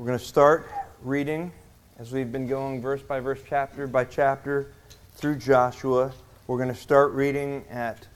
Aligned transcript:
We're 0.00 0.06
going 0.06 0.18
to 0.18 0.24
start 0.24 0.66
reading 1.02 1.52
as 1.98 2.10
we've 2.10 2.32
been 2.32 2.46
going 2.46 2.80
verse 2.80 3.02
by 3.02 3.20
verse, 3.20 3.40
chapter 3.46 3.86
by 3.86 4.06
chapter 4.06 4.72
through 5.16 5.36
Joshua. 5.36 6.10
We're 6.46 6.56
going 6.56 6.70
to 6.70 6.74
start 6.74 7.12
reading 7.12 7.66
at 7.68 8.08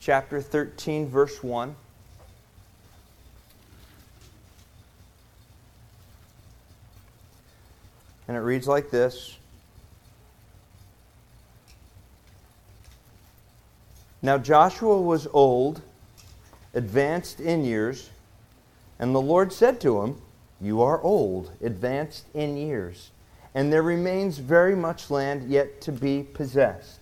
chapter 0.00 0.40
13, 0.40 1.08
verse 1.08 1.40
1. 1.40 1.76
And 8.26 8.36
it 8.36 8.40
reads 8.40 8.66
like 8.66 8.90
this 8.90 9.36
Now 14.20 14.36
Joshua 14.36 15.00
was 15.00 15.28
old, 15.32 15.80
advanced 16.74 17.38
in 17.38 17.64
years, 17.64 18.10
and 18.98 19.14
the 19.14 19.22
Lord 19.22 19.52
said 19.52 19.80
to 19.82 20.02
him, 20.02 20.20
You 20.60 20.82
are 20.82 21.00
old, 21.02 21.52
advanced 21.62 22.26
in 22.34 22.56
years, 22.56 23.10
and 23.54 23.72
there 23.72 23.82
remains 23.82 24.38
very 24.38 24.76
much 24.76 25.10
land 25.10 25.50
yet 25.50 25.80
to 25.82 25.92
be 25.92 26.22
possessed. 26.22 27.00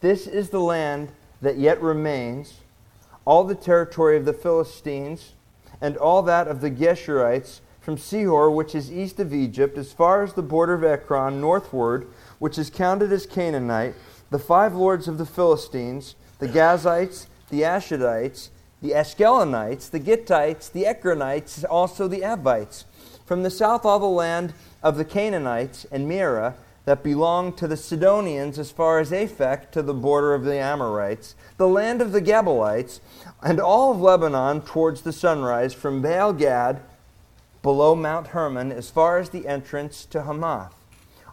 This 0.00 0.26
is 0.28 0.50
the 0.50 0.60
land 0.60 1.08
that 1.42 1.58
yet 1.58 1.82
remains, 1.82 2.60
all 3.24 3.42
the 3.42 3.56
territory 3.56 4.16
of 4.16 4.24
the 4.24 4.32
Philistines, 4.32 5.32
and 5.80 5.96
all 5.96 6.22
that 6.22 6.46
of 6.46 6.60
the 6.60 6.70
Geshurites 6.70 7.60
from 7.80 7.96
Sihor, 7.96 8.54
which 8.54 8.74
is 8.74 8.92
east 8.92 9.18
of 9.18 9.34
Egypt, 9.34 9.76
as 9.76 9.92
far 9.92 10.22
as 10.22 10.34
the 10.34 10.42
border 10.42 10.74
of 10.74 10.84
Ekron, 10.84 11.40
northward, 11.40 12.06
which 12.38 12.58
is 12.58 12.70
counted 12.70 13.10
as 13.12 13.26
Canaanite, 13.26 13.94
the 14.30 14.38
five 14.38 14.74
lords 14.74 15.08
of 15.08 15.18
the 15.18 15.26
Philistines, 15.26 16.14
the 16.38 16.48
Gazites, 16.48 17.26
the 17.50 17.62
Ashdodites, 17.62 18.50
the 18.80 18.90
Ashkelonites, 18.90 19.90
the 19.90 20.00
Gittites, 20.00 20.70
the 20.70 20.84
Ekronites, 20.84 21.64
also 21.68 22.06
the 22.06 22.20
Avites. 22.20 22.84
From 23.26 23.42
the 23.42 23.50
south, 23.50 23.84
all 23.84 23.98
the 23.98 24.06
land 24.06 24.54
of 24.82 24.96
the 24.96 25.04
Canaanites 25.04 25.86
and 25.90 26.08
Mearah 26.08 26.54
that 26.84 27.02
belonged 27.02 27.58
to 27.58 27.68
the 27.68 27.76
Sidonians 27.76 28.58
as 28.58 28.70
far 28.70 28.98
as 28.98 29.10
Aphek 29.10 29.70
to 29.72 29.82
the 29.82 29.92
border 29.92 30.32
of 30.32 30.44
the 30.44 30.58
Amorites, 30.58 31.34
the 31.58 31.68
land 31.68 32.00
of 32.00 32.12
the 32.12 32.22
Gebalites, 32.22 33.00
and 33.42 33.60
all 33.60 33.92
of 33.92 34.00
Lebanon 34.00 34.62
towards 34.62 35.02
the 35.02 35.12
sunrise, 35.12 35.74
from 35.74 36.00
Baal 36.00 36.32
Gad 36.32 36.80
below 37.62 37.94
Mount 37.94 38.28
Hermon 38.28 38.72
as 38.72 38.88
far 38.88 39.18
as 39.18 39.28
the 39.28 39.46
entrance 39.46 40.06
to 40.06 40.22
Hamath. 40.22 40.72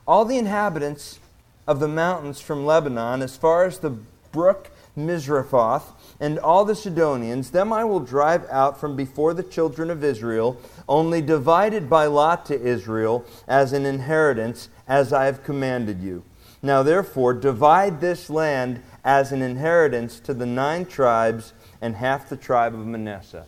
All 0.06 0.26
the 0.26 0.38
inhabitants 0.38 1.20
of 1.66 1.80
the 1.80 1.88
mountains 1.88 2.42
from 2.42 2.66
Lebanon 2.66 3.22
as 3.22 3.38
far 3.38 3.64
as 3.64 3.80
the 3.80 3.92
brook 4.32 4.72
Misrephoth, 4.98 5.84
and 6.20 6.40
all 6.40 6.66
the 6.66 6.76
Sidonians, 6.76 7.52
them 7.52 7.74
I 7.74 7.84
will 7.84 8.00
drive 8.00 8.46
out 8.50 8.80
from 8.80 8.96
before 8.96 9.34
the 9.34 9.44
children 9.44 9.90
of 9.90 10.04
Israel, 10.04 10.60
only 10.88 11.22
divided 11.22 11.90
by 11.90 12.06
lot 12.06 12.46
to 12.48 12.62
Israel 12.62 13.26
as 13.48 13.74
an 13.74 13.86
inheritance, 13.86 14.70
as 14.88 15.12
I 15.12 15.26
have 15.26 15.44
commanded 15.44 16.02
you. 16.02 16.24
Now 16.62 16.82
therefore, 16.84 17.34
divide 17.34 18.02
this 18.02 18.30
land 18.30 18.82
as 19.04 19.32
an 19.32 19.42
inheritance 19.42 20.20
to 20.22 20.34
the 20.34 20.46
nine 20.46 20.86
tribes 20.86 21.54
and 21.82 21.96
half 21.96 22.30
the 22.30 22.38
tribe 22.38 22.74
of 22.74 22.86
Manasseh. 22.86 23.46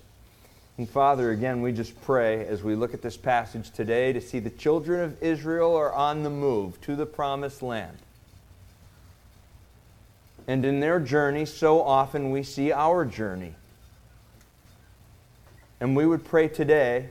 And 0.78 0.88
Father, 0.88 1.32
again, 1.32 1.64
we 1.64 1.72
just 1.72 2.00
pray 2.04 2.46
as 2.46 2.62
we 2.62 2.76
look 2.76 2.94
at 2.94 3.02
this 3.02 3.18
passage 3.18 3.72
today 3.72 4.14
to 4.14 4.22
see 4.22 4.38
the 4.38 4.52
children 4.52 5.04
of 5.04 5.24
Israel 5.24 5.76
are 5.76 5.92
on 5.92 6.22
the 6.22 6.30
move 6.30 6.80
to 6.82 6.96
the 6.96 7.08
promised 7.08 7.64
land. 7.64 7.98
And 10.48 10.64
in 10.64 10.80
their 10.80 11.00
journey, 11.00 11.46
so 11.46 11.82
often 11.82 12.32
we 12.32 12.42
see 12.42 12.72
our 12.72 13.04
journey. 13.04 13.54
And 15.80 15.96
we 15.96 16.06
would 16.06 16.24
pray 16.24 16.48
today, 16.48 17.10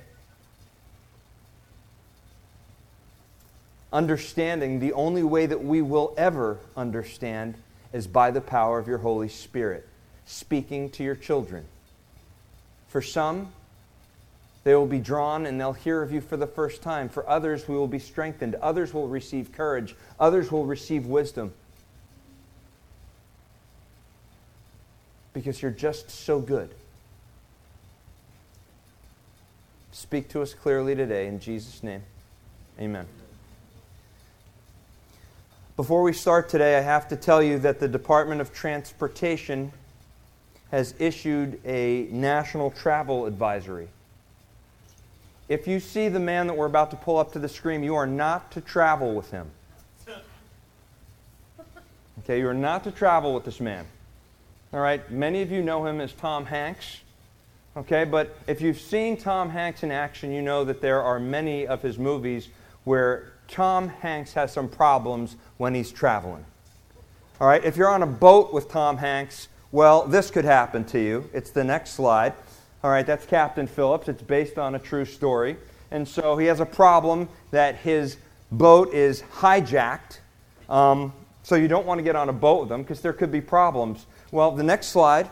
understanding 3.92 4.80
the 4.80 4.94
only 4.94 5.22
way 5.22 5.46
that 5.46 5.62
we 5.62 5.82
will 5.82 6.14
ever 6.16 6.58
understand 6.76 7.54
is 7.92 8.06
by 8.06 8.30
the 8.30 8.40
power 8.40 8.78
of 8.78 8.88
your 8.88 8.98
Holy 8.98 9.28
Spirit, 9.28 9.86
speaking 10.24 10.90
to 10.90 11.04
your 11.04 11.14
children. 11.14 11.64
For 12.88 13.02
some, 13.02 13.52
they 14.64 14.74
will 14.74 14.86
be 14.86 14.98
drawn 14.98 15.46
and 15.46 15.60
they'll 15.60 15.74
hear 15.74 16.02
of 16.02 16.10
you 16.10 16.20
for 16.20 16.36
the 16.36 16.46
first 16.46 16.82
time. 16.82 17.08
For 17.08 17.28
others, 17.28 17.68
we 17.68 17.76
will 17.76 17.86
be 17.86 18.00
strengthened. 18.00 18.56
Others 18.56 18.92
will 18.92 19.06
receive 19.06 19.52
courage. 19.52 19.94
Others 20.18 20.50
will 20.50 20.64
receive 20.64 21.06
wisdom. 21.06 21.52
Because 25.36 25.60
you're 25.60 25.70
just 25.70 26.10
so 26.10 26.40
good. 26.40 26.70
Speak 29.92 30.30
to 30.30 30.40
us 30.40 30.54
clearly 30.54 30.94
today 30.94 31.26
in 31.26 31.40
Jesus' 31.40 31.82
name. 31.82 32.02
Amen. 32.80 33.04
Before 35.76 36.02
we 36.02 36.14
start 36.14 36.48
today, 36.48 36.78
I 36.78 36.80
have 36.80 37.06
to 37.08 37.16
tell 37.16 37.42
you 37.42 37.58
that 37.58 37.80
the 37.80 37.86
Department 37.86 38.40
of 38.40 38.54
Transportation 38.54 39.72
has 40.70 40.94
issued 40.98 41.60
a 41.66 42.08
national 42.10 42.70
travel 42.70 43.26
advisory. 43.26 43.88
If 45.50 45.68
you 45.68 45.80
see 45.80 46.08
the 46.08 46.18
man 46.18 46.46
that 46.46 46.54
we're 46.54 46.64
about 46.64 46.90
to 46.92 46.96
pull 46.96 47.18
up 47.18 47.32
to 47.32 47.38
the 47.38 47.48
screen, 47.50 47.82
you 47.82 47.94
are 47.94 48.06
not 48.06 48.50
to 48.52 48.62
travel 48.62 49.14
with 49.14 49.30
him. 49.32 49.50
Okay, 52.20 52.38
you 52.38 52.48
are 52.48 52.54
not 52.54 52.84
to 52.84 52.90
travel 52.90 53.34
with 53.34 53.44
this 53.44 53.60
man. 53.60 53.84
All 54.72 54.80
right, 54.80 55.08
many 55.10 55.42
of 55.42 55.52
you 55.52 55.62
know 55.62 55.86
him 55.86 56.00
as 56.00 56.12
Tom 56.12 56.46
Hanks. 56.46 57.00
Okay, 57.76 58.04
but 58.04 58.36
if 58.46 58.60
you've 58.60 58.80
seen 58.80 59.16
Tom 59.16 59.50
Hanks 59.50 59.82
in 59.82 59.92
action, 59.92 60.32
you 60.32 60.42
know 60.42 60.64
that 60.64 60.80
there 60.80 61.02
are 61.02 61.20
many 61.20 61.66
of 61.66 61.82
his 61.82 61.98
movies 61.98 62.48
where 62.84 63.32
Tom 63.48 63.88
Hanks 63.88 64.32
has 64.32 64.52
some 64.52 64.68
problems 64.68 65.36
when 65.58 65.74
he's 65.74 65.92
traveling. 65.92 66.44
All 67.40 67.46
right, 67.46 67.64
if 67.64 67.76
you're 67.76 67.90
on 67.90 68.02
a 68.02 68.06
boat 68.06 68.52
with 68.52 68.68
Tom 68.68 68.96
Hanks, 68.96 69.48
well, 69.70 70.04
this 70.04 70.30
could 70.30 70.44
happen 70.44 70.84
to 70.86 70.98
you. 70.98 71.28
It's 71.32 71.50
the 71.50 71.64
next 71.64 71.92
slide. 71.92 72.32
All 72.82 72.90
right, 72.90 73.06
that's 73.06 73.26
Captain 73.26 73.66
Phillips. 73.66 74.08
It's 74.08 74.22
based 74.22 74.58
on 74.58 74.74
a 74.74 74.78
true 74.78 75.04
story. 75.04 75.56
And 75.90 76.08
so 76.08 76.36
he 76.36 76.46
has 76.46 76.60
a 76.60 76.66
problem 76.66 77.28
that 77.50 77.76
his 77.76 78.16
boat 78.50 78.92
is 78.92 79.22
hijacked. 79.22 80.18
Um, 80.68 81.12
so 81.42 81.54
you 81.54 81.68
don't 81.68 81.86
want 81.86 81.98
to 81.98 82.02
get 82.02 82.16
on 82.16 82.28
a 82.28 82.32
boat 82.32 82.62
with 82.62 82.72
him 82.72 82.82
because 82.82 83.00
there 83.00 83.12
could 83.12 83.30
be 83.30 83.40
problems. 83.40 84.06
Well, 84.30 84.52
the 84.52 84.62
next 84.62 84.88
slide. 84.88 85.30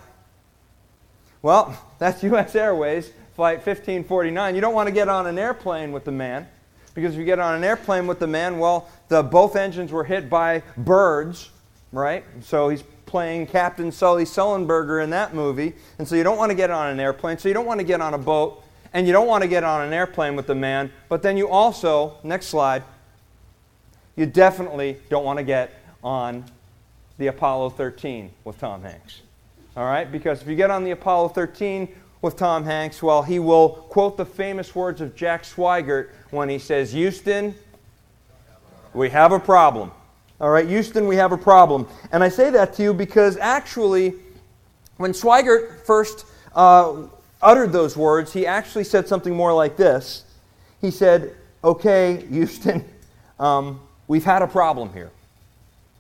Well, 1.42 1.76
that's 1.98 2.22
U.S. 2.22 2.54
Airways, 2.54 3.10
Flight 3.34 3.58
1549. 3.58 4.54
You 4.54 4.60
don't 4.60 4.74
want 4.74 4.88
to 4.88 4.94
get 4.94 5.08
on 5.08 5.26
an 5.26 5.38
airplane 5.38 5.92
with 5.92 6.04
the 6.04 6.12
man 6.12 6.46
because 6.94 7.14
if 7.14 7.18
you 7.18 7.24
get 7.24 7.40
on 7.40 7.56
an 7.56 7.64
airplane 7.64 8.06
with 8.06 8.20
the 8.20 8.26
man, 8.26 8.58
well, 8.58 8.88
the, 9.08 9.22
both 9.22 9.56
engines 9.56 9.90
were 9.90 10.04
hit 10.04 10.30
by 10.30 10.62
birds, 10.76 11.50
right? 11.92 12.24
So 12.40 12.68
he's 12.68 12.82
playing 13.04 13.46
Captain 13.46 13.92
Sully 13.92 14.24
Sullenberger 14.24 15.02
in 15.02 15.10
that 15.10 15.34
movie. 15.34 15.74
And 15.98 16.06
so 16.06 16.14
you 16.14 16.22
don't 16.22 16.38
want 16.38 16.50
to 16.50 16.56
get 16.56 16.70
on 16.70 16.90
an 16.90 17.00
airplane. 17.00 17.38
So 17.38 17.48
you 17.48 17.54
don't 17.54 17.66
want 17.66 17.80
to 17.80 17.86
get 17.86 18.00
on 18.00 18.14
a 18.14 18.18
boat. 18.18 18.62
And 18.92 19.08
you 19.08 19.12
don't 19.12 19.26
want 19.26 19.42
to 19.42 19.48
get 19.48 19.64
on 19.64 19.84
an 19.84 19.92
airplane 19.92 20.36
with 20.36 20.46
the 20.46 20.54
man. 20.54 20.92
But 21.08 21.22
then 21.22 21.36
you 21.36 21.48
also, 21.48 22.16
next 22.22 22.46
slide, 22.46 22.84
you 24.14 24.26
definitely 24.26 24.98
don't 25.10 25.24
want 25.24 25.38
to 25.38 25.44
get 25.44 25.72
on 26.02 26.44
the 27.18 27.28
Apollo 27.28 27.70
13 27.70 28.30
with 28.44 28.58
Tom 28.58 28.82
Hanks. 28.82 29.22
All 29.76 29.84
right? 29.84 30.10
Because 30.10 30.42
if 30.42 30.48
you 30.48 30.56
get 30.56 30.70
on 30.70 30.84
the 30.84 30.92
Apollo 30.92 31.28
13 31.30 31.88
with 32.22 32.36
Tom 32.36 32.64
Hanks, 32.64 33.02
well, 33.02 33.22
he 33.22 33.38
will 33.38 33.68
quote 33.68 34.16
the 34.16 34.24
famous 34.24 34.74
words 34.74 35.00
of 35.00 35.14
Jack 35.14 35.42
Swigert 35.44 36.10
when 36.30 36.48
he 36.48 36.58
says, 36.58 36.92
Houston, 36.92 37.54
we 38.92 39.10
have 39.10 39.32
a 39.32 39.40
problem. 39.40 39.90
All 40.40 40.50
right, 40.50 40.66
Houston, 40.66 41.06
we 41.06 41.16
have 41.16 41.32
a 41.32 41.38
problem. 41.38 41.88
And 42.12 42.22
I 42.22 42.28
say 42.28 42.50
that 42.50 42.74
to 42.74 42.82
you 42.82 42.94
because 42.94 43.36
actually, 43.36 44.14
when 44.96 45.12
Swigert 45.12 45.84
first 45.84 46.26
uh, 46.54 47.04
uttered 47.42 47.72
those 47.72 47.96
words, 47.96 48.32
he 48.32 48.46
actually 48.46 48.84
said 48.84 49.06
something 49.08 49.34
more 49.34 49.52
like 49.52 49.76
this. 49.76 50.24
He 50.80 50.90
said, 50.90 51.34
Okay, 51.62 52.26
Houston, 52.28 52.84
um, 53.38 53.80
we've 54.06 54.24
had 54.24 54.42
a 54.42 54.46
problem 54.46 54.92
here. 54.92 55.10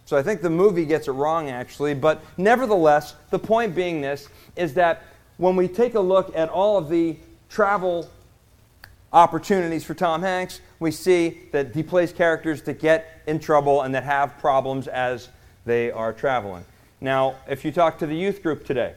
So 0.06 0.16
I 0.16 0.22
think 0.22 0.42
the 0.42 0.50
movie 0.50 0.84
gets 0.84 1.08
it 1.08 1.12
wrong, 1.12 1.48
actually. 1.48 1.94
But 1.94 2.22
nevertheless, 2.36 3.14
the 3.30 3.38
point 3.38 3.74
being 3.74 4.00
this 4.00 4.28
is 4.56 4.74
that 4.74 5.02
when 5.36 5.56
we 5.56 5.66
take 5.66 5.94
a 5.94 6.00
look 6.00 6.34
at 6.36 6.48
all 6.48 6.76
of 6.76 6.88
the 6.88 7.16
travel 7.48 8.08
opportunities 9.12 9.84
for 9.84 9.94
Tom 9.94 10.22
Hanks, 10.22 10.60
we 10.80 10.90
see 10.90 11.40
that 11.52 11.74
he 11.74 11.82
plays 11.82 12.12
characters 12.12 12.62
that 12.62 12.80
get 12.80 13.22
in 13.26 13.38
trouble 13.38 13.82
and 13.82 13.94
that 13.94 14.04
have 14.04 14.38
problems 14.38 14.88
as 14.88 15.28
they 15.64 15.90
are 15.90 16.12
traveling. 16.12 16.64
Now, 17.00 17.36
if 17.48 17.64
you 17.64 17.72
talk 17.72 17.98
to 17.98 18.06
the 18.06 18.16
youth 18.16 18.42
group 18.42 18.66
today, 18.66 18.94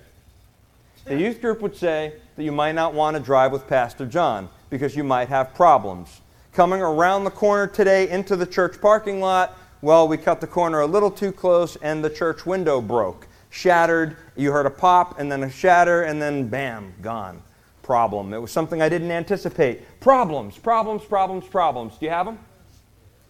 the 1.05 1.17
youth 1.17 1.39
group 1.39 1.61
would 1.61 1.75
say 1.75 2.13
that 2.35 2.43
you 2.43 2.51
might 2.51 2.73
not 2.73 2.93
want 2.93 3.15
to 3.15 3.23
drive 3.23 3.51
with 3.51 3.67
Pastor 3.67 4.05
John 4.05 4.49
because 4.69 4.95
you 4.95 5.03
might 5.03 5.29
have 5.29 5.53
problems. 5.53 6.21
Coming 6.51 6.81
around 6.81 7.23
the 7.23 7.31
corner 7.31 7.67
today 7.67 8.09
into 8.09 8.35
the 8.35 8.45
church 8.45 8.81
parking 8.81 9.21
lot, 9.21 9.57
well, 9.81 10.07
we 10.07 10.17
cut 10.17 10.41
the 10.41 10.47
corner 10.47 10.81
a 10.81 10.87
little 10.87 11.11
too 11.11 11.31
close 11.31 11.75
and 11.77 12.03
the 12.03 12.09
church 12.09 12.45
window 12.45 12.81
broke. 12.81 13.27
Shattered, 13.49 14.17
you 14.35 14.51
heard 14.51 14.65
a 14.65 14.71
pop 14.71 15.19
and 15.19 15.31
then 15.31 15.43
a 15.43 15.49
shatter 15.49 16.03
and 16.03 16.21
then 16.21 16.47
bam, 16.47 16.93
gone 17.01 17.41
problem. 17.87 18.33
It 18.33 18.41
was 18.41 18.51
something 18.51 18.81
I 18.81 18.89
didn't 18.89 19.11
anticipate. 19.11 19.99
Problems, 20.01 20.57
problems, 20.57 21.05
problems, 21.05 21.45
problems. 21.45 21.97
Do 21.97 22.05
you 22.05 22.11
have 22.11 22.25
them? 22.25 22.37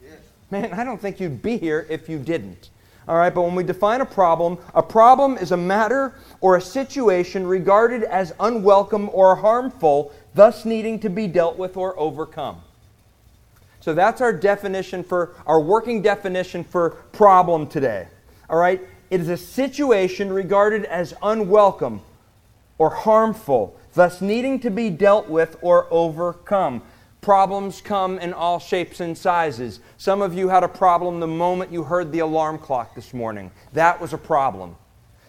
Yes. 0.03 0.17
Man, 0.49 0.73
I 0.73 0.83
don't 0.83 0.99
think 0.99 1.19
you'd 1.19 1.43
be 1.43 1.57
here 1.57 1.85
if 1.91 2.09
you 2.09 2.17
didn't. 2.17 2.71
All 3.07 3.15
right, 3.15 3.33
but 3.33 3.43
when 3.43 3.53
we 3.53 3.63
define 3.63 4.01
a 4.01 4.05
problem, 4.05 4.57
a 4.73 4.81
problem 4.81 5.37
is 5.37 5.51
a 5.51 5.57
matter 5.57 6.15
or 6.41 6.57
a 6.57 6.61
situation 6.61 7.45
regarded 7.45 8.03
as 8.03 8.33
unwelcome 8.39 9.11
or 9.13 9.35
harmful, 9.35 10.11
thus 10.33 10.65
needing 10.65 10.99
to 11.01 11.09
be 11.09 11.27
dealt 11.27 11.57
with 11.57 11.77
or 11.77 11.97
overcome. 11.97 12.61
So 13.87 13.93
that's 13.93 14.19
our 14.19 14.33
definition 14.33 15.01
for 15.01 15.33
our 15.45 15.61
working 15.61 16.01
definition 16.01 16.65
for 16.65 16.89
problem 17.13 17.67
today. 17.67 18.09
All 18.49 18.57
right? 18.57 18.81
It 19.09 19.21
is 19.21 19.29
a 19.29 19.37
situation 19.37 20.29
regarded 20.29 20.83
as 20.83 21.13
unwelcome 21.23 22.01
or 22.77 22.89
harmful, 22.89 23.79
thus 23.93 24.19
needing 24.19 24.59
to 24.59 24.69
be 24.69 24.89
dealt 24.89 25.29
with 25.29 25.55
or 25.61 25.87
overcome. 25.89 26.81
Problems 27.21 27.79
come 27.79 28.19
in 28.19 28.33
all 28.33 28.59
shapes 28.59 28.99
and 28.99 29.17
sizes. 29.17 29.79
Some 29.95 30.21
of 30.21 30.33
you 30.33 30.49
had 30.49 30.65
a 30.65 30.67
problem 30.67 31.21
the 31.21 31.27
moment 31.27 31.71
you 31.71 31.83
heard 31.83 32.11
the 32.11 32.19
alarm 32.19 32.57
clock 32.57 32.93
this 32.93 33.13
morning. 33.13 33.51
That 33.71 34.01
was 34.01 34.11
a 34.11 34.17
problem. 34.17 34.75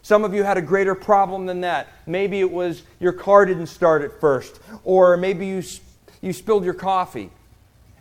Some 0.03 0.25
of 0.25 0.35
you 0.35 0.43
had 0.43 0.59
a 0.59 0.63
greater 0.63 0.97
problem 0.97 1.47
than 1.47 1.61
that. 1.61 1.87
Maybe 2.07 2.41
it 2.41 2.51
was 2.51 2.83
your 2.99 3.13
car 3.13 3.47
didn't 3.47 3.69
start 3.69 4.03
at 4.03 4.21
first, 4.21 4.59
or 4.83 5.17
maybe 5.17 5.47
you, 5.47 5.63
you 6.21 6.33
spilled 6.33 6.65
your 6.65 6.75
coffee. 6.75 7.31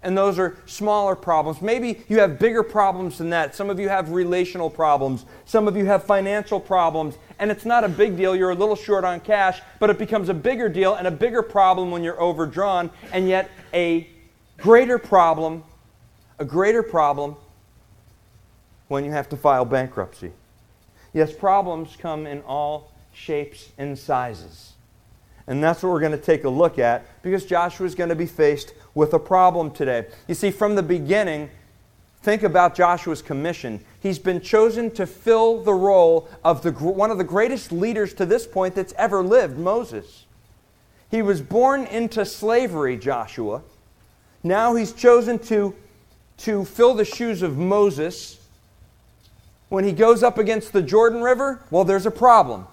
And 0.04 0.18
those 0.18 0.38
are 0.38 0.58
smaller 0.66 1.16
problems. 1.16 1.62
Maybe 1.62 2.04
you 2.08 2.20
have 2.20 2.38
bigger 2.38 2.64
problems 2.64 3.18
than 3.18 3.30
that. 3.32 3.56
Some 3.56 3.70
of 3.70 3.80
you 3.80 3.90
have 3.90 4.12
relational 4.12 4.70
problems. 4.70 5.26
Some 5.46 5.68
of 5.68 5.76
you 5.76 5.86
have 5.86 6.04
financial 6.04 6.60
problems. 6.60 7.18
And 7.40 7.50
it's 7.50 7.66
not 7.66 7.84
a 7.84 7.90
big 7.90 8.16
deal. 8.16 8.36
You're 8.36 8.52
a 8.52 8.56
little 8.56 8.76
short 8.76 9.04
on 9.04 9.20
cash, 9.20 9.62
but 9.80 9.90
it 9.90 9.98
becomes 9.98 10.30
a 10.30 10.34
bigger 10.34 10.70
deal 10.70 10.96
and 10.96 11.08
a 11.08 11.12
bigger 11.12 11.42
problem 11.42 11.90
when 11.92 12.04
you're 12.04 12.22
overdrawn. 12.22 12.92
And 13.12 13.28
yet, 13.28 13.50
a 13.74 14.08
greater 14.58 14.98
problem, 14.98 15.64
a 16.40 16.46
greater 16.46 16.84
problem 16.84 17.36
when 18.88 19.04
you 19.04 19.12
have 19.12 19.30
to 19.30 19.38
file 19.38 19.66
bankruptcy. 19.66 20.32
Yes, 21.14 21.34
problems 21.34 21.98
come 22.00 22.28
in 22.28 22.42
all 22.42 22.92
shapes 23.14 23.70
and 23.78 23.98
sizes. 23.98 24.74
And 25.48 25.64
that's 25.64 25.82
what 25.82 25.92
we're 25.92 26.02
going 26.02 26.12
to 26.12 26.18
take 26.18 26.44
a 26.44 26.50
look 26.50 26.78
at 26.78 27.06
because 27.24 27.46
Joshua 27.46 27.86
is 27.86 27.96
going 27.96 28.10
to 28.10 28.16
be 28.16 28.26
faced 28.26 28.74
with 28.98 29.14
a 29.14 29.20
problem 29.20 29.70
today. 29.70 30.08
You 30.28 30.34
see, 30.34 30.50
from 30.50 30.74
the 30.76 30.82
beginning, 30.82 31.52
think 32.24 32.42
about 32.42 32.74
Joshua's 32.74 33.22
commission. 33.22 33.80
He's 34.02 34.18
been 34.18 34.42
chosen 34.42 34.90
to 34.92 35.06
fill 35.06 35.62
the 35.64 35.74
role 35.74 36.28
of 36.44 36.64
the, 36.64 36.72
one 36.72 37.12
of 37.12 37.20
the 37.20 37.24
greatest 37.24 37.72
leaders 37.72 38.14
to 38.16 38.26
this 38.26 38.48
point 38.48 38.74
that's 38.74 38.94
ever 38.98 39.22
lived, 39.22 39.58
Moses. 39.58 40.26
He 41.12 41.22
was 41.22 41.42
born 41.42 41.86
into 41.86 42.26
slavery, 42.26 42.98
Joshua. 42.98 43.62
Now 44.44 44.76
he's 44.76 44.94
chosen 44.94 45.38
to, 45.40 45.76
to 46.38 46.66
fill 46.66 46.96
the 46.96 47.06
shoes 47.06 47.44
of 47.44 47.56
Moses. 47.56 48.40
When 49.70 49.84
he 49.84 49.92
goes 49.92 50.24
up 50.24 50.40
against 50.40 50.74
the 50.74 50.82
Jordan 50.82 51.22
River, 51.22 51.62
well, 51.70 51.84
there's 51.84 52.08
a 52.08 52.12
problem. 52.12 52.68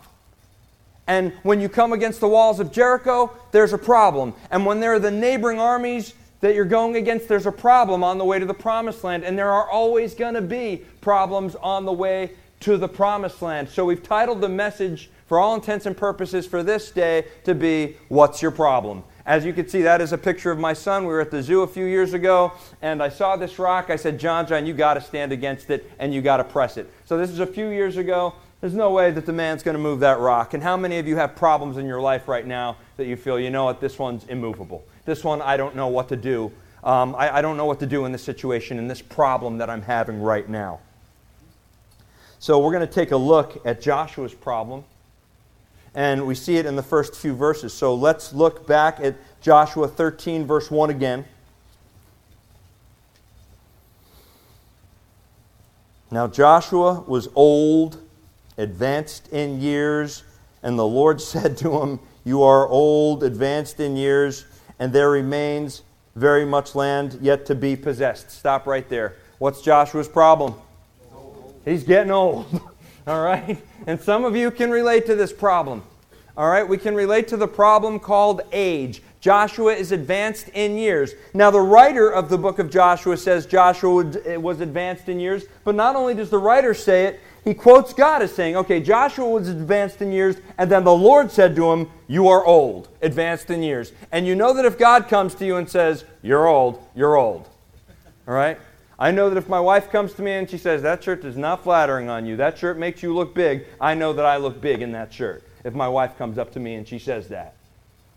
And 1.07 1.33
when 1.43 1.61
you 1.61 1.69
come 1.69 1.93
against 1.93 2.21
the 2.21 2.29
walls 2.29 2.61
of 2.61 2.73
Jericho, 2.73 3.37
there's 3.53 3.73
a 3.73 3.79
problem. 3.79 4.35
And 4.51 4.65
when 4.65 4.81
there 4.81 4.95
are 4.95 4.99
the 4.99 5.11
neighboring 5.11 5.61
armies 5.61 6.15
that 6.41 6.55
you're 6.55 6.65
going 6.65 6.97
against, 6.97 7.29
there's 7.29 7.47
a 7.47 7.53
problem 7.53 8.03
on 8.03 8.19
the 8.19 8.25
way 8.25 8.39
to 8.39 8.47
the 8.47 8.55
promised 8.55 9.05
land. 9.05 9.25
And 9.25 9.39
there 9.39 9.51
are 9.51 9.69
always 9.69 10.15
going 10.15 10.35
to 10.35 10.43
be 10.43 10.83
problems 11.01 11.57
on 11.57 11.85
the 11.85 11.93
way 11.93 12.31
to 12.61 12.77
the 12.79 12.89
promised 12.89 13.43
land. 13.43 13.69
So 13.69 13.85
we've 13.85 14.03
titled 14.03 14.41
the 14.41 14.49
message, 14.49 15.11
for 15.27 15.39
all 15.39 15.55
intents 15.55 15.87
and 15.87 15.97
purposes, 15.97 16.47
for 16.47 16.63
this 16.63 16.91
day 16.91 17.27
to 17.45 17.55
be 17.55 17.97
What's 18.09 18.41
Your 18.41 18.51
Problem? 18.51 19.05
As 19.27 19.45
you 19.47 19.55
can 19.55 19.67
see, 19.69 19.81
that 19.83 20.03
is 20.03 20.13
a 20.13 20.19
picture 20.19 20.51
of 20.51 20.59
my 20.59 20.75
son. 20.75 21.07
We 21.07 21.13
were 21.13 21.21
at 21.23 21.31
the 21.31 21.43
zoo 21.43 21.63
a 21.63 21.67
few 21.67 21.87
years 21.87 22.13
ago, 22.13 22.53
and 22.83 23.03
I 23.03 23.09
saw 23.09 23.37
this 23.37 23.59
rock. 23.59 23.89
I 23.89 23.97
said, 23.97 24.19
John, 24.19 24.47
John, 24.47 24.67
you 24.67 24.75
got 24.75 24.95
to 24.95 25.01
stand 25.01 25.33
against 25.33 25.71
it 25.71 25.91
and 25.99 26.13
you 26.13 26.21
got 26.21 26.37
to 26.39 26.45
press 26.45 26.77
it. 26.77 26.91
So 27.07 27.17
this 27.17 27.31
is 27.31 27.41
a 27.41 27.47
few 27.47 27.69
years 27.69 27.97
ago. 27.97 28.35
There's 28.65 28.73
no 28.73 28.93
way 28.93 29.11
that 29.11 29.27
the 29.27 29.33
man's 29.35 29.63
going 29.63 29.75
to 29.75 29.79
move 29.79 30.01
that 30.01 30.19
rock. 30.21 30.55
And 30.55 30.63
how 30.63 30.75
many 30.75 30.99
of 30.99 31.07
you 31.07 31.17
have 31.17 31.37
problems 31.37 31.77
in 31.77 31.85
your 31.85 32.01
life 32.01 32.29
right 32.29 32.47
now 32.47 32.79
that 32.97 33.05
you 33.05 33.15
feel, 33.15 33.39
you 33.39 33.51
know 33.51 33.67
what, 33.67 33.79
this 33.79 33.99
one's 33.99 34.25
immovable? 34.25 34.83
This 35.05 35.23
one, 35.23 35.43
I 35.43 35.59
don't 35.59 35.77
know 35.77 35.89
what 35.89 36.09
to 36.09 36.17
do. 36.17 36.51
Um, 36.83 37.15
I, 37.15 37.37
I 37.37 37.43
don't 37.43 37.59
know 37.59 37.67
what 37.67 37.79
to 37.81 37.87
do 37.87 38.07
in 38.07 38.13
this 38.13 38.23
situation, 38.23 38.79
in 38.79 38.89
this 38.89 39.03
problem 39.03 39.59
that 39.59 39.69
I'm 39.69 39.83
having 39.83 40.23
right 40.23 40.49
now. 40.49 40.81
So 42.39 42.59
we're 42.59 42.73
going 42.73 42.89
to 42.89 42.91
take 42.91 43.11
a 43.11 43.19
look 43.19 43.61
at 43.67 43.83
Joshua's 43.83 44.33
problem. 44.33 44.85
And 45.95 46.27
we 46.27 46.35
see 46.35 46.57
it 46.57 46.65
in 46.65 46.75
the 46.75 46.83
first 46.83 47.15
few 47.15 47.35
verses. 47.35 47.75
So 47.75 47.95
let's 47.95 48.33
look 48.33 48.67
back 48.67 48.99
at 48.99 49.17
Joshua 49.43 49.89
13, 49.89 50.47
verse 50.47 50.71
1 50.71 50.89
again. 50.89 51.27
Now 56.11 56.27
Joshua 56.29 57.05
was 57.07 57.29
old 57.35 58.01
advanced 58.57 59.29
in 59.29 59.61
years. 59.61 60.25
And 60.63 60.79
the 60.79 60.87
Lord 60.87 61.21
said 61.33 61.57
to 61.59 61.81
him, 61.81 62.01
You 62.25 62.43
are 62.43 62.69
old, 62.69 63.23
advanced 63.23 63.81
in 63.81 63.97
years, 63.97 64.47
and 64.79 64.93
there 64.93 65.11
remains 65.11 65.83
very 66.17 66.45
much 66.45 66.75
land 66.75 67.19
yet 67.21 67.45
to 67.47 67.55
be 67.55 67.77
possessed. 67.77 68.31
Stop 68.31 68.67
right 68.67 68.89
there. 68.89 69.17
What's 69.39 69.63
Joshua's 69.63 70.09
problem? 70.09 70.55
He's 71.65 71.83
getting 71.83 72.13
old. 72.13 72.47
All 73.07 73.23
right? 73.23 73.59
And 73.87 74.01
some 74.01 74.25
of 74.25 74.37
you 74.37 74.51
can 74.51 74.71
relate 74.71 75.07
to 75.07 75.15
this 75.15 75.33
problem. 75.33 75.83
All 76.37 76.49
right? 76.49 76.67
We 76.67 76.79
can 76.79 76.95
relate 76.95 77.29
to 77.29 77.37
the 77.37 77.49
problem 77.49 77.99
called 77.99 78.43
age. 78.53 79.03
Joshua 79.21 79.73
is 79.73 79.93
advanced 79.93 80.49
in 80.51 80.77
years. 80.77 81.15
Now, 81.33 81.51
the 81.51 81.61
writer 81.61 82.11
of 82.11 82.29
the 82.29 82.37
book 82.37 82.59
of 82.59 82.71
Joshua 82.71 83.17
says 83.17 83.47
Joshua 83.47 84.05
eh, 84.27 84.37
was 84.37 84.61
advanced 84.61 85.09
in 85.09 85.19
years, 85.19 85.45
but 85.65 85.75
not 85.75 85.97
only 85.97 86.15
does 86.15 86.31
the 86.31 86.39
writer 86.39 86.75
say 86.75 87.07
it, 87.07 87.21
he 87.45 87.53
quotes 87.53 87.93
God 87.93 88.23
as 88.23 88.35
saying, 88.35 88.57
okay, 88.57 88.81
Joshua 88.81 89.29
was 89.29 89.49
advanced 89.49 90.01
in 90.01 90.11
years, 90.11 90.37
and 90.57 90.71
then 90.71 90.83
the 90.83 90.95
Lord 90.95 91.31
said 91.31 91.55
to 91.57 91.71
him, 91.73 91.91
You 92.09 92.29
are 92.29 92.45
old, 92.45 92.89
advanced 93.03 93.51
in 93.51 93.63
years. 93.63 93.93
And 94.13 94.27
you 94.27 94.35
know 94.35 94.55
that 94.55 94.65
if 94.65 94.79
God 94.79 95.09
comes 95.09 95.35
to 95.37 95.47
you 95.47 95.57
and 95.57 95.69
says, 95.69 96.05
You're 96.23 96.47
old, 96.47 96.83
you're 96.95 97.17
old. 97.17 97.49
All 98.27 98.35
right? 98.35 98.59
I 98.99 99.11
know 99.11 99.29
that 99.29 99.37
if 99.37 99.49
my 99.49 99.61
wife 99.61 99.91
comes 99.91 100.15
to 100.15 100.23
me 100.23 100.33
and 100.33 100.49
she 100.49 100.57
says, 100.57 100.81
That 100.81 101.05
shirt 101.05 101.23
is 101.25 101.37
not 101.37 101.63
flattering 101.63 102.09
on 102.09 102.25
you, 102.25 102.37
that 102.37 102.57
shirt 102.57 102.79
makes 102.79 103.03
you 103.03 103.15
look 103.15 103.35
big, 103.35 103.67
I 103.79 103.95
know 103.95 104.15
that 104.15 104.25
I 104.25 104.39
look 104.39 104.63
big 104.63 104.81
in 104.81 104.93
that 104.93 105.13
shirt. 105.13 105.47
If 105.65 105.75
my 105.75 105.89
wife 105.89 106.17
comes 106.17 106.39
up 106.39 106.51
to 106.53 106.61
me 106.61 106.77
and 106.77 106.89
she 106.89 106.99
says 106.99 107.29
that. 107.29 107.57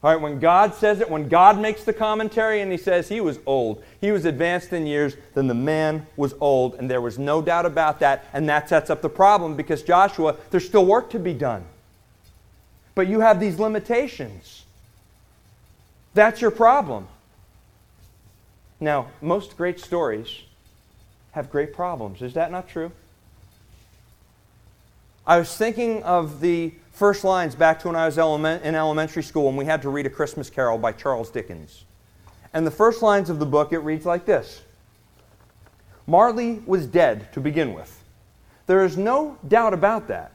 All 0.04 0.12
right, 0.12 0.22
when 0.22 0.40
God 0.40 0.76
says 0.76 1.02
it, 1.02 1.10
when 1.10 1.28
God 1.28 1.60
makes 1.60 1.84
the 1.84 1.94
commentary 1.94 2.62
and 2.62 2.72
he 2.72 2.78
says 2.78 3.10
he 3.10 3.20
was 3.20 3.40
old, 3.48 3.84
he 4.00 4.12
was 4.12 4.26
advanced 4.26 4.72
in 4.72 4.86
years, 4.86 5.18
then 5.34 5.48
the 5.48 5.56
man 5.56 6.06
was 6.16 6.36
old, 6.40 6.76
and 6.76 6.90
there 6.90 7.02
was 7.02 7.18
no 7.18 7.42
doubt 7.42 7.66
about 7.66 8.00
that, 8.02 8.26
and 8.31 8.48
that 8.48 8.69
sets 8.69 8.92
up 8.92 9.02
the 9.02 9.10
problem 9.10 9.56
because 9.56 9.81
Joshua, 9.81 10.36
there's 10.52 10.68
still 10.68 10.86
work 10.86 11.10
to 11.10 11.19
be 11.19 11.33
done. 11.33 11.66
But 12.94 13.07
you 13.07 13.21
have 13.21 13.40
these 13.40 13.60
limitations. 13.60 14.66
That's 16.14 16.42
your 16.42 16.52
problem. 16.52 17.07
Now, 18.80 19.07
most 19.21 19.57
great 19.57 19.80
stories 19.80 20.42
have 21.31 21.50
great 21.50 21.74
problems. 21.74 22.21
Is 22.21 22.36
that 22.36 22.52
not 22.52 22.69
true? 22.69 22.92
I 25.26 25.40
was 25.40 25.56
thinking 25.57 26.04
of 26.04 26.40
the 26.40 26.74
first 26.97 27.23
lines 27.23 27.54
back 27.54 27.80
to 27.80 27.87
when 27.87 27.95
I 27.95 28.07
was 28.07 28.18
element, 28.18 28.63
in 28.63 28.73
elementary 28.73 29.21
school 29.21 29.49
and 29.49 29.57
we 29.57 29.66
had 29.66 29.83
to 29.83 29.89
read 29.89 30.07
A 30.07 30.09
Christmas 30.09 30.49
Carol 30.49 30.80
by 30.80 30.92
Charles 30.92 31.30
Dickens. 31.30 31.85
And 32.54 32.66
the 32.66 32.71
first 32.71 33.04
lines 33.04 33.30
of 33.30 33.37
the 33.37 33.45
book, 33.45 33.71
it 33.71 33.80
reads 33.80 34.04
like 34.04 34.25
this 34.25 34.63
Marley 36.07 36.63
was 36.66 36.87
dead 36.87 37.31
to 37.33 37.39
begin 37.39 37.75
with. 37.75 38.04
There 38.66 38.83
is 38.83 38.97
no 38.97 39.37
doubt 39.47 39.75
about 39.75 40.07
that. 40.07 40.31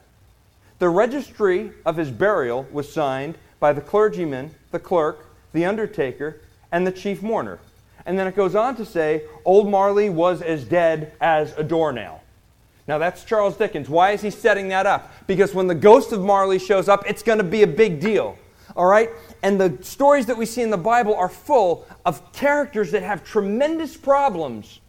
The 0.79 0.87
registry 0.87 1.73
of 1.85 1.97
his 1.97 2.09
burial 2.09 2.65
was 2.71 2.89
signed 2.89 3.37
by 3.59 3.73
the 3.73 3.81
clergyman, 3.81 4.55
the 4.71 4.79
clerk, 4.79 5.27
the 5.51 5.65
undertaker, 5.65 6.39
and 6.71 6.87
the 6.87 6.93
chief 6.93 7.21
mourner. 7.21 7.59
And 8.05 8.17
then 8.17 8.25
it 8.25 8.37
goes 8.37 8.55
on 8.55 8.77
to 8.77 8.85
say, 8.85 9.23
Old 9.43 9.69
Marley 9.69 10.09
was 10.09 10.41
as 10.41 10.63
dead 10.63 11.11
as 11.19 11.53
a 11.57 11.63
doornail. 11.63 12.22
Now 12.87 12.97
that's 12.97 13.23
Charles 13.23 13.55
Dickens. 13.55 13.89
Why 13.89 14.11
is 14.11 14.21
he 14.21 14.29
setting 14.29 14.67
that 14.69 14.85
up? 14.85 15.11
Because 15.27 15.53
when 15.53 15.67
the 15.67 15.75
ghost 15.75 16.11
of 16.11 16.21
Marley 16.21 16.59
shows 16.59 16.89
up, 16.89 17.03
it's 17.07 17.23
going 17.23 17.37
to 17.37 17.43
be 17.43 17.63
a 17.63 17.67
big 17.67 17.99
deal. 17.99 18.37
All 18.75 18.85
right? 18.85 19.09
And 19.41 19.59
the 19.59 19.77
stories 19.81 20.25
that 20.25 20.37
we 20.37 20.45
see 20.45 20.61
in 20.61 20.69
the 20.69 20.77
Bible 20.77 21.15
are 21.15 21.29
full 21.29 21.85
of 22.05 22.33
characters 22.33 22.91
that 22.91 23.03
have 23.03 23.23
tremendous 23.23 23.95
problems, 23.95 24.79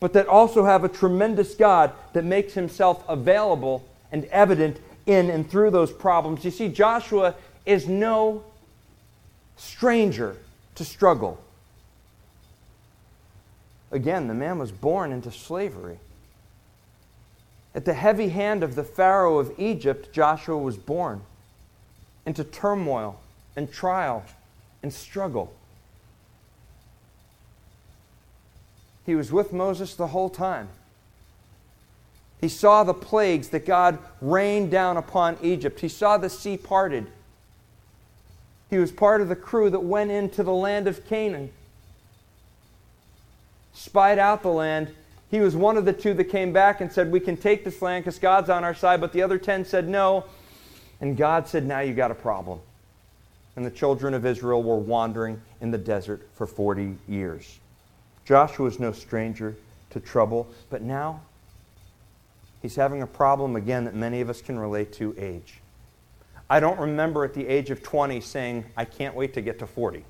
but 0.00 0.12
that 0.14 0.26
also 0.26 0.64
have 0.64 0.84
a 0.84 0.88
tremendous 0.88 1.54
God 1.54 1.92
that 2.12 2.24
makes 2.24 2.54
himself 2.54 3.04
available 3.08 3.84
and 4.10 4.24
evident 4.26 4.78
in 5.06 5.30
and 5.30 5.48
through 5.48 5.70
those 5.70 5.92
problems. 5.92 6.44
You 6.44 6.50
see, 6.50 6.68
Joshua 6.68 7.34
is 7.66 7.86
no 7.88 8.42
stranger 9.56 10.36
to 10.74 10.84
struggle. 10.84 11.38
Again, 13.90 14.26
the 14.26 14.34
man 14.34 14.58
was 14.58 14.72
born 14.72 15.12
into 15.12 15.30
slavery. 15.30 15.98
At 17.74 17.84
the 17.84 17.94
heavy 17.94 18.28
hand 18.28 18.62
of 18.62 18.76
the 18.76 18.84
Pharaoh 18.84 19.38
of 19.38 19.52
Egypt, 19.58 20.12
Joshua 20.12 20.56
was 20.56 20.76
born 20.76 21.22
into 22.24 22.44
turmoil 22.44 23.18
and 23.56 23.70
trial 23.70 24.24
and 24.82 24.92
struggle. 24.92 25.52
He 29.04 29.14
was 29.14 29.32
with 29.32 29.52
Moses 29.52 29.94
the 29.94 30.08
whole 30.08 30.30
time. 30.30 30.68
He 32.40 32.48
saw 32.48 32.84
the 32.84 32.94
plagues 32.94 33.48
that 33.48 33.66
God 33.66 33.98
rained 34.20 34.70
down 34.70 34.96
upon 34.96 35.38
Egypt. 35.42 35.80
He 35.80 35.88
saw 35.88 36.16
the 36.16 36.30
sea 36.30 36.56
parted. 36.56 37.06
He 38.70 38.78
was 38.78 38.92
part 38.92 39.20
of 39.20 39.28
the 39.28 39.36
crew 39.36 39.70
that 39.70 39.80
went 39.80 40.10
into 40.10 40.42
the 40.42 40.52
land 40.52 40.86
of 40.86 41.06
Canaan, 41.06 41.50
spied 43.72 44.18
out 44.18 44.42
the 44.42 44.48
land. 44.48 44.94
He 45.30 45.40
was 45.40 45.56
one 45.56 45.76
of 45.76 45.84
the 45.84 45.92
two 45.92 46.14
that 46.14 46.24
came 46.24 46.52
back 46.52 46.80
and 46.80 46.92
said, 46.92 47.10
We 47.10 47.20
can 47.20 47.36
take 47.36 47.64
this 47.64 47.82
land 47.82 48.04
because 48.04 48.18
God's 48.18 48.50
on 48.50 48.64
our 48.64 48.74
side. 48.74 49.00
But 49.00 49.12
the 49.12 49.22
other 49.22 49.38
10 49.38 49.64
said 49.64 49.88
no. 49.88 50.24
And 51.00 51.16
God 51.16 51.48
said, 51.48 51.66
Now 51.66 51.80
you 51.80 51.94
got 51.94 52.10
a 52.10 52.14
problem. 52.14 52.60
And 53.56 53.64
the 53.64 53.70
children 53.70 54.14
of 54.14 54.26
Israel 54.26 54.62
were 54.62 54.76
wandering 54.76 55.40
in 55.60 55.70
the 55.70 55.78
desert 55.78 56.28
for 56.34 56.46
40 56.46 56.96
years. 57.08 57.58
Joshua 58.24 58.64
was 58.64 58.80
no 58.80 58.92
stranger 58.92 59.54
to 59.90 60.00
trouble, 60.00 60.48
but 60.70 60.82
now 60.82 61.20
he's 62.62 62.74
having 62.74 63.02
a 63.02 63.06
problem 63.06 63.54
again 63.54 63.84
that 63.84 63.94
many 63.94 64.20
of 64.20 64.30
us 64.30 64.40
can 64.40 64.58
relate 64.58 64.92
to 64.94 65.14
age. 65.18 65.60
I 66.48 66.60
don't 66.60 66.78
remember 66.78 67.24
at 67.24 67.34
the 67.34 67.46
age 67.46 67.70
of 67.70 67.82
20 67.82 68.20
saying, 68.20 68.64
I 68.76 68.84
can't 68.84 69.14
wait 69.14 69.34
to 69.34 69.40
get 69.40 69.58
to 69.60 69.66
40. 69.66 70.04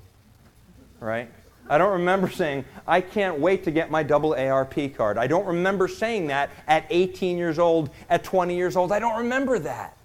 Right? 0.99 1.29
I 1.69 1.77
don't 1.77 1.93
remember 1.93 2.29
saying, 2.29 2.65
I 2.87 3.01
can't 3.01 3.39
wait 3.39 3.63
to 3.63 3.71
get 3.71 3.89
my 3.89 4.03
double 4.03 4.33
ARP 4.35 4.95
card. 4.95 5.17
I 5.17 5.27
don't 5.27 5.45
remember 5.45 5.87
saying 5.87 6.27
that 6.27 6.51
at 6.67 6.85
18 6.89 7.37
years 7.37 7.57
old, 7.57 7.89
at 8.09 8.23
20 8.23 8.55
years 8.55 8.75
old. 8.75 8.91
I 8.91 8.99
don't 8.99 9.17
remember 9.17 9.57
that. 9.59 9.97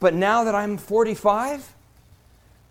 But 0.00 0.12
now 0.12 0.44
that 0.44 0.54
I'm 0.54 0.76
45, 0.76 1.74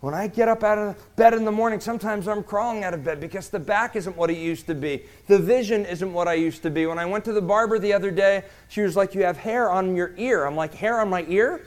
when 0.00 0.14
I 0.14 0.28
get 0.28 0.48
up 0.48 0.62
out 0.62 0.78
of 0.78 1.16
bed 1.16 1.34
in 1.34 1.44
the 1.44 1.50
morning, 1.50 1.80
sometimes 1.80 2.28
I'm 2.28 2.44
crawling 2.44 2.84
out 2.84 2.94
of 2.94 3.02
bed 3.02 3.20
because 3.20 3.48
the 3.48 3.58
back 3.58 3.96
isn't 3.96 4.16
what 4.16 4.30
it 4.30 4.36
used 4.36 4.66
to 4.66 4.74
be. 4.74 5.02
The 5.26 5.38
vision 5.38 5.86
isn't 5.86 6.12
what 6.12 6.28
I 6.28 6.34
used 6.34 6.62
to 6.62 6.70
be. 6.70 6.86
When 6.86 6.98
I 6.98 7.06
went 7.06 7.24
to 7.24 7.32
the 7.32 7.42
barber 7.42 7.78
the 7.80 7.92
other 7.94 8.10
day, 8.10 8.44
she 8.68 8.82
was 8.82 8.96
like, 8.96 9.14
You 9.14 9.24
have 9.24 9.38
hair 9.38 9.70
on 9.70 9.96
your 9.96 10.12
ear. 10.16 10.44
I'm 10.44 10.54
like, 10.54 10.74
Hair 10.74 11.00
on 11.00 11.08
my 11.08 11.24
ear? 11.28 11.66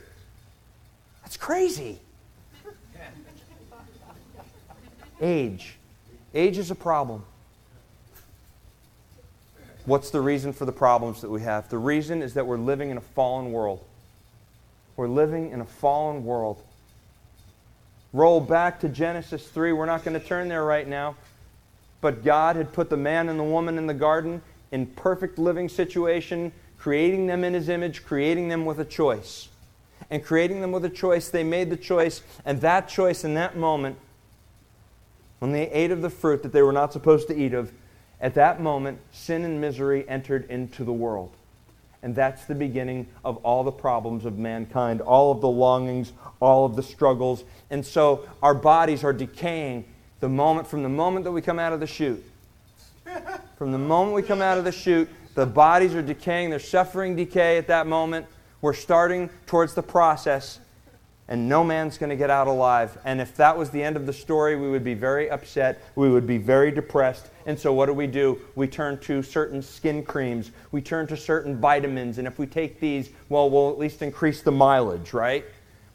That's 1.24 1.36
crazy. 1.36 2.00
Age. 5.22 5.78
Age 6.34 6.58
is 6.58 6.72
a 6.72 6.76
problem. 6.76 7.24
What's 9.86 10.10
the 10.10 10.22
reason 10.22 10.52
for 10.52 10.66
the 10.66 10.72
problems 10.72 11.22
that 11.22 11.30
we 11.30 11.42
have? 11.42 11.70
The 11.70 11.78
reason 11.78 12.22
is 12.22 12.34
that 12.34 12.46
we're 12.46 12.58
living 12.58 12.90
in 12.90 12.98
a 12.98 13.02
fallen 13.02 13.52
world. 13.52 13.84
We're 14.98 15.08
living 15.08 15.52
in 15.52 15.62
a 15.62 15.66
fallen 15.66 16.26
world 16.26 16.62
roll 18.14 18.42
back 18.42 18.80
to 18.82 18.90
Genesis 18.90 19.48
3. 19.48 19.74
We're 19.74 19.86
not 19.86 20.04
going 20.04 20.20
to 20.20 20.26
turn 20.26 20.48
there 20.48 20.64
right 20.64 20.88
now. 20.88 21.16
But 22.02 22.24
God 22.24 22.56
had 22.56 22.74
put 22.74 22.90
the 22.90 22.98
man 22.98 23.30
and 23.30 23.40
the 23.40 23.44
woman 23.44 23.78
in 23.78 23.88
the 23.88 23.94
garden 23.94 24.42
in 24.72 24.86
perfect 24.86 25.40
living 25.40 25.70
situation, 25.70 26.52
creating 26.78 27.28
them 27.28 27.44
in 27.44 27.54
his 27.54 27.70
image, 27.70 28.06
creating 28.06 28.50
them 28.50 28.66
with 28.66 28.80
a 28.80 28.86
choice. 28.86 29.50
And 30.10 30.24
creating 30.24 30.62
them 30.62 30.72
with 30.72 30.86
a 30.86 30.90
choice, 30.90 31.30
they 31.30 31.44
made 31.44 31.70
the 31.70 31.78
choice, 31.78 32.22
and 32.46 32.62
that 32.62 32.88
choice 32.88 33.24
in 33.24 33.34
that 33.34 33.58
moment, 33.58 33.98
when 35.40 35.52
they 35.52 35.70
ate 35.72 35.92
of 35.92 36.02
the 36.02 36.10
fruit 36.10 36.44
that 36.44 36.52
they 36.52 36.62
were 36.62 36.72
not 36.72 36.94
supposed 36.94 37.28
to 37.28 37.36
eat 37.36 37.54
of, 37.54 37.72
at 38.20 38.34
that 38.34 38.62
moment, 38.62 39.00
sin 39.12 39.44
and 39.44 39.62
misery 39.62 40.08
entered 40.10 40.50
into 40.50 40.84
the 40.84 40.94
world. 40.94 41.32
And 42.02 42.16
that's 42.16 42.46
the 42.46 42.56
beginning 42.56 43.08
of 43.26 43.38
all 43.38 43.64
the 43.64 43.72
problems 43.72 44.26
of 44.26 44.38
mankind, 44.38 45.02
all 45.02 45.32
of 45.32 45.42
the 45.42 45.50
longings, 45.50 46.14
all 46.40 46.66
of 46.66 46.76
the 46.76 46.84
struggles. 46.84 47.44
And 47.70 47.86
so 47.86 48.28
our 48.42 48.54
bodies 48.54 49.04
are 49.04 49.14
decaying 49.14 49.86
the 50.20 50.30
moment 50.30 50.68
from 50.68 50.84
the 50.84 50.90
moment 50.90 51.26
that 51.26 51.32
we 51.32 51.42
come 51.42 51.60
out 51.60 51.74
of 51.74 51.80
the 51.80 51.88
chute. 51.88 52.24
From 53.58 53.72
the 53.72 53.78
moment 53.78 54.16
we 54.16 54.22
come 54.22 54.42
out 54.42 54.58
of 54.58 54.64
the 54.64 54.72
chute, 54.72 55.10
the 55.36 55.46
bodies 55.46 55.94
are 55.96 56.02
decaying, 56.02 56.50
they're 56.50 56.60
suffering 56.60 57.16
decay 57.16 57.58
at 57.58 57.68
that 57.68 57.88
moment. 57.88 58.26
We're 58.62 58.74
starting 58.74 59.30
towards 59.46 59.76
the 59.76 59.84
process 59.84 60.60
and 61.28 61.50
no 61.50 61.64
man's 61.64 61.98
going 61.98 62.10
to 62.10 62.16
get 62.16 62.30
out 62.30 62.48
alive. 62.48 62.98
And 63.04 63.20
if 63.20 63.36
that 63.36 63.58
was 63.58 63.70
the 63.70 63.84
end 63.84 63.98
of 63.98 64.06
the 64.06 64.14
story, 64.14 64.56
we 64.56 64.70
would 64.70 64.84
be 64.84 64.94
very 64.94 65.30
upset. 65.30 65.82
We 65.96 66.10
would 66.10 66.26
be 66.26 66.38
very 66.38 66.72
depressed. 66.72 67.30
And 67.46 67.60
so, 67.60 67.74
what 67.74 67.88
do 67.88 67.94
we 67.94 68.08
do? 68.08 68.40
We 68.56 68.68
turn 68.68 69.00
to 69.00 69.22
certain 69.22 69.62
skin 69.62 70.04
creams, 70.04 70.52
we 70.72 70.82
turn 70.82 71.08
to 71.08 71.18
certain 71.18 71.60
vitamins. 71.60 72.18
And 72.18 72.28
if 72.28 72.40
we 72.40 72.46
take 72.46 72.80
these, 72.80 73.10
well, 73.30 73.50
we'll 73.50 73.70
at 73.72 73.78
least 73.78 74.02
increase 74.02 74.42
the 74.42 74.52
mileage, 74.52 75.14
right? 75.14 75.46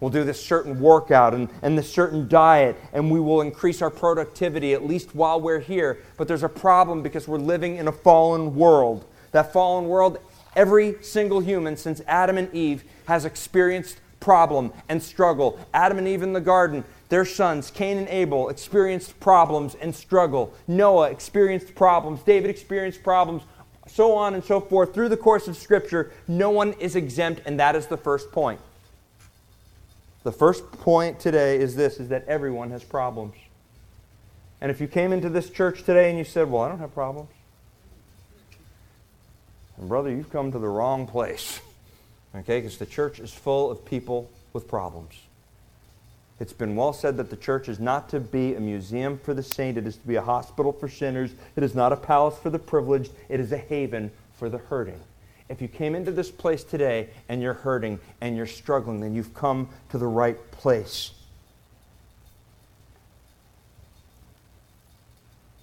We'll 0.00 0.10
do 0.10 0.24
this 0.24 0.44
certain 0.44 0.80
workout 0.80 1.32
and, 1.32 1.48
and 1.62 1.78
this 1.78 1.90
certain 1.90 2.26
diet, 2.26 2.76
and 2.92 3.08
we 3.08 3.20
will 3.20 3.40
increase 3.40 3.80
our 3.80 3.90
productivity 3.90 4.74
at 4.74 4.84
least 4.84 5.14
while 5.14 5.40
we're 5.40 5.60
here. 5.60 6.00
But 6.16 6.26
there's 6.26 6.42
a 6.42 6.48
problem 6.48 7.02
because 7.02 7.28
we're 7.28 7.38
living 7.38 7.76
in 7.76 7.86
a 7.86 7.92
fallen 7.92 8.56
world. 8.56 9.04
That 9.30 9.52
fallen 9.52 9.86
world, 9.86 10.18
every 10.56 10.96
single 11.02 11.38
human 11.38 11.76
since 11.76 12.02
Adam 12.08 12.36
and 12.36 12.52
Eve 12.52 12.82
has 13.06 13.24
experienced 13.24 14.00
problem 14.22 14.72
and 14.88 15.02
struggle. 15.02 15.58
Adam 15.74 15.98
and 15.98 16.08
Eve 16.08 16.22
in 16.22 16.32
the 16.32 16.40
garden, 16.40 16.84
their 17.10 17.26
sons, 17.26 17.70
Cain 17.70 17.98
and 17.98 18.08
Abel, 18.08 18.48
experienced 18.48 19.20
problems 19.20 19.74
and 19.74 19.94
struggle. 19.94 20.54
Noah 20.66 21.10
experienced 21.10 21.74
problems. 21.74 22.22
David 22.22 22.48
experienced 22.48 23.02
problems. 23.02 23.42
So 23.86 24.14
on 24.14 24.34
and 24.34 24.42
so 24.42 24.60
forth. 24.60 24.94
Through 24.94 25.10
the 25.10 25.16
course 25.16 25.48
of 25.48 25.56
Scripture, 25.56 26.12
no 26.26 26.48
one 26.48 26.72
is 26.74 26.96
exempt, 26.96 27.42
and 27.44 27.60
that 27.60 27.76
is 27.76 27.88
the 27.88 27.96
first 27.96 28.32
point. 28.32 28.60
The 30.22 30.32
first 30.32 30.70
point 30.72 31.18
today 31.18 31.58
is 31.58 31.74
this 31.74 31.98
is 31.98 32.08
that 32.08 32.24
everyone 32.28 32.70
has 32.70 32.84
problems. 32.84 33.34
And 34.60 34.70
if 34.70 34.80
you 34.80 34.86
came 34.86 35.12
into 35.12 35.28
this 35.28 35.50
church 35.50 35.82
today 35.82 36.08
and 36.08 36.16
you 36.16 36.24
said, 36.24 36.48
Well, 36.48 36.62
I 36.62 36.68
don't 36.68 36.78
have 36.78 36.94
problems, 36.94 37.28
and 39.76 39.88
brother, 39.88 40.10
you've 40.10 40.30
come 40.30 40.52
to 40.52 40.60
the 40.60 40.68
wrong 40.68 41.06
place. 41.08 41.60
Okay? 42.34 42.60
Because 42.60 42.78
the 42.78 42.86
church 42.86 43.20
is 43.20 43.32
full 43.32 43.70
of 43.70 43.84
people 43.84 44.30
with 44.52 44.68
problems. 44.68 45.14
It's 46.40 46.52
been 46.52 46.74
well 46.74 46.92
said 46.92 47.16
that 47.18 47.30
the 47.30 47.36
church 47.36 47.68
is 47.68 47.78
not 47.78 48.08
to 48.08 48.18
be 48.18 48.54
a 48.54 48.60
museum 48.60 49.18
for 49.18 49.32
the 49.32 49.42
saint, 49.42 49.78
it 49.78 49.86
is 49.86 49.96
to 49.96 50.06
be 50.06 50.16
a 50.16 50.22
hospital 50.22 50.72
for 50.72 50.88
sinners, 50.88 51.30
it 51.54 51.62
is 51.62 51.74
not 51.74 51.92
a 51.92 51.96
palace 51.96 52.36
for 52.36 52.50
the 52.50 52.58
privileged, 52.58 53.12
it 53.28 53.38
is 53.38 53.52
a 53.52 53.58
haven 53.58 54.10
for 54.38 54.48
the 54.48 54.58
hurting. 54.58 54.98
If 55.48 55.62
you 55.62 55.68
came 55.68 55.94
into 55.94 56.10
this 56.10 56.30
place 56.30 56.64
today 56.64 57.10
and 57.28 57.42
you're 57.42 57.54
hurting 57.54 58.00
and 58.20 58.36
you're 58.36 58.46
struggling, 58.46 59.00
then 59.00 59.14
you've 59.14 59.34
come 59.34 59.68
to 59.90 59.98
the 59.98 60.06
right 60.06 60.38
place. 60.50 61.12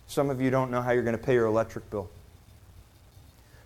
Some 0.07 0.29
of 0.29 0.39
you 0.39 0.49
don't 0.49 0.71
know 0.71 0.81
how 0.81 0.91
you're 0.91 1.03
going 1.03 1.17
to 1.17 1.23
pay 1.23 1.33
your 1.33 1.47
electric 1.47 1.89
bill. 1.89 2.09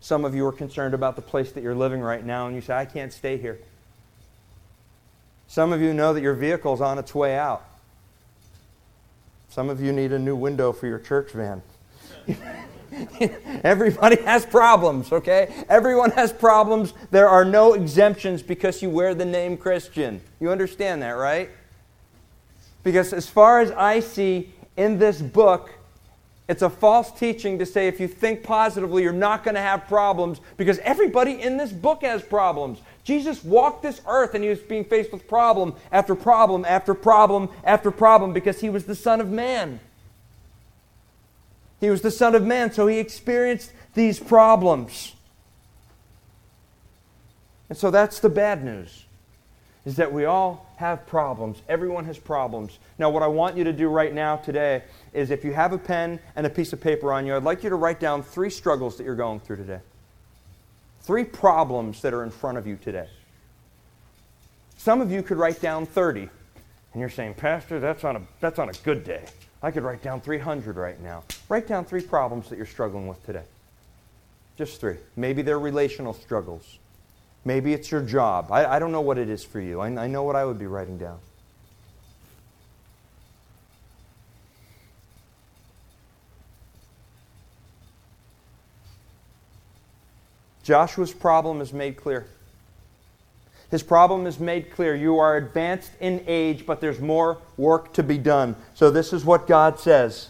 Some 0.03 0.25
of 0.25 0.35
you 0.35 0.45
are 0.45 0.51
concerned 0.51 0.93
about 0.93 1.15
the 1.15 1.21
place 1.21 1.53
that 1.53 1.63
you're 1.63 1.73
living 1.73 2.01
right 2.01 2.25
now, 2.25 2.47
and 2.47 2.53
you 2.53 2.59
say, 2.61 2.75
I 2.75 2.83
can't 2.83 3.13
stay 3.13 3.37
here. 3.37 3.57
Some 5.47 5.71
of 5.71 5.79
you 5.79 5.93
know 5.93 6.13
that 6.13 6.19
your 6.19 6.33
vehicle 6.33 6.73
is 6.73 6.81
on 6.81 6.99
its 6.99 7.15
way 7.15 7.37
out. 7.37 7.63
Some 9.47 9.69
of 9.69 9.79
you 9.79 9.93
need 9.93 10.11
a 10.11 10.19
new 10.19 10.35
window 10.35 10.73
for 10.73 10.87
your 10.87 10.99
church 10.99 11.31
van. 11.31 11.61
Everybody 13.63 14.21
has 14.23 14.45
problems, 14.45 15.09
okay? 15.13 15.63
Everyone 15.69 16.11
has 16.11 16.33
problems. 16.33 16.93
There 17.11 17.29
are 17.29 17.45
no 17.45 17.71
exemptions 17.71 18.41
because 18.41 18.81
you 18.81 18.89
wear 18.89 19.15
the 19.15 19.23
name 19.23 19.55
Christian. 19.55 20.19
You 20.41 20.51
understand 20.51 21.01
that, 21.01 21.11
right? 21.11 21.49
Because 22.83 23.13
as 23.13 23.29
far 23.29 23.61
as 23.61 23.71
I 23.71 24.01
see 24.01 24.51
in 24.75 24.99
this 24.99 25.21
book, 25.21 25.69
it's 26.47 26.61
a 26.61 26.69
false 26.69 27.11
teaching 27.11 27.59
to 27.59 27.65
say 27.65 27.87
if 27.87 27.99
you 27.99 28.07
think 28.07 28.43
positively, 28.43 29.03
you're 29.03 29.13
not 29.13 29.43
going 29.43 29.55
to 29.55 29.61
have 29.61 29.87
problems 29.87 30.41
because 30.57 30.77
everybody 30.79 31.41
in 31.41 31.57
this 31.57 31.71
book 31.71 32.01
has 32.01 32.21
problems. 32.21 32.79
Jesus 33.03 33.43
walked 33.43 33.81
this 33.81 34.01
earth 34.07 34.35
and 34.35 34.43
he 34.43 34.49
was 34.49 34.59
being 34.59 34.83
faced 34.83 35.11
with 35.11 35.27
problem 35.27 35.73
after 35.91 36.15
problem 36.15 36.65
after 36.65 36.93
problem 36.93 37.49
after 37.63 37.91
problem 37.91 38.33
because 38.33 38.59
he 38.59 38.69
was 38.69 38.85
the 38.85 38.95
Son 38.95 39.21
of 39.21 39.29
Man. 39.29 39.79
He 41.79 41.89
was 41.89 42.01
the 42.01 42.11
Son 42.11 42.35
of 42.35 42.43
Man, 42.43 42.71
so 42.71 42.87
he 42.87 42.99
experienced 42.99 43.71
these 43.93 44.19
problems. 44.19 45.15
And 47.69 47.77
so 47.77 47.89
that's 47.89 48.19
the 48.19 48.29
bad 48.29 48.63
news 48.63 49.02
is 49.85 49.95
that 49.97 50.11
we 50.11 50.25
all 50.25 50.65
have 50.77 51.05
problems. 51.05 51.61
Everyone 51.67 52.05
has 52.05 52.17
problems. 52.17 52.79
Now, 52.97 53.09
what 53.09 53.21
I 53.21 53.27
want 53.27 53.57
you 53.57 53.63
to 53.65 53.73
do 53.73 53.89
right 53.89 54.13
now 54.13 54.37
today 54.37 54.83
is 55.11 55.29
if 55.29 55.43
you 55.43 55.53
have 55.53 55.73
a 55.73 55.77
pen 55.77 56.19
and 56.35 56.45
a 56.45 56.49
piece 56.49 56.71
of 56.71 56.79
paper 56.79 57.11
on 57.11 57.25
you, 57.25 57.35
I'd 57.35 57.43
like 57.43 57.63
you 57.63 57.69
to 57.69 57.75
write 57.75 57.99
down 57.99 58.23
three 58.23 58.49
struggles 58.49 58.97
that 58.97 59.03
you're 59.03 59.15
going 59.15 59.41
through 59.41 59.57
today. 59.57 59.79
Three 61.01 61.25
problems 61.25 62.01
that 62.01 62.13
are 62.13 62.23
in 62.23 62.31
front 62.31 62.57
of 62.57 62.65
you 62.65 62.77
today. 62.77 63.07
Some 64.77 65.01
of 65.01 65.11
you 65.11 65.21
could 65.21 65.37
write 65.37 65.61
down 65.61 65.85
30. 65.85 66.29
And 66.93 66.99
you're 66.99 67.09
saying, 67.09 67.33
Pastor, 67.33 67.79
that's 67.79 68.03
on 68.03 68.15
a, 68.15 68.21
that's 68.39 68.59
on 68.59 68.69
a 68.69 68.73
good 68.83 69.03
day. 69.03 69.25
I 69.61 69.71
could 69.71 69.83
write 69.83 70.01
down 70.01 70.21
300 70.21 70.77
right 70.77 71.01
now. 71.01 71.23
Write 71.49 71.67
down 71.67 71.85
three 71.85 72.01
problems 72.01 72.49
that 72.49 72.57
you're 72.57 72.65
struggling 72.65 73.07
with 73.07 73.25
today. 73.25 73.43
Just 74.57 74.79
three. 74.79 74.97
Maybe 75.15 75.41
they're 75.41 75.59
relational 75.59 76.13
struggles. 76.13 76.77
Maybe 77.45 77.73
it's 77.73 77.91
your 77.91 78.01
job. 78.01 78.51
I, 78.51 78.65
I 78.75 78.79
don't 78.79 78.91
know 78.91 79.01
what 79.01 79.17
it 79.17 79.29
is 79.29 79.43
for 79.43 79.59
you. 79.59 79.81
I, 79.81 79.87
I 79.87 80.07
know 80.07 80.23
what 80.23 80.35
I 80.35 80.45
would 80.45 80.59
be 80.59 80.67
writing 80.67 80.97
down. 80.97 81.19
Joshua's 90.63 91.11
problem 91.11 91.59
is 91.59 91.73
made 91.73 91.97
clear. 91.97 92.25
His 93.69 93.83
problem 93.83 94.27
is 94.27 94.39
made 94.39 94.71
clear. 94.71 94.95
You 94.95 95.17
are 95.17 95.35
advanced 95.35 95.91
in 95.99 96.23
age, 96.25 96.65
but 96.65 96.79
there's 96.79 97.01
more 97.01 97.39
work 97.57 97.91
to 97.93 98.03
be 98.03 98.17
done. 98.17 98.55
So, 98.73 98.89
this 98.89 99.11
is 99.11 99.25
what 99.25 99.47
God 99.47 99.79
says 99.79 100.29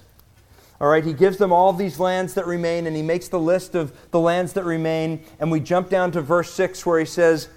all 0.84 0.90
right, 0.90 1.06
he 1.06 1.14
gives 1.14 1.38
them 1.38 1.54
all 1.54 1.72
these 1.72 1.98
lands 1.98 2.34
that 2.34 2.46
remain, 2.46 2.88
and 2.88 2.94
he 2.94 3.02
makes 3.02 3.30
the 3.30 3.40
list 3.40 3.74
of 3.74 3.94
the 4.12 4.20
lands 4.20 4.52
that 4.52 4.66
remain. 4.66 5.24
And 5.40 5.50
we 5.50 5.62
jump 5.62 5.88
down 5.88 6.12
to 6.12 6.22
verse 6.22 6.52
6 6.52 6.86
where 6.86 7.00
he 7.00 7.06
says, 7.06 7.48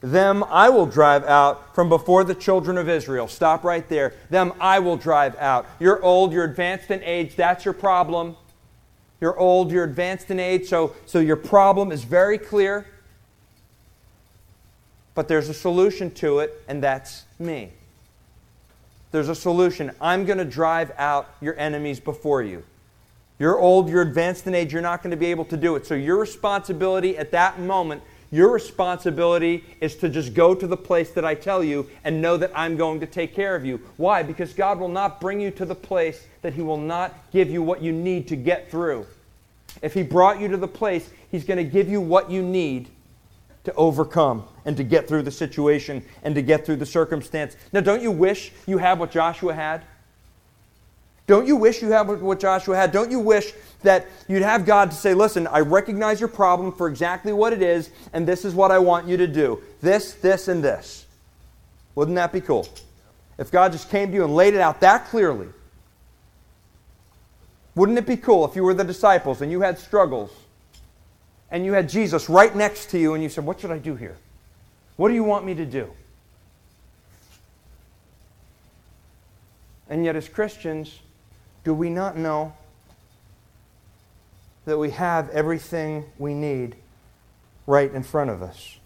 Them 0.00 0.44
I 0.44 0.68
will 0.68 0.86
drive 0.86 1.24
out 1.24 1.74
from 1.74 1.88
before 1.88 2.22
the 2.22 2.32
children 2.32 2.78
of 2.78 2.88
Israel. 2.88 3.26
Stop 3.26 3.64
right 3.64 3.88
there. 3.88 4.14
Them 4.30 4.52
I 4.60 4.78
will 4.78 4.96
drive 4.96 5.34
out. 5.38 5.66
You're 5.80 6.00
old, 6.00 6.32
you're 6.32 6.44
advanced 6.44 6.92
in 6.92 7.02
age, 7.02 7.34
that's 7.34 7.64
your 7.64 7.74
problem. 7.74 8.36
You're 9.20 9.36
old, 9.36 9.72
you're 9.72 9.82
advanced 9.82 10.30
in 10.30 10.38
age, 10.38 10.68
so, 10.68 10.94
so 11.06 11.18
your 11.18 11.34
problem 11.34 11.90
is 11.90 12.04
very 12.04 12.38
clear. 12.38 12.86
But 15.16 15.26
there's 15.26 15.48
a 15.48 15.54
solution 15.54 16.12
to 16.12 16.38
it, 16.38 16.62
and 16.68 16.80
that's 16.80 17.24
me. 17.36 17.72
There's 19.14 19.28
a 19.28 19.34
solution. 19.36 19.92
I'm 20.00 20.24
going 20.24 20.38
to 20.38 20.44
drive 20.44 20.90
out 20.98 21.32
your 21.40 21.56
enemies 21.56 22.00
before 22.00 22.42
you. 22.42 22.64
You're 23.38 23.60
old, 23.60 23.88
you're 23.88 24.02
advanced 24.02 24.48
in 24.48 24.56
age, 24.56 24.72
you're 24.72 24.82
not 24.82 25.04
going 25.04 25.12
to 25.12 25.16
be 25.16 25.26
able 25.26 25.44
to 25.44 25.56
do 25.56 25.76
it. 25.76 25.86
So, 25.86 25.94
your 25.94 26.16
responsibility 26.16 27.16
at 27.16 27.30
that 27.30 27.60
moment, 27.60 28.02
your 28.32 28.50
responsibility 28.50 29.62
is 29.80 29.94
to 29.98 30.08
just 30.08 30.34
go 30.34 30.52
to 30.52 30.66
the 30.66 30.76
place 30.76 31.12
that 31.12 31.24
I 31.24 31.36
tell 31.36 31.62
you 31.62 31.88
and 32.02 32.20
know 32.20 32.36
that 32.36 32.50
I'm 32.56 32.76
going 32.76 32.98
to 32.98 33.06
take 33.06 33.36
care 33.36 33.54
of 33.54 33.64
you. 33.64 33.80
Why? 33.98 34.24
Because 34.24 34.52
God 34.52 34.80
will 34.80 34.88
not 34.88 35.20
bring 35.20 35.40
you 35.40 35.52
to 35.52 35.64
the 35.64 35.76
place 35.76 36.26
that 36.42 36.54
He 36.54 36.62
will 36.62 36.76
not 36.76 37.14
give 37.30 37.48
you 37.48 37.62
what 37.62 37.82
you 37.82 37.92
need 37.92 38.26
to 38.26 38.36
get 38.36 38.68
through. 38.68 39.06
If 39.80 39.94
He 39.94 40.02
brought 40.02 40.40
you 40.40 40.48
to 40.48 40.56
the 40.56 40.66
place, 40.66 41.08
He's 41.30 41.44
going 41.44 41.58
to 41.58 41.70
give 41.70 41.88
you 41.88 42.00
what 42.00 42.32
you 42.32 42.42
need 42.42 42.88
to 43.64 43.74
overcome 43.74 44.44
and 44.64 44.76
to 44.76 44.84
get 44.84 45.08
through 45.08 45.22
the 45.22 45.30
situation 45.30 46.04
and 46.22 46.34
to 46.34 46.42
get 46.42 46.64
through 46.64 46.76
the 46.76 46.86
circumstance. 46.86 47.56
Now, 47.72 47.80
don't 47.80 48.02
you 48.02 48.10
wish 48.10 48.52
you 48.66 48.78
had 48.78 48.98
what 48.98 49.10
Joshua 49.10 49.54
had? 49.54 49.82
Don't 51.26 51.46
you 51.46 51.56
wish 51.56 51.80
you 51.80 51.90
had 51.90 52.02
what 52.02 52.38
Joshua 52.38 52.76
had? 52.76 52.92
Don't 52.92 53.10
you 53.10 53.18
wish 53.18 53.52
that 53.82 54.06
you'd 54.28 54.42
have 54.42 54.66
God 54.66 54.90
to 54.90 54.96
say, 54.96 55.14
listen, 55.14 55.46
I 55.46 55.60
recognize 55.60 56.20
your 56.20 56.28
problem 56.28 56.72
for 56.72 56.86
exactly 56.86 57.32
what 57.32 57.52
it 57.54 57.62
is, 57.62 57.90
and 58.12 58.28
this 58.28 58.44
is 58.44 58.54
what 58.54 58.70
I 58.70 58.78
want 58.78 59.06
you 59.06 59.16
to 59.16 59.26
do 59.26 59.62
this, 59.80 60.14
this, 60.14 60.48
and 60.48 60.62
this. 60.62 61.06
Wouldn't 61.94 62.16
that 62.16 62.32
be 62.32 62.40
cool? 62.40 62.68
If 63.38 63.50
God 63.50 63.72
just 63.72 63.90
came 63.90 64.08
to 64.08 64.14
you 64.14 64.24
and 64.24 64.34
laid 64.34 64.54
it 64.54 64.60
out 64.60 64.80
that 64.80 65.06
clearly. 65.06 65.48
Wouldn't 67.74 67.98
it 67.98 68.06
be 68.06 68.16
cool 68.16 68.44
if 68.44 68.54
you 68.54 68.62
were 68.62 68.74
the 68.74 68.84
disciples 68.84 69.40
and 69.40 69.50
you 69.50 69.62
had 69.62 69.78
struggles 69.78 70.30
and 71.50 71.64
you 71.64 71.72
had 71.72 71.88
Jesus 71.88 72.28
right 72.28 72.54
next 72.54 72.90
to 72.90 72.98
you 72.98 73.14
and 73.14 73.22
you 73.22 73.28
said, 73.28 73.44
What 73.44 73.60
should 73.60 73.70
I 73.70 73.78
do 73.78 73.94
here? 73.94 74.16
What 74.96 75.08
do 75.08 75.14
you 75.14 75.24
want 75.24 75.44
me 75.44 75.54
to 75.54 75.66
do? 75.66 75.90
And 79.88 80.04
yet, 80.04 80.16
as 80.16 80.28
Christians, 80.28 81.00
do 81.62 81.74
we 81.74 81.90
not 81.90 82.16
know 82.16 82.54
that 84.64 84.78
we 84.78 84.90
have 84.90 85.28
everything 85.30 86.04
we 86.18 86.32
need 86.32 86.76
right 87.66 87.92
in 87.92 88.02
front 88.02 88.30
of 88.30 88.42
us? 88.42 88.78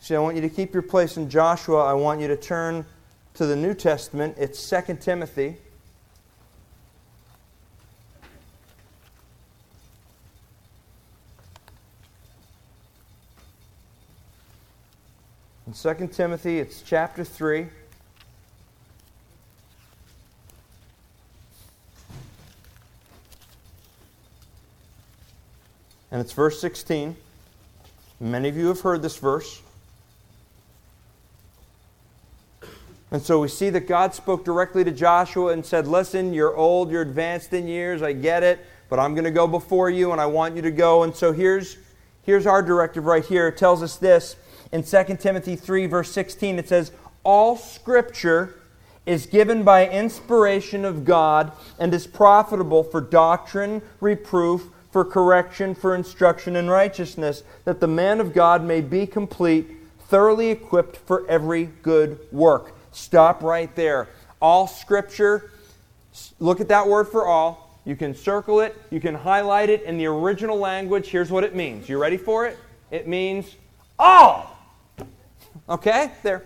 See, 0.00 0.14
I 0.14 0.18
want 0.18 0.36
you 0.36 0.42
to 0.42 0.50
keep 0.50 0.74
your 0.74 0.82
place 0.82 1.16
in 1.16 1.30
Joshua. 1.30 1.84
I 1.84 1.94
want 1.94 2.20
you 2.20 2.28
to 2.28 2.36
turn 2.36 2.84
to 3.34 3.46
the 3.46 3.56
New 3.56 3.74
Testament. 3.74 4.36
It's 4.38 4.70
2 4.70 4.98
Timothy. 5.00 5.56
In 15.74 15.96
2 15.96 16.06
Timothy, 16.08 16.60
it's 16.60 16.82
chapter 16.82 17.24
3. 17.24 17.66
And 26.12 26.20
it's 26.20 26.32
verse 26.32 26.60
16. 26.60 27.16
Many 28.20 28.48
of 28.48 28.56
you 28.56 28.68
have 28.68 28.82
heard 28.82 29.02
this 29.02 29.16
verse. 29.16 29.60
And 33.10 33.20
so 33.20 33.40
we 33.40 33.48
see 33.48 33.70
that 33.70 33.88
God 33.88 34.14
spoke 34.14 34.44
directly 34.44 34.84
to 34.84 34.92
Joshua 34.92 35.52
and 35.52 35.66
said, 35.66 35.88
Listen, 35.88 36.32
you're 36.32 36.56
old, 36.56 36.90
you're 36.90 37.02
advanced 37.02 37.52
in 37.52 37.66
years, 37.66 38.00
I 38.00 38.12
get 38.12 38.44
it, 38.44 38.64
but 38.88 39.00
I'm 39.00 39.14
going 39.14 39.24
to 39.24 39.32
go 39.32 39.48
before 39.48 39.90
you 39.90 40.12
and 40.12 40.20
I 40.20 40.26
want 40.26 40.54
you 40.54 40.62
to 40.62 40.70
go. 40.70 41.02
And 41.02 41.14
so 41.16 41.32
here's, 41.32 41.78
here's 42.22 42.46
our 42.46 42.62
directive 42.62 43.06
right 43.06 43.24
here. 43.24 43.48
It 43.48 43.56
tells 43.56 43.82
us 43.82 43.96
this 43.96 44.36
in 44.74 44.82
2 44.82 45.16
Timothy 45.20 45.54
3, 45.54 45.86
verse 45.86 46.10
16, 46.10 46.58
it 46.58 46.68
says, 46.68 46.90
All 47.22 47.56
scripture 47.56 48.56
is 49.06 49.24
given 49.24 49.62
by 49.62 49.88
inspiration 49.88 50.84
of 50.84 51.04
God 51.04 51.52
and 51.78 51.94
is 51.94 52.08
profitable 52.08 52.82
for 52.82 53.00
doctrine, 53.00 53.82
reproof, 54.00 54.66
for 54.90 55.04
correction, 55.04 55.76
for 55.76 55.94
instruction 55.94 56.56
in 56.56 56.68
righteousness, 56.68 57.44
that 57.64 57.78
the 57.78 57.86
man 57.86 58.18
of 58.20 58.34
God 58.34 58.64
may 58.64 58.80
be 58.80 59.06
complete, 59.06 59.70
thoroughly 60.08 60.48
equipped 60.48 60.96
for 60.96 61.24
every 61.28 61.66
good 61.82 62.18
work. 62.32 62.74
Stop 62.90 63.44
right 63.44 63.72
there. 63.76 64.08
All 64.42 64.66
scripture, 64.66 65.52
look 66.40 66.60
at 66.60 66.66
that 66.66 66.88
word 66.88 67.04
for 67.04 67.28
all. 67.28 67.78
You 67.84 67.94
can 67.94 68.12
circle 68.12 68.58
it, 68.58 68.76
you 68.90 68.98
can 68.98 69.14
highlight 69.14 69.70
it 69.70 69.82
in 69.82 69.98
the 69.98 70.06
original 70.06 70.58
language. 70.58 71.06
Here's 71.06 71.30
what 71.30 71.44
it 71.44 71.54
means. 71.54 71.88
You 71.88 71.98
ready 71.98 72.16
for 72.16 72.44
it? 72.46 72.58
It 72.90 73.06
means 73.06 73.54
all. 74.00 74.53
Okay? 75.68 76.12
There. 76.22 76.44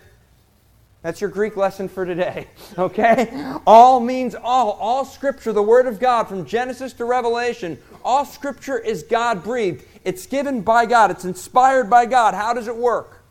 That's 1.02 1.20
your 1.20 1.30
Greek 1.30 1.56
lesson 1.56 1.88
for 1.88 2.04
today. 2.04 2.48
Okay? 2.78 3.32
All 3.66 3.98
means 3.98 4.34
all. 4.34 4.72
All 4.72 5.04
Scripture, 5.04 5.52
the 5.52 5.62
Word 5.62 5.86
of 5.86 5.98
God, 5.98 6.24
from 6.24 6.44
Genesis 6.44 6.92
to 6.94 7.04
Revelation, 7.04 7.78
all 8.04 8.24
Scripture 8.24 8.78
is 8.78 9.02
God 9.02 9.42
breathed. 9.42 9.84
It's 10.04 10.26
given 10.26 10.60
by 10.60 10.86
God, 10.86 11.10
it's 11.10 11.24
inspired 11.24 11.90
by 11.90 12.06
God. 12.06 12.34
How 12.34 12.52
does 12.52 12.68
it 12.68 12.76
work? 12.76 13.22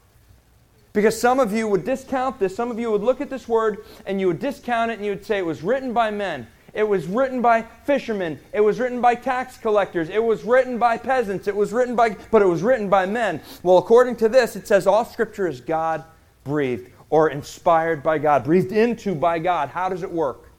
Because 0.92 1.20
some 1.20 1.40
of 1.40 1.54
you 1.54 1.68
would 1.68 1.86
discount 1.86 2.40
this, 2.40 2.56
some 2.56 2.72
of 2.72 2.80
you 2.80 2.92
would 2.92 3.04
look 3.04 3.22
at 3.22 3.30
this 3.30 3.48
word 3.48 3.86
and 4.06 4.20
you 4.20 4.28
would 4.28 4.40
discount 4.40 4.90
it 4.92 4.96
and 4.96 5.06
you 5.06 5.12
would 5.12 5.26
say 5.26 5.38
it 5.38 5.46
was 5.46 5.62
written 5.62 5.94
by 5.94 6.10
men. 6.10 6.48
It 6.78 6.88
was 6.88 7.08
written 7.08 7.42
by 7.42 7.64
fishermen. 7.86 8.40
It 8.54 8.62
was 8.62 8.80
written 8.80 9.02
by 9.02 9.16
tax 9.16 9.58
collectors. 9.58 10.10
It 10.10 10.24
was 10.24 10.44
written 10.44 10.78
by 10.78 11.00
peasants. 11.00 11.48
It 11.48 11.56
was 11.56 11.74
written 11.74 11.96
by, 11.96 12.16
but 12.30 12.44
it 12.44 12.46
was 12.46 12.62
written 12.62 12.88
by 12.88 13.08
men. 13.08 13.42
Well, 13.64 13.80
according 13.80 14.18
to 14.18 14.30
this, 14.30 14.56
it 14.56 14.68
says 14.68 14.86
all 14.86 15.04
scripture 15.04 15.48
is 15.48 15.60
God 15.60 16.04
breathed 16.44 16.92
or 17.10 17.32
inspired 17.32 18.04
by 18.04 18.20
God, 18.20 18.44
breathed 18.44 18.72
into 18.72 19.16
by 19.16 19.40
God. 19.40 19.70
How 19.70 19.90
does 19.90 20.04
it 20.04 20.12
work? 20.12 20.52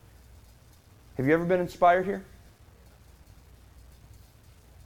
Have 1.18 1.26
you 1.26 1.34
ever 1.34 1.44
been 1.44 1.60
inspired 1.60 2.04
here? 2.04 2.24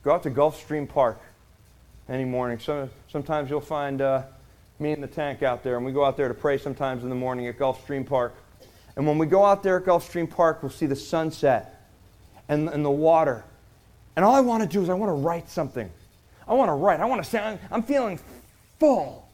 Go 0.05 0.13
out 0.13 0.25
to 0.25 0.31
Gulfstream 0.31 0.87
Park 0.87 1.19
any 2.11 2.27
morning. 2.27 2.59
Some, 2.59 2.91
sometimes 3.09 3.49
you'll 3.49 3.63
find 3.63 4.03
uh, 4.03 4.25
me 4.79 4.93
in 4.93 5.01
the 5.01 5.07
tank 5.07 5.43
out 5.43 5.63
there, 5.63 5.79
and 5.79 5.87
we 5.87 5.93
go 5.93 6.05
out 6.05 6.19
there 6.19 6.29
to 6.29 6.35
pray 6.35 6.59
sometimes 6.59 7.05
in 7.05 7.09
the 7.09 7.15
morning 7.15 7.47
at 7.47 7.59
Gulfstream 7.59 8.07
Park. 8.07 8.35
And 8.97 9.07
when 9.07 9.19
we 9.19 9.27
go 9.27 9.45
out 9.45 9.63
there 9.63 9.79
at 9.79 9.85
Gulfstream 9.85 10.29
Park, 10.29 10.63
we'll 10.63 10.71
see 10.71 10.87
the 10.87 10.97
sunset 10.97 11.89
and, 12.49 12.69
and 12.69 12.85
the 12.85 12.91
water. 12.91 13.45
And 14.17 14.25
all 14.25 14.35
I 14.35 14.41
want 14.41 14.63
to 14.63 14.69
do 14.69 14.83
is 14.83 14.91
I 14.91 14.95
want 14.95 15.09
to 15.09 15.15
write 15.15 15.49
something. 15.49 15.91
I 16.47 16.55
want 16.55 16.69
to 16.69 16.75
write. 16.75 17.01
I 17.01 17.07
want 17.07 17.23
to 17.25 17.29
say, 17.29 17.39
I'm, 17.39 17.59
I'm 17.71 17.83
feeling 17.83 18.21
full. 18.79 19.27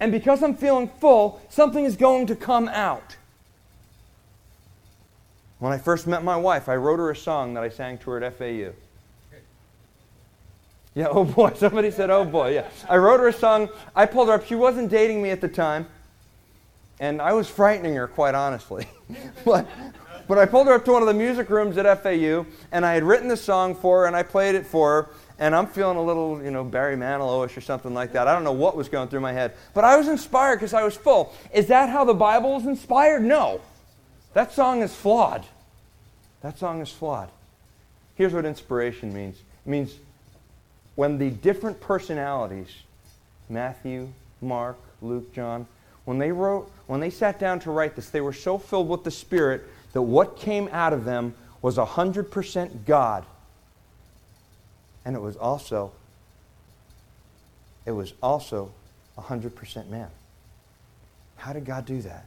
And 0.00 0.12
because 0.12 0.42
I'm 0.42 0.54
feeling 0.54 0.88
full, 1.00 1.40
something 1.48 1.84
is 1.84 1.96
going 1.96 2.26
to 2.26 2.36
come 2.36 2.68
out. 2.68 3.16
When 5.60 5.72
I 5.72 5.78
first 5.78 6.06
met 6.06 6.24
my 6.24 6.36
wife, 6.36 6.68
I 6.68 6.74
wrote 6.74 6.98
her 6.98 7.10
a 7.10 7.16
song 7.16 7.54
that 7.54 7.62
I 7.62 7.68
sang 7.68 7.98
to 7.98 8.10
her 8.10 8.22
at 8.22 8.36
FAU. 8.36 8.72
Yeah, 10.94 11.06
oh 11.08 11.24
boy. 11.24 11.52
Somebody 11.56 11.90
said, 11.90 12.10
oh 12.10 12.24
boy. 12.24 12.54
Yeah. 12.54 12.68
I 12.88 12.96
wrote 12.96 13.20
her 13.20 13.28
a 13.28 13.32
song. 13.32 13.68
I 13.94 14.06
pulled 14.06 14.28
her 14.28 14.34
up. 14.34 14.44
She 14.44 14.56
wasn't 14.56 14.90
dating 14.90 15.22
me 15.22 15.30
at 15.30 15.40
the 15.40 15.48
time. 15.48 15.86
And 17.00 17.20
I 17.20 17.32
was 17.32 17.48
frightening 17.48 17.94
her, 17.96 18.06
quite 18.06 18.34
honestly. 18.34 18.86
but, 19.44 19.66
but 20.28 20.38
I 20.38 20.46
pulled 20.46 20.66
her 20.68 20.74
up 20.74 20.84
to 20.84 20.92
one 20.92 21.02
of 21.02 21.08
the 21.08 21.14
music 21.14 21.50
rooms 21.50 21.76
at 21.76 22.02
FAU, 22.02 22.46
and 22.70 22.86
I 22.86 22.94
had 22.94 23.02
written 23.02 23.28
the 23.28 23.36
song 23.36 23.74
for 23.74 24.02
her, 24.02 24.06
and 24.06 24.14
I 24.14 24.22
played 24.22 24.54
it 24.54 24.66
for 24.66 25.02
her. 25.02 25.10
And 25.38 25.56
I'm 25.56 25.66
feeling 25.66 25.96
a 25.96 26.02
little, 26.02 26.40
you 26.42 26.52
know, 26.52 26.62
Barry 26.62 26.96
Manilow-ish 26.96 27.56
or 27.56 27.60
something 27.60 27.92
like 27.92 28.12
that. 28.12 28.28
I 28.28 28.34
don't 28.34 28.44
know 28.44 28.52
what 28.52 28.76
was 28.76 28.88
going 28.88 29.08
through 29.08 29.20
my 29.20 29.32
head. 29.32 29.54
But 29.74 29.84
I 29.84 29.96
was 29.96 30.06
inspired 30.06 30.56
because 30.56 30.74
I 30.74 30.84
was 30.84 30.96
full. 30.96 31.34
Is 31.52 31.66
that 31.66 31.88
how 31.88 32.04
the 32.04 32.14
Bible 32.14 32.56
is 32.58 32.66
inspired? 32.66 33.24
No. 33.24 33.60
That 34.34 34.52
song 34.52 34.82
is 34.82 34.94
flawed. 34.94 35.44
That 36.42 36.58
song 36.58 36.80
is 36.80 36.90
flawed. 36.90 37.28
Here's 38.14 38.32
what 38.32 38.44
inspiration 38.44 39.12
means 39.12 39.36
it 39.36 39.68
means 39.68 39.96
when 40.94 41.18
the 41.18 41.30
different 41.30 41.80
personalities, 41.80 42.68
Matthew, 43.48 44.12
Mark, 44.40 44.76
Luke, 45.00 45.32
John, 45.32 45.66
when 46.04 46.18
they 46.18 46.32
wrote, 46.32 46.70
when 46.86 47.00
they 47.00 47.10
sat 47.10 47.38
down 47.38 47.60
to 47.60 47.70
write 47.70 47.94
this, 47.96 48.10
they 48.10 48.20
were 48.20 48.32
so 48.32 48.58
filled 48.58 48.88
with 48.88 49.04
the 49.04 49.10
Spirit 49.10 49.62
that 49.92 50.02
what 50.02 50.36
came 50.36 50.68
out 50.72 50.92
of 50.92 51.04
them 51.04 51.34
was 51.60 51.76
100% 51.76 52.84
God. 52.86 53.24
And 55.04 55.14
it 55.14 55.20
was 55.20 55.36
also 55.36 55.92
it 57.84 57.90
was 57.92 58.14
also 58.22 58.70
100% 59.18 59.88
man. 59.88 60.08
How 61.36 61.52
did 61.52 61.64
God 61.64 61.84
do 61.84 62.00
that? 62.02 62.24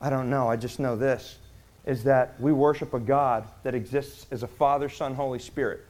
I 0.00 0.10
don't 0.10 0.28
know. 0.28 0.48
I 0.48 0.56
just 0.56 0.78
know 0.78 0.96
this 0.96 1.38
is 1.86 2.04
that 2.04 2.38
we 2.40 2.52
worship 2.52 2.94
a 2.94 2.98
God 2.98 3.46
that 3.62 3.74
exists 3.74 4.26
as 4.30 4.42
a 4.42 4.46
Father, 4.46 4.88
Son, 4.88 5.14
Holy 5.14 5.38
Spirit. 5.38 5.84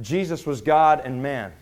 Jesus 0.00 0.46
was 0.46 0.60
God 0.60 1.02
and 1.04 1.22
man. 1.22 1.52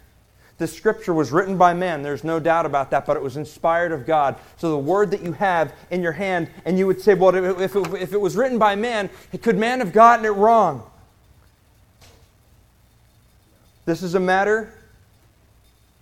This 0.58 0.76
scripture 0.76 1.14
was 1.14 1.30
written 1.30 1.56
by 1.56 1.72
man, 1.72 2.02
there's 2.02 2.24
no 2.24 2.40
doubt 2.40 2.66
about 2.66 2.90
that, 2.90 3.06
but 3.06 3.16
it 3.16 3.22
was 3.22 3.36
inspired 3.36 3.92
of 3.92 4.04
God. 4.04 4.34
So 4.56 4.72
the 4.72 4.78
word 4.78 5.12
that 5.12 5.22
you 5.22 5.32
have 5.32 5.72
in 5.90 6.02
your 6.02 6.12
hand, 6.12 6.50
and 6.64 6.76
you 6.76 6.88
would 6.88 7.00
say, 7.00 7.14
well, 7.14 7.32
if 7.32 7.76
it, 7.76 7.94
if 7.94 8.12
it 8.12 8.20
was 8.20 8.36
written 8.36 8.58
by 8.58 8.74
man, 8.74 9.08
could 9.40 9.56
man 9.56 9.78
have 9.78 9.92
gotten 9.92 10.24
it 10.24 10.30
wrong? 10.30 10.82
This 13.86 14.02
is 14.02 14.16
a 14.16 14.20
matter, 14.20 14.74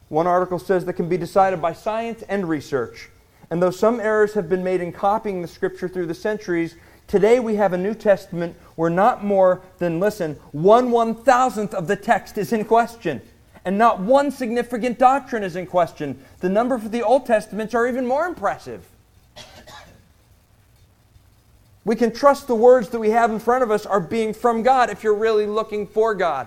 one 0.09 0.27
article 0.27 0.59
says, 0.59 0.87
that 0.87 0.95
can 0.95 1.09
be 1.09 1.19
decided 1.19 1.61
by 1.61 1.75
science 1.75 2.23
and 2.23 2.49
research. 2.49 3.11
And 3.51 3.63
though 3.63 3.71
some 3.71 4.01
errors 4.01 4.33
have 4.33 4.49
been 4.49 4.65
made 4.65 4.81
in 4.81 4.91
copying 4.91 5.43
the 5.43 5.49
scripture 5.49 5.87
through 5.87 6.07
the 6.07 6.15
centuries, 6.15 6.77
today 7.07 7.41
we 7.41 7.57
have 7.57 7.75
a 7.75 7.79
New 7.79 7.95
Testament 7.95 8.57
where 8.75 8.91
not 8.91 9.23
more 9.23 9.61
than, 9.79 10.01
listen, 10.01 10.35
one 10.53 10.91
one 10.91 11.15
thousandth 11.15 11.75
of 11.75 11.87
the 11.89 11.97
text 11.97 12.39
is 12.39 12.53
in 12.55 12.65
question 12.65 13.21
and 13.67 13.77
not 13.77 13.99
one 13.99 14.31
significant 14.31 14.97
doctrine 14.97 15.43
is 15.43 15.57
in 15.57 15.67
question. 15.67 16.25
The 16.39 16.49
number 16.49 16.79
for 16.79 16.89
the 16.89 17.03
Old 17.03 17.27
Testaments 17.27 17.75
are 17.75 17.87
even 17.89 18.07
more 18.07 18.25
impressive. 18.25 18.87
We 21.85 21.97
can 21.97 22.13
trust 22.13 22.47
the 22.47 22.55
words 22.55 22.89
that 22.91 23.01
we 23.01 23.11
have 23.11 23.31
in 23.31 23.41
front 23.41 23.65
of 23.65 23.73
us 23.73 23.85
are 23.85 24.01
being 24.01 24.33
from 24.33 24.63
God 24.63 24.89
if 24.89 25.03
you're 25.03 25.15
really 25.15 25.47
looking 25.47 25.87
for 25.87 26.15
God. 26.15 26.47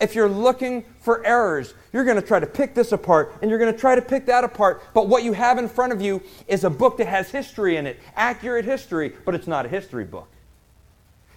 If 0.00 0.14
you're 0.14 0.28
looking 0.28 0.84
for 1.00 1.24
errors, 1.24 1.74
you're 1.92 2.04
going 2.04 2.20
to 2.20 2.26
try 2.26 2.40
to 2.40 2.46
pick 2.46 2.74
this 2.74 2.92
apart 2.92 3.34
and 3.42 3.50
you're 3.50 3.58
going 3.58 3.72
to 3.72 3.78
try 3.78 3.94
to 3.94 4.02
pick 4.02 4.26
that 4.26 4.42
apart. 4.42 4.82
But 4.94 5.08
what 5.08 5.22
you 5.22 5.34
have 5.34 5.58
in 5.58 5.68
front 5.68 5.92
of 5.92 6.00
you 6.00 6.22
is 6.48 6.64
a 6.64 6.70
book 6.70 6.96
that 6.96 7.06
has 7.06 7.30
history 7.30 7.76
in 7.76 7.86
it, 7.86 8.00
accurate 8.16 8.64
history, 8.64 9.12
but 9.26 9.34
it's 9.34 9.46
not 9.46 9.66
a 9.66 9.68
history 9.68 10.04
book. 10.04 10.28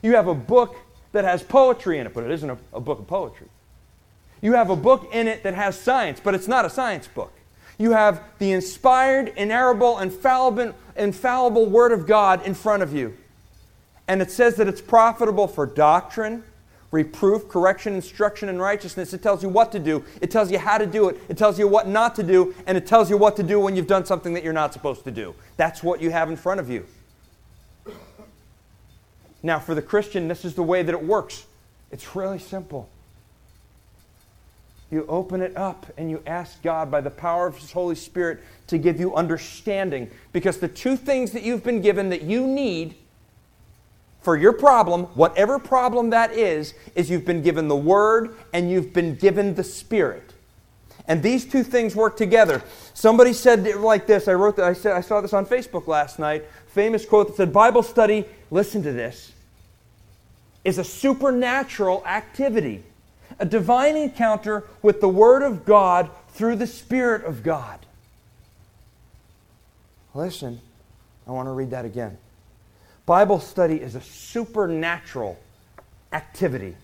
You 0.01 0.15
have 0.15 0.27
a 0.27 0.35
book 0.35 0.77
that 1.11 1.25
has 1.25 1.43
poetry 1.43 1.99
in 1.99 2.07
it, 2.07 2.13
but 2.13 2.23
it 2.23 2.31
isn't 2.31 2.49
a, 2.49 2.57
a 2.73 2.79
book 2.79 2.99
of 2.99 3.07
poetry. 3.07 3.47
You 4.41 4.53
have 4.53 4.69
a 4.69 4.75
book 4.75 5.09
in 5.13 5.27
it 5.27 5.43
that 5.43 5.53
has 5.53 5.79
science, 5.79 6.19
but 6.23 6.35
it's 6.35 6.47
not 6.47 6.65
a 6.65 6.69
science 6.69 7.07
book. 7.07 7.33
You 7.77 7.91
have 7.91 8.23
the 8.39 8.51
inspired, 8.51 9.33
inerrable, 9.35 9.99
infallible, 9.99 10.73
infallible 10.95 11.67
Word 11.67 11.91
of 11.91 12.07
God 12.07 12.45
in 12.45 12.53
front 12.53 12.83
of 12.83 12.93
you. 12.93 13.15
And 14.07 14.21
it 14.21 14.31
says 14.31 14.55
that 14.55 14.67
it's 14.67 14.81
profitable 14.81 15.47
for 15.47 15.65
doctrine, 15.65 16.43
reproof, 16.91 17.49
correction, 17.49 17.93
instruction, 17.93 18.49
and 18.49 18.59
righteousness. 18.59 19.13
It 19.13 19.21
tells 19.21 19.43
you 19.43 19.49
what 19.49 19.71
to 19.73 19.79
do, 19.79 20.03
it 20.21 20.31
tells 20.31 20.51
you 20.51 20.59
how 20.59 20.77
to 20.77 20.85
do 20.85 21.09
it, 21.09 21.19
it 21.29 21.37
tells 21.37 21.59
you 21.59 21.67
what 21.67 21.87
not 21.87 22.15
to 22.15 22.23
do, 22.23 22.55
and 22.65 22.77
it 22.77 22.87
tells 22.87 23.09
you 23.09 23.17
what 23.17 23.35
to 23.35 23.43
do 23.43 23.59
when 23.59 23.75
you've 23.75 23.87
done 23.87 24.05
something 24.05 24.33
that 24.33 24.43
you're 24.43 24.53
not 24.53 24.73
supposed 24.73 25.03
to 25.03 25.11
do. 25.11 25.35
That's 25.57 25.83
what 25.83 26.01
you 26.01 26.09
have 26.11 26.29
in 26.29 26.37
front 26.37 26.59
of 26.59 26.69
you. 26.69 26.85
Now, 29.43 29.59
for 29.59 29.75
the 29.75 29.81
Christian, 29.81 30.27
this 30.27 30.45
is 30.45 30.55
the 30.55 30.63
way 30.63 30.81
that 30.81 30.93
it 30.93 31.03
works. 31.03 31.45
It's 31.91 32.15
really 32.15 32.39
simple 32.39 32.89
you 34.89 35.05
open 35.07 35.41
it 35.41 35.55
up 35.57 35.85
and 35.97 36.09
you 36.09 36.23
ask 36.25 36.61
God 36.63 36.89
by 36.89 37.01
the 37.01 37.09
power 37.09 37.47
of 37.47 37.57
His 37.57 37.71
Holy 37.71 37.95
Spirit 37.95 38.39
to 38.67 38.77
give 38.77 38.99
you 38.99 39.15
understanding. 39.15 40.09
Because 40.31 40.57
the 40.57 40.67
two 40.67 40.95
things 40.95 41.31
that 41.31 41.43
you've 41.43 41.63
been 41.63 41.81
given 41.81 42.09
that 42.09 42.21
you 42.21 42.47
need 42.47 42.95
for 44.21 44.37
your 44.37 44.53
problem, 44.53 45.03
whatever 45.13 45.59
problem 45.59 46.09
that 46.11 46.31
is, 46.31 46.73
is 46.95 47.09
you've 47.09 47.25
been 47.25 47.41
given 47.41 47.67
the 47.67 47.75
Word 47.75 48.35
and 48.53 48.71
you've 48.71 48.93
been 48.93 49.15
given 49.15 49.55
the 49.55 49.63
Spirit. 49.63 50.33
And 51.07 51.23
these 51.23 51.45
two 51.45 51.63
things 51.63 51.95
work 51.95 52.17
together. 52.17 52.61
Somebody 52.93 53.33
said 53.33 53.65
like 53.77 54.07
this. 54.07 54.27
I 54.27 54.33
wrote 54.33 54.57
that. 54.57 54.65
I 54.65 54.73
said 54.73 54.93
I 54.93 55.01
saw 55.01 55.21
this 55.21 55.33
on 55.33 55.45
Facebook 55.45 55.87
last 55.87 56.19
night. 56.19 56.45
Famous 56.67 57.05
quote 57.05 57.27
that 57.27 57.37
said, 57.37 57.53
"Bible 57.53 57.81
study. 57.81 58.25
Listen 58.51 58.83
to 58.83 58.91
this. 58.91 59.31
Is 60.65 60.77
a 60.77 60.83
supernatural 60.83 62.03
activity." 62.05 62.83
A 63.39 63.45
divine 63.45 63.95
encounter 63.95 64.63
with 64.81 65.01
the 65.01 65.09
Word 65.09 65.43
of 65.43 65.65
God 65.65 66.09
through 66.29 66.55
the 66.55 66.67
Spirit 66.67 67.23
of 67.25 67.43
God. 67.43 67.79
Listen, 70.13 70.59
I 71.27 71.31
want 71.31 71.47
to 71.47 71.51
read 71.51 71.71
that 71.71 71.85
again. 71.85 72.17
Bible 73.05 73.39
study 73.39 73.75
is 73.75 73.95
a 73.95 74.01
supernatural 74.01 75.39
activity, 76.11 76.75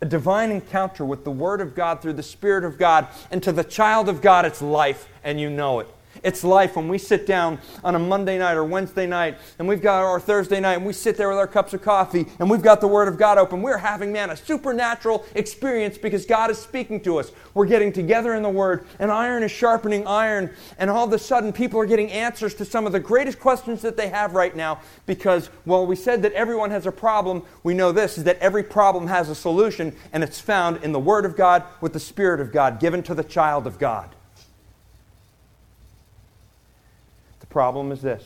a 0.00 0.06
divine 0.06 0.50
encounter 0.50 1.04
with 1.04 1.24
the 1.24 1.30
Word 1.30 1.60
of 1.60 1.74
God 1.74 2.02
through 2.02 2.12
the 2.12 2.22
Spirit 2.22 2.64
of 2.64 2.78
God. 2.78 3.08
And 3.30 3.42
to 3.42 3.52
the 3.52 3.64
child 3.64 4.08
of 4.08 4.20
God, 4.20 4.44
it's 4.44 4.60
life, 4.60 5.08
and 5.24 5.40
you 5.40 5.50
know 5.50 5.80
it. 5.80 5.88
It's 6.22 6.44
life 6.44 6.76
when 6.76 6.88
we 6.88 6.98
sit 6.98 7.26
down 7.26 7.58
on 7.84 7.94
a 7.94 7.98
Monday 7.98 8.38
night 8.38 8.54
or 8.54 8.64
Wednesday 8.64 9.06
night 9.06 9.38
and 9.58 9.68
we've 9.68 9.82
got 9.82 10.02
our 10.02 10.20
Thursday 10.20 10.60
night 10.60 10.74
and 10.74 10.86
we 10.86 10.92
sit 10.92 11.16
there 11.16 11.28
with 11.28 11.38
our 11.38 11.46
cups 11.46 11.74
of 11.74 11.82
coffee 11.82 12.26
and 12.38 12.50
we've 12.50 12.62
got 12.62 12.80
the 12.80 12.88
Word 12.88 13.08
of 13.08 13.18
God 13.18 13.38
open. 13.38 13.62
We're 13.62 13.78
having, 13.78 14.12
man, 14.12 14.30
a 14.30 14.36
supernatural 14.36 15.24
experience 15.34 15.98
because 15.98 16.26
God 16.26 16.50
is 16.50 16.58
speaking 16.58 17.00
to 17.02 17.18
us. 17.18 17.30
We're 17.54 17.66
getting 17.66 17.92
together 17.92 18.34
in 18.34 18.42
the 18.42 18.50
Word 18.50 18.86
and 18.98 19.10
iron 19.10 19.42
is 19.42 19.50
sharpening 19.50 20.06
iron. 20.06 20.50
And 20.78 20.90
all 20.90 21.06
of 21.06 21.12
a 21.12 21.18
sudden, 21.18 21.52
people 21.52 21.78
are 21.80 21.86
getting 21.86 22.10
answers 22.10 22.54
to 22.54 22.64
some 22.64 22.86
of 22.86 22.92
the 22.92 23.00
greatest 23.00 23.38
questions 23.38 23.82
that 23.82 23.96
they 23.96 24.08
have 24.08 24.34
right 24.34 24.54
now 24.56 24.80
because, 25.06 25.50
well, 25.64 25.86
we 25.86 25.96
said 25.96 26.22
that 26.22 26.32
everyone 26.32 26.70
has 26.70 26.86
a 26.86 26.92
problem. 26.92 27.42
We 27.62 27.74
know 27.74 27.92
this 27.92 28.18
is 28.18 28.24
that 28.24 28.38
every 28.38 28.62
problem 28.62 29.06
has 29.06 29.28
a 29.28 29.34
solution 29.34 29.94
and 30.12 30.24
it's 30.24 30.40
found 30.40 30.82
in 30.82 30.92
the 30.92 30.98
Word 30.98 31.24
of 31.24 31.36
God 31.36 31.62
with 31.80 31.92
the 31.92 32.00
Spirit 32.00 32.40
of 32.40 32.52
God 32.52 32.80
given 32.80 33.02
to 33.04 33.14
the 33.14 33.24
child 33.24 33.66
of 33.66 33.78
God. 33.78 34.15
Problem 37.56 37.90
is 37.90 38.02
this 38.02 38.22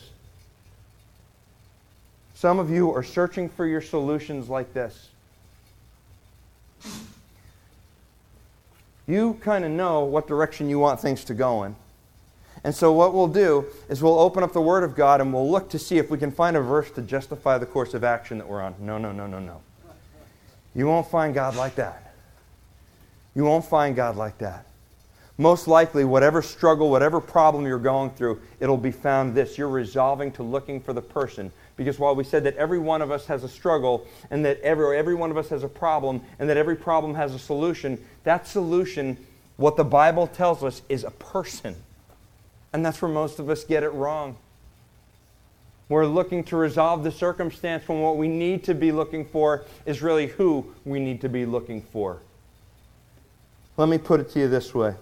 some 2.34 2.58
of 2.58 2.68
you 2.68 2.92
are 2.92 3.04
searching 3.04 3.48
for 3.48 3.64
your 3.64 3.80
solutions 3.80 4.48
like 4.48 4.74
this. 4.74 5.08
You 9.06 9.34
kind 9.34 9.64
of 9.64 9.70
know 9.70 10.00
what 10.00 10.26
direction 10.26 10.68
you 10.68 10.80
want 10.80 10.98
things 10.98 11.22
to 11.26 11.34
go 11.34 11.62
in. 11.62 11.76
And 12.64 12.74
so, 12.74 12.92
what 12.92 13.14
we'll 13.14 13.28
do 13.28 13.66
is 13.88 14.02
we'll 14.02 14.18
open 14.18 14.42
up 14.42 14.52
the 14.52 14.60
Word 14.60 14.82
of 14.82 14.96
God 14.96 15.20
and 15.20 15.32
we'll 15.32 15.48
look 15.48 15.70
to 15.70 15.78
see 15.78 15.98
if 15.98 16.10
we 16.10 16.18
can 16.18 16.32
find 16.32 16.56
a 16.56 16.60
verse 16.60 16.90
to 16.90 17.00
justify 17.00 17.56
the 17.56 17.66
course 17.66 17.94
of 17.94 18.02
action 18.02 18.38
that 18.38 18.48
we're 18.48 18.60
on. 18.60 18.74
No, 18.80 18.98
no, 18.98 19.12
no, 19.12 19.28
no, 19.28 19.38
no. 19.38 19.60
You 20.74 20.88
won't 20.88 21.08
find 21.08 21.32
God 21.32 21.54
like 21.54 21.76
that. 21.76 22.14
You 23.36 23.44
won't 23.44 23.64
find 23.64 23.94
God 23.94 24.16
like 24.16 24.38
that 24.38 24.66
most 25.40 25.66
likely, 25.66 26.05
whatever 26.05 26.42
struggle, 26.42 26.90
whatever 26.90 27.18
problem 27.18 27.64
you're 27.64 27.79
going 27.79 28.11
through, 28.11 28.42
it'll 28.61 28.76
be 28.76 28.90
found 28.90 29.35
this. 29.35 29.57
You're 29.57 29.68
resolving 29.68 30.33
to 30.33 30.42
looking 30.42 30.81
for 30.81 30.92
the 30.92 31.00
person. 31.00 31.50
Because 31.79 31.98
while 31.98 32.14
we 32.14 32.24
said 32.24 32.44
that 32.44 32.57
every 32.57 32.79
one 32.79 33.00
of 33.00 33.11
us 33.11 33.24
has 33.24 33.42
a 33.42 33.48
struggle 33.48 34.07
and 34.31 34.44
that 34.44 34.61
every, 34.61 34.98
every 34.98 35.14
one 35.14 35.31
of 35.31 35.38
us 35.38 35.48
has 35.48 35.62
a 35.62 35.68
problem 35.68 36.20
and 36.38 36.46
that 36.50 36.59
every 36.59 36.76
problem 36.76 37.14
has 37.14 37.35
a 37.35 37.38
solution, 37.38 37.98
that 38.24 38.46
solution, 38.46 39.16
what 39.57 39.79
the 39.79 39.85
Bible 39.85 40.26
tells 40.26 40.62
us, 40.62 40.83
is 40.90 41.05
a 41.05 41.11
person. 41.11 41.74
And 42.74 42.85
that's 42.85 43.00
where 43.00 43.11
most 43.11 43.38
of 43.38 43.48
us 43.48 43.64
get 43.64 43.83
it 43.83 43.94
wrong. 43.94 44.37
We're 45.88 46.05
looking 46.05 46.44
to 46.44 46.57
resolve 46.57 47.03
the 47.03 47.11
circumstance 47.11 47.88
when 47.88 48.03
what 48.03 48.18
we 48.18 48.29
need 48.29 48.62
to 48.64 48.74
be 48.74 48.92
looking 48.92 49.24
for 49.24 49.64
is 49.87 50.03
really 50.03 50.26
who 50.26 50.66
we 50.85 51.00
need 51.00 51.22
to 51.22 51.31
be 51.31 51.46
looking 51.46 51.81
for. 51.81 52.18
Let 53.79 53.88
me 53.88 53.96
put 53.96 54.20
it 54.20 54.29
to 54.33 54.40
you 54.40 54.46
this 54.46 54.74
way. 54.74 54.96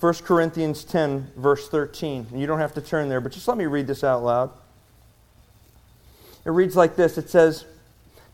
1 0.00 0.14
Corinthians 0.14 0.84
10, 0.84 1.32
verse 1.36 1.68
13. 1.68 2.28
And 2.30 2.40
you 2.40 2.46
don't 2.46 2.60
have 2.60 2.74
to 2.74 2.80
turn 2.80 3.08
there, 3.08 3.20
but 3.20 3.32
just 3.32 3.48
let 3.48 3.56
me 3.56 3.66
read 3.66 3.86
this 3.86 4.04
out 4.04 4.22
loud. 4.22 4.50
It 6.44 6.50
reads 6.50 6.76
like 6.76 6.96
this 6.96 7.18
It 7.18 7.28
says, 7.28 7.64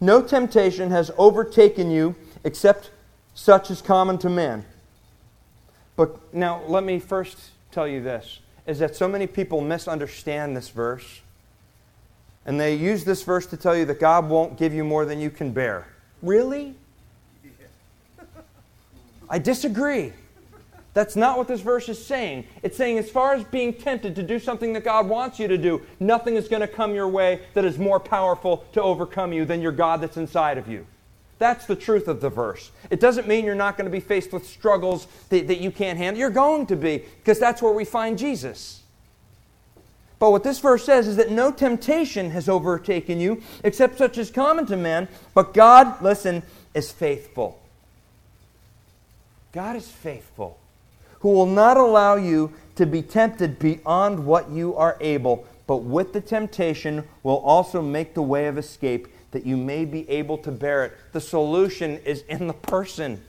No 0.00 0.22
temptation 0.22 0.90
has 0.90 1.11
overtaken 1.16 1.90
you 1.90 2.14
except 2.44 2.90
such 3.35 3.70
as 3.70 3.81
common 3.81 4.18
to 4.18 4.29
man. 4.29 4.64
But 5.96 6.35
now, 6.35 6.62
let 6.66 6.85
me 6.85 6.98
first 6.98 7.38
tell 7.70 7.88
you 7.88 8.03
this 8.03 8.40
is 8.66 8.79
that 8.79 8.96
so 8.96 9.07
many 9.07 9.27
people 9.27 9.61
misunderstand 9.61 10.57
this 10.57 10.70
verse. 10.70 11.20
And 12.46 12.59
they 12.59 12.74
use 12.74 13.05
this 13.05 13.22
verse 13.22 13.46
to 13.46 13.57
tell 13.57 13.77
you 13.77 13.85
that 13.87 14.00
God 14.00 14.29
won't 14.29 14.57
give 14.59 14.72
you 14.72 14.85
more 14.85 15.05
than 15.05 15.20
you 15.20 15.31
can 15.31 15.53
bear. 15.53 15.87
Really? 16.22 16.74
I 19.31 19.38
disagree. 19.38 20.12
That's 20.94 21.16
not 21.16 21.37
what 21.37 21.48
this 21.48 21.61
verse 21.61 21.88
is 21.88 22.04
saying. 22.04 22.46
It's 22.62 22.76
saying, 22.76 22.98
as 22.98 23.11
far 23.11 23.35
as 23.35 23.42
being 23.44 23.74
tempted 23.74 24.14
to 24.14 24.22
do 24.22 24.38
something 24.38 24.72
that 24.74 24.85
God 24.85 25.09
wants 25.09 25.40
you 25.40 25.48
to 25.48 25.59
do, 25.59 25.83
nothing 25.98 26.37
is 26.37 26.48
going 26.48 26.62
to 26.62 26.68
come 26.68 26.94
your 26.94 27.09
way 27.09 27.40
that 27.54 27.64
is 27.64 27.78
more 27.78 27.98
powerful 27.98 28.64
to 28.72 28.80
overcome 28.80 29.33
you 29.33 29.44
than 29.44 29.61
your 29.61 29.72
God 29.72 30.00
that's 30.00 30.16
inside 30.16 30.57
of 30.57 30.68
you. 30.68 30.87
That's 31.38 31.66
the 31.66 31.74
truth 31.74 32.07
of 32.07 32.20
the 32.20 32.30
verse. 32.30 32.70
It 32.90 33.00
doesn't 33.00 33.26
mean 33.26 33.44
you're 33.44 33.57
not 33.57 33.76
going 33.76 33.87
to 33.87 33.90
be 33.90 33.98
faced 34.00 34.33
with 34.33 34.46
struggles 34.46 35.09
that, 35.30 35.48
that 35.48 35.59
you 35.59 35.72
can't 35.72 35.98
handle. 35.98 36.20
You're 36.20 36.30
going 36.30 36.66
to 36.66 36.76
be, 36.76 36.98
because 37.18 37.40
that's 37.40 37.61
where 37.61 37.72
we 37.72 37.85
find 37.85 38.16
Jesus. 38.16 38.80
But 40.20 40.30
what 40.30 40.44
this 40.44 40.61
verse 40.61 40.85
says 40.85 41.09
is 41.09 41.16
that 41.16 41.33
no 41.33 41.50
temptation 41.50 42.30
has 42.30 42.48
overtaken 42.48 43.18
you 43.18 43.42
except 43.64 43.98
such 43.98 44.16
as 44.16 44.30
common 44.30 44.64
to 44.66 44.76
man, 44.76 45.09
but 45.35 45.52
God, 45.52 46.00
listen, 46.00 46.44
is 46.72 46.92
faithful. 46.92 47.61
God 49.52 49.76
is 49.76 49.88
faithful, 49.88 50.59
who 51.25 51.31
will 51.31 51.47
not 51.47 51.79
allow 51.79 52.17
you 52.17 52.53
to 52.75 52.85
be 52.85 53.01
tempted 53.01 53.59
beyond 53.59 54.27
what 54.27 54.51
you 54.51 54.77
are 54.77 54.99
able, 55.01 55.47
but 55.67 55.79
with 55.79 56.13
the 56.13 56.21
temptation 56.21 57.03
will 57.23 57.39
also 57.39 57.81
make 57.81 58.13
the 58.13 58.21
way 58.21 58.47
of 58.47 58.59
escape 58.59 59.09
that 59.31 59.47
you 59.47 59.57
may 59.57 59.87
be 59.87 60.07
able 60.11 60.37
to 60.37 60.53
bear 60.53 60.85
it. 60.85 60.93
The 61.13 61.23
solution 61.23 61.93
is 62.05 62.25
in 62.29 62.47
the 62.47 62.53
person. 62.53 63.23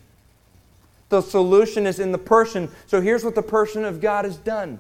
The 1.08 1.22
solution 1.22 1.88
is 1.88 2.02
in 2.02 2.12
the 2.12 2.18
person. 2.18 2.70
So 2.86 3.00
here's 3.00 3.24
what 3.24 3.34
the 3.34 3.42
person 3.42 3.86
of 3.86 4.02
God 4.02 4.26
has 4.26 4.36
done 4.36 4.78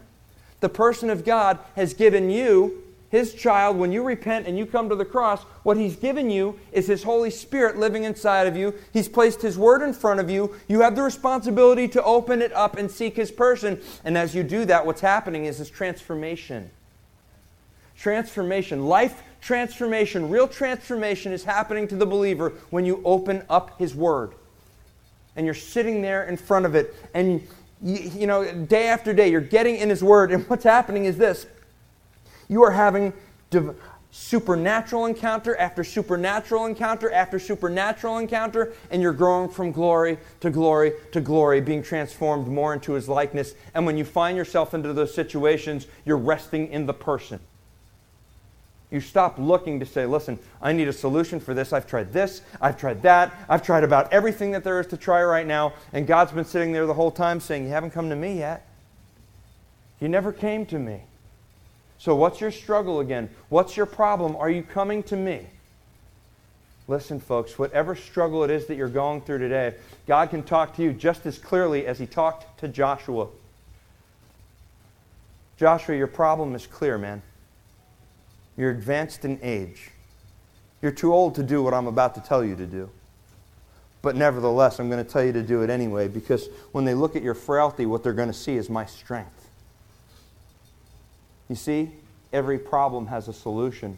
the 0.59 0.67
person 0.67 1.09
of 1.09 1.23
God 1.23 1.59
has 1.77 1.93
given 1.93 2.29
you, 2.29 2.83
his 3.15 3.33
child, 3.33 3.77
when 3.77 3.91
you 3.91 4.03
repent 4.03 4.45
and 4.45 4.57
you 4.57 4.65
come 4.65 4.89
to 4.89 4.95
the 4.95 5.05
cross, 5.05 5.41
what 5.63 5.77
he's 5.77 5.95
given 5.95 6.29
you 6.29 6.59
is 6.71 6.87
his 6.87 7.03
Holy 7.03 7.29
Spirit 7.29 7.77
living 7.77 8.03
inside 8.03 8.45
of 8.45 8.57
you. 8.57 8.73
He's 8.91 9.07
placed 9.07 9.41
his 9.41 9.57
word 9.57 9.81
in 9.81 9.93
front 9.93 10.19
of 10.19 10.29
you. 10.29 10.55
You 10.67 10.81
have 10.81 10.95
the 10.95 11.01
responsibility 11.01 11.87
to 11.89 12.03
open 12.03 12.41
it 12.41 12.51
up 12.53 12.77
and 12.77 12.91
seek 12.91 13.15
his 13.15 13.31
person. 13.31 13.81
And 14.03 14.17
as 14.17 14.35
you 14.35 14.43
do 14.43 14.65
that, 14.65 14.85
what's 14.85 15.01
happening 15.01 15.45
is 15.45 15.57
this 15.59 15.69
transformation. 15.69 16.69
Transformation, 17.97 18.85
life 18.85 19.23
transformation, 19.41 20.29
real 20.29 20.47
transformation 20.47 21.31
is 21.31 21.43
happening 21.43 21.87
to 21.87 21.95
the 21.95 22.05
believer 22.05 22.49
when 22.71 22.83
you 22.83 23.01
open 23.05 23.43
up 23.49 23.79
his 23.79 23.95
word. 23.95 24.33
And 25.35 25.45
you're 25.45 25.53
sitting 25.53 26.01
there 26.01 26.23
in 26.25 26.35
front 26.35 26.65
of 26.65 26.75
it 26.75 26.93
and 27.13 27.47
you, 27.81 27.97
you 28.15 28.27
know, 28.27 28.51
day 28.65 28.87
after 28.87 29.13
day, 29.13 29.29
you're 29.29 29.41
getting 29.41 29.75
in 29.75 29.89
His 29.89 30.03
Word, 30.03 30.31
and 30.31 30.47
what's 30.49 30.63
happening 30.63 31.05
is 31.05 31.17
this 31.17 31.45
you 32.47 32.63
are 32.63 32.71
having 32.71 33.13
div- 33.49 33.75
supernatural 34.11 35.07
encounter 35.07 35.57
after 35.57 35.83
supernatural 35.83 36.65
encounter 36.67 37.11
after 37.11 37.37
supernatural 37.37 38.17
encounter, 38.17 38.71
and 38.89 39.01
you're 39.01 39.11
growing 39.11 39.49
from 39.49 39.73
glory 39.73 40.17
to 40.39 40.49
glory 40.49 40.93
to 41.11 41.19
glory, 41.19 41.59
being 41.59 41.83
transformed 41.83 42.47
more 42.47 42.73
into 42.73 42.93
His 42.93 43.09
likeness. 43.09 43.53
And 43.73 43.85
when 43.85 43.97
you 43.97 44.05
find 44.05 44.37
yourself 44.37 44.73
into 44.73 44.93
those 44.93 45.13
situations, 45.13 45.87
you're 46.05 46.17
resting 46.17 46.69
in 46.69 46.85
the 46.85 46.93
person. 46.93 47.41
You 48.89 49.01
stop 49.01 49.37
looking 49.37 49.81
to 49.81 49.85
say, 49.85 50.05
listen, 50.05 50.39
I 50.61 50.71
need 50.71 50.87
a 50.87 50.93
solution 50.93 51.41
for 51.41 51.53
this. 51.53 51.73
I've 51.73 51.85
tried 51.85 52.13
this, 52.13 52.41
I've 52.61 52.77
tried 52.77 53.01
that, 53.01 53.33
I've 53.49 53.63
tried 53.63 53.83
about 53.83 54.13
everything 54.13 54.51
that 54.51 54.63
there 54.63 54.79
is 54.79 54.87
to 54.87 54.97
try 54.97 55.21
right 55.25 55.45
now. 55.45 55.73
And 55.91 56.07
God's 56.07 56.31
been 56.31 56.45
sitting 56.45 56.71
there 56.71 56.85
the 56.85 56.93
whole 56.93 57.11
time 57.11 57.41
saying, 57.41 57.65
You 57.65 57.71
haven't 57.71 57.91
come 57.91 58.09
to 58.09 58.15
me 58.15 58.37
yet. 58.37 58.65
You 59.99 60.07
never 60.07 60.31
came 60.31 60.65
to 60.67 60.79
me. 60.79 61.01
So, 61.97 62.15
what's 62.15 62.41
your 62.41 62.51
struggle 62.51 62.99
again? 62.99 63.29
What's 63.49 63.77
your 63.77 63.85
problem? 63.85 64.35
Are 64.35 64.49
you 64.49 64.63
coming 64.63 65.03
to 65.03 65.15
me? 65.15 65.47
Listen, 66.87 67.19
folks, 67.19 67.57
whatever 67.57 67.95
struggle 67.95 68.43
it 68.43 68.51
is 68.51 68.67
that 68.67 68.75
you're 68.75 68.87
going 68.87 69.21
through 69.21 69.39
today, 69.39 69.73
God 70.05 70.29
can 70.29 70.43
talk 70.43 70.75
to 70.75 70.83
you 70.83 70.93
just 70.93 71.25
as 71.25 71.37
clearly 71.37 71.87
as 71.87 71.97
He 71.97 72.05
talked 72.05 72.59
to 72.59 72.67
Joshua. 72.67 73.27
Joshua, 75.57 75.95
your 75.95 76.07
problem 76.07 76.53
is 76.53 76.67
clear, 76.67 76.97
man. 76.97 77.21
You're 78.57 78.71
advanced 78.71 79.25
in 79.25 79.39
age. 79.41 79.89
You're 80.81 80.91
too 80.91 81.13
old 81.13 81.35
to 81.35 81.43
do 81.43 81.63
what 81.63 81.73
I'm 81.73 81.87
about 81.87 82.13
to 82.15 82.21
tell 82.21 82.43
you 82.43 82.55
to 82.55 82.65
do. 82.65 82.89
But 84.01 84.15
nevertheless, 84.15 84.79
I'm 84.79 84.89
going 84.89 85.03
to 85.03 85.09
tell 85.09 85.23
you 85.23 85.33
to 85.33 85.41
do 85.41 85.63
it 85.63 85.71
anyway 85.71 86.07
because 86.07 86.47
when 86.73 86.85
they 86.85 86.93
look 86.93 87.15
at 87.15 87.23
your 87.23 87.33
frailty, 87.33 87.87
what 87.87 88.03
they're 88.03 88.13
going 88.13 88.27
to 88.27 88.33
see 88.33 88.55
is 88.55 88.69
my 88.69 88.85
strength. 88.85 89.34
You 91.49 91.55
see, 91.55 91.91
every 92.33 92.57
problem 92.57 93.07
has 93.07 93.27
a 93.27 93.33
solution, 93.33 93.97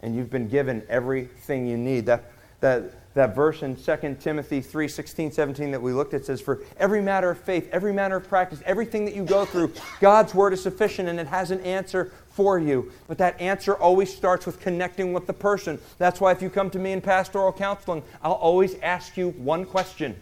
and 0.00 0.14
you've 0.14 0.30
been 0.30 0.48
given 0.48 0.82
everything 0.88 1.66
you 1.66 1.76
need. 1.76 2.06
That, 2.06 2.24
that, 2.60 3.14
that 3.14 3.34
verse 3.34 3.62
in 3.62 3.76
2 3.76 4.16
Timothy 4.20 4.60
3 4.60 4.88
16, 4.88 5.32
17 5.32 5.70
that 5.72 5.82
we 5.82 5.92
looked 5.92 6.14
at 6.14 6.24
says, 6.24 6.40
For 6.40 6.60
every 6.76 7.00
matter 7.00 7.30
of 7.30 7.38
faith, 7.38 7.68
every 7.72 7.92
matter 7.92 8.16
of 8.16 8.28
practice, 8.28 8.62
everything 8.64 9.04
that 9.06 9.14
you 9.14 9.24
go 9.24 9.44
through, 9.44 9.72
God's 10.00 10.34
word 10.34 10.52
is 10.52 10.62
sufficient 10.62 11.08
and 11.08 11.18
it 11.18 11.26
has 11.26 11.50
an 11.50 11.60
answer 11.62 12.12
for 12.30 12.58
you. 12.58 12.92
But 13.08 13.18
that 13.18 13.40
answer 13.40 13.74
always 13.74 14.14
starts 14.14 14.44
with 14.46 14.60
connecting 14.60 15.12
with 15.12 15.26
the 15.26 15.32
person. 15.32 15.80
That's 15.98 16.20
why 16.20 16.32
if 16.32 16.42
you 16.42 16.50
come 16.50 16.70
to 16.70 16.78
me 16.78 16.92
in 16.92 17.00
pastoral 17.00 17.52
counseling, 17.52 18.02
I'll 18.22 18.32
always 18.32 18.76
ask 18.82 19.16
you 19.16 19.30
one 19.30 19.64
question 19.64 20.14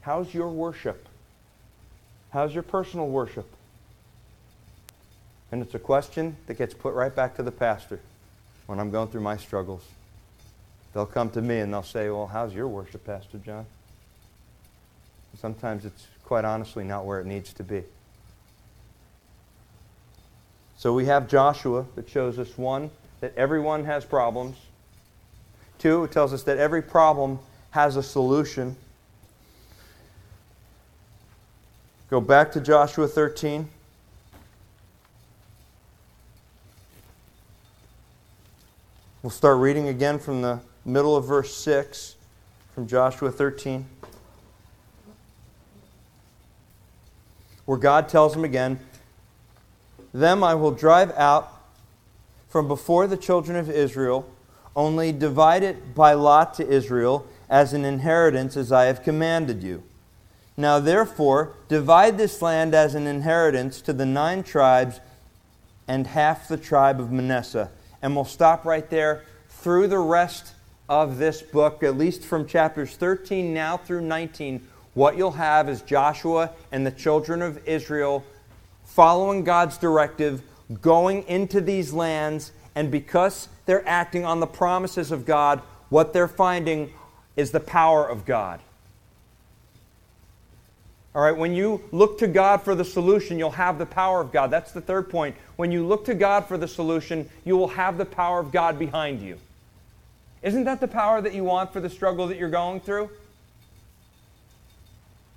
How's 0.00 0.32
your 0.32 0.48
worship? 0.48 1.08
How's 2.30 2.54
your 2.54 2.62
personal 2.62 3.08
worship? 3.08 3.55
And 5.52 5.62
it's 5.62 5.74
a 5.74 5.78
question 5.78 6.36
that 6.46 6.54
gets 6.54 6.74
put 6.74 6.94
right 6.94 7.14
back 7.14 7.36
to 7.36 7.42
the 7.42 7.52
pastor 7.52 8.00
when 8.66 8.80
I'm 8.80 8.90
going 8.90 9.08
through 9.08 9.20
my 9.20 9.36
struggles. 9.36 9.82
They'll 10.92 11.06
come 11.06 11.30
to 11.30 11.42
me 11.42 11.60
and 11.60 11.72
they'll 11.72 11.82
say, 11.82 12.08
Well, 12.10 12.26
how's 12.26 12.54
your 12.54 12.68
worship, 12.68 13.04
Pastor 13.04 13.38
John? 13.38 13.66
Sometimes 15.38 15.84
it's 15.84 16.06
quite 16.24 16.44
honestly 16.44 16.82
not 16.82 17.04
where 17.04 17.20
it 17.20 17.26
needs 17.26 17.52
to 17.54 17.62
be. 17.62 17.82
So 20.78 20.92
we 20.92 21.06
have 21.06 21.28
Joshua 21.28 21.86
that 21.94 22.08
shows 22.08 22.38
us 22.38 22.56
one, 22.56 22.90
that 23.20 23.34
everyone 23.36 23.84
has 23.84 24.04
problems. 24.04 24.56
Two, 25.78 26.04
it 26.04 26.12
tells 26.12 26.32
us 26.32 26.42
that 26.44 26.58
every 26.58 26.82
problem 26.82 27.38
has 27.70 27.96
a 27.96 28.02
solution. 28.02 28.76
Go 32.08 32.20
back 32.20 32.52
to 32.52 32.60
Joshua 32.60 33.06
13. 33.08 33.68
We'll 39.26 39.32
start 39.32 39.58
reading 39.58 39.88
again 39.88 40.20
from 40.20 40.40
the 40.40 40.60
middle 40.84 41.16
of 41.16 41.24
verse 41.24 41.52
6 41.56 42.14
from 42.72 42.86
Joshua 42.86 43.32
13. 43.32 43.84
Where 47.64 47.76
God 47.76 48.08
tells 48.08 48.36
him 48.36 48.44
again, 48.44 48.78
them 50.14 50.44
I 50.44 50.54
will 50.54 50.70
drive 50.70 51.10
out 51.16 51.52
from 52.48 52.68
before 52.68 53.08
the 53.08 53.16
children 53.16 53.58
of 53.58 53.68
Israel, 53.68 54.30
only 54.76 55.10
divide 55.10 55.64
it 55.64 55.92
by 55.92 56.12
lot 56.12 56.54
to 56.54 56.68
Israel 56.68 57.26
as 57.50 57.72
an 57.72 57.84
inheritance 57.84 58.56
as 58.56 58.70
I 58.70 58.84
have 58.84 59.02
commanded 59.02 59.60
you. 59.60 59.82
Now 60.56 60.78
therefore, 60.78 61.52
divide 61.66 62.16
this 62.16 62.40
land 62.40 62.76
as 62.76 62.94
an 62.94 63.08
inheritance 63.08 63.80
to 63.80 63.92
the 63.92 64.06
nine 64.06 64.44
tribes 64.44 65.00
and 65.88 66.06
half 66.06 66.46
the 66.46 66.56
tribe 66.56 67.00
of 67.00 67.10
Manasseh. 67.10 67.72
And 68.02 68.14
we'll 68.14 68.24
stop 68.24 68.64
right 68.64 68.88
there 68.88 69.24
through 69.48 69.88
the 69.88 69.98
rest 69.98 70.54
of 70.88 71.18
this 71.18 71.42
book, 71.42 71.82
at 71.82 71.96
least 71.96 72.22
from 72.22 72.46
chapters 72.46 72.94
13 72.96 73.52
now 73.52 73.76
through 73.76 74.02
19. 74.02 74.66
What 74.94 75.16
you'll 75.16 75.32
have 75.32 75.68
is 75.68 75.82
Joshua 75.82 76.52
and 76.72 76.86
the 76.86 76.90
children 76.90 77.42
of 77.42 77.66
Israel 77.66 78.24
following 78.84 79.44
God's 79.44 79.76
directive, 79.76 80.42
going 80.80 81.24
into 81.24 81.60
these 81.60 81.92
lands, 81.92 82.52
and 82.74 82.90
because 82.90 83.48
they're 83.66 83.86
acting 83.86 84.24
on 84.24 84.40
the 84.40 84.46
promises 84.46 85.10
of 85.10 85.26
God, 85.26 85.60
what 85.88 86.12
they're 86.12 86.28
finding 86.28 86.92
is 87.36 87.50
the 87.50 87.60
power 87.60 88.08
of 88.08 88.24
God. 88.24 88.60
All 91.16 91.22
right, 91.22 91.34
when 91.34 91.54
you 91.54 91.82
look 91.92 92.18
to 92.18 92.26
God 92.26 92.60
for 92.60 92.74
the 92.74 92.84
solution, 92.84 93.38
you'll 93.38 93.50
have 93.52 93.78
the 93.78 93.86
power 93.86 94.20
of 94.20 94.32
God. 94.32 94.50
That's 94.50 94.72
the 94.72 94.82
third 94.82 95.08
point. 95.08 95.34
When 95.56 95.72
you 95.72 95.86
look 95.86 96.04
to 96.04 96.14
God 96.14 96.44
for 96.44 96.58
the 96.58 96.68
solution, 96.68 97.26
you 97.42 97.56
will 97.56 97.68
have 97.68 97.96
the 97.96 98.04
power 98.04 98.38
of 98.38 98.52
God 98.52 98.78
behind 98.78 99.22
you. 99.22 99.38
Isn't 100.42 100.64
that 100.64 100.78
the 100.78 100.88
power 100.88 101.22
that 101.22 101.32
you 101.32 101.42
want 101.42 101.72
for 101.72 101.80
the 101.80 101.88
struggle 101.88 102.26
that 102.26 102.36
you're 102.36 102.50
going 102.50 102.80
through? 102.80 103.08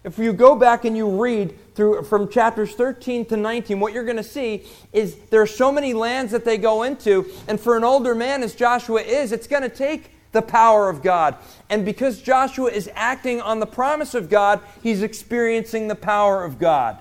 If 0.04 0.18
you 0.18 0.34
go 0.34 0.54
back 0.54 0.84
and 0.84 0.98
you 0.98 1.22
read 1.22 1.58
through 1.76 2.04
from 2.04 2.28
chapters 2.28 2.76
13 2.76 3.28
to 3.28 3.38
19, 3.38 3.80
what 3.80 3.94
you're 3.94 4.04
going 4.04 4.18
to 4.18 4.24
see 4.24 4.66
is 4.92 5.16
there 5.30 5.42
are 5.42 5.48
so 5.48 5.72
many 5.72 5.94
lands 5.94 6.34
that 6.34 6.44
they 6.44 6.58
go 6.58 6.84
into, 6.84 7.26
and 7.48 7.58
for 7.58 7.78
an 7.78 7.86
older 7.86 8.14
man 8.14 8.44
as 8.44 8.54
Joshua 8.54 9.00
is, 9.00 9.32
it's 9.32 9.48
going 9.48 9.64
to 9.64 9.70
take 9.70 10.12
the 10.32 10.42
power 10.42 10.90
of 10.90 11.02
God. 11.02 11.36
And 11.70 11.86
because 11.86 12.22
Joshua 12.22 12.70
is 12.70 12.90
acting 12.94 13.42
on 13.42 13.60
the 13.60 13.66
promise 13.66 14.14
of 14.14 14.30
God, 14.30 14.62
he's 14.84 15.02
experiencing 15.02 15.88
the 15.88 15.96
power 15.96 16.44
of 16.44 16.60
God. 16.60 16.98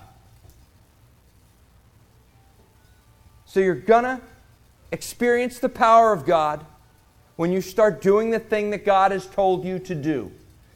So 3.45 3.59
you're 3.59 3.75
going 3.75 4.03
to 4.03 4.21
experience 4.91 5.59
the 5.59 5.69
power 5.69 6.13
of 6.13 6.25
God 6.25 6.65
when 7.35 7.51
you 7.51 7.61
start 7.61 8.01
doing 8.01 8.31
the 8.31 8.39
thing 8.39 8.69
that 8.71 8.85
God 8.85 9.11
has 9.11 9.25
told 9.25 9.63
you 9.63 9.79
to 9.79 9.95
do. 9.95 10.31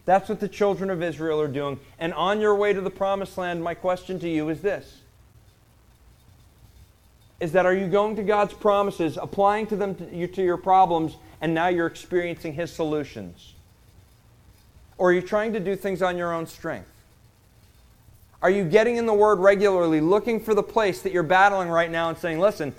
That's 0.05 0.27
what 0.27 0.39
the 0.39 0.47
children 0.47 0.89
of 0.89 1.01
Israel 1.01 1.39
are 1.41 1.47
doing. 1.47 1.79
And 1.99 2.13
on 2.13 2.41
your 2.41 2.55
way 2.55 2.73
to 2.73 2.81
the 2.81 2.89
promised 2.89 3.37
land, 3.37 3.63
my 3.63 3.73
question 3.73 4.19
to 4.19 4.29
you 4.29 4.49
is 4.49 4.61
this 4.61 4.99
is 7.39 7.51
that 7.51 7.65
are 7.65 7.73
you 7.73 7.87
going 7.87 8.15
to 8.15 8.23
God's 8.23 8.53
promises, 8.53 9.17
applying 9.21 9.67
to 9.67 9.75
them 9.75 9.95
to, 9.95 10.27
to 10.27 10.41
your 10.41 10.55
problems, 10.55 11.17
and 11.43 11.53
now 11.53 11.67
you're 11.67 11.87
experiencing 11.87 12.53
His 12.53 12.71
solutions? 12.71 13.53
Or 14.97 15.09
are 15.09 15.13
you 15.13 15.21
trying 15.21 15.51
to 15.51 15.59
do 15.59 15.75
things 15.75 16.01
on 16.01 16.17
your 16.17 16.33
own 16.33 16.47
strength? 16.47 16.89
Are 18.41 18.49
you 18.49 18.63
getting 18.63 18.95
in 18.95 19.05
the 19.05 19.13
Word 19.13 19.39
regularly, 19.39 19.99
looking 19.99 20.39
for 20.39 20.55
the 20.55 20.63
place 20.63 21.01
that 21.01 21.11
you're 21.11 21.21
battling 21.21 21.67
right 21.67 21.91
now 21.91 22.07
and 22.07 22.17
saying, 22.17 22.39
listen, 22.39 22.73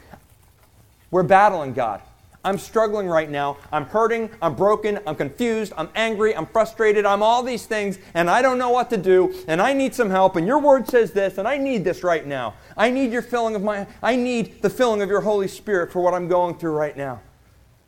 we're 1.11 1.24
battling 1.24 1.74
God. 1.74 2.00
I'm 2.42 2.57
struggling 2.57 3.07
right 3.07 3.29
now. 3.29 3.59
I'm 3.70 3.85
hurting. 3.85 4.31
I'm 4.40 4.55
broken. 4.55 4.98
I'm 5.07 5.16
confused. 5.16 5.74
I'm 5.77 5.90
angry. 5.94 6.35
I'm 6.35 6.46
frustrated. 6.46 7.05
I'm 7.05 7.22
all 7.22 7.42
these 7.42 7.66
things, 7.66 7.98
and 8.14 8.31
I 8.31 8.40
don't 8.40 8.57
know 8.57 8.70
what 8.70 8.88
to 8.90 8.96
do, 8.96 9.35
and 9.46 9.61
I 9.61 9.74
need 9.74 9.94
some 9.94 10.09
help, 10.09 10.37
and 10.37 10.46
your 10.46 10.59
word 10.59 10.88
says 10.88 11.12
this, 11.12 11.37
and 11.37 11.46
I 11.46 11.59
need 11.59 11.85
this 11.85 12.03
right 12.03 12.27
now. 12.27 12.55
I 12.79 12.88
need 12.88 13.12
your 13.12 13.22
filling 13.22 13.57
of 13.57 13.62
my, 13.62 13.87
I 14.03 14.16
need 14.16 14.62
the 14.62 14.70
filling 14.70 15.03
of 15.03 15.11
your 15.11 15.20
Holy 15.20 15.48
Spirit 15.48 15.92
for 15.92 16.00
what 16.00 16.14
I'm 16.14 16.29
going 16.29 16.57
through 16.57 16.72
right 16.72 16.96
now. 16.96 17.20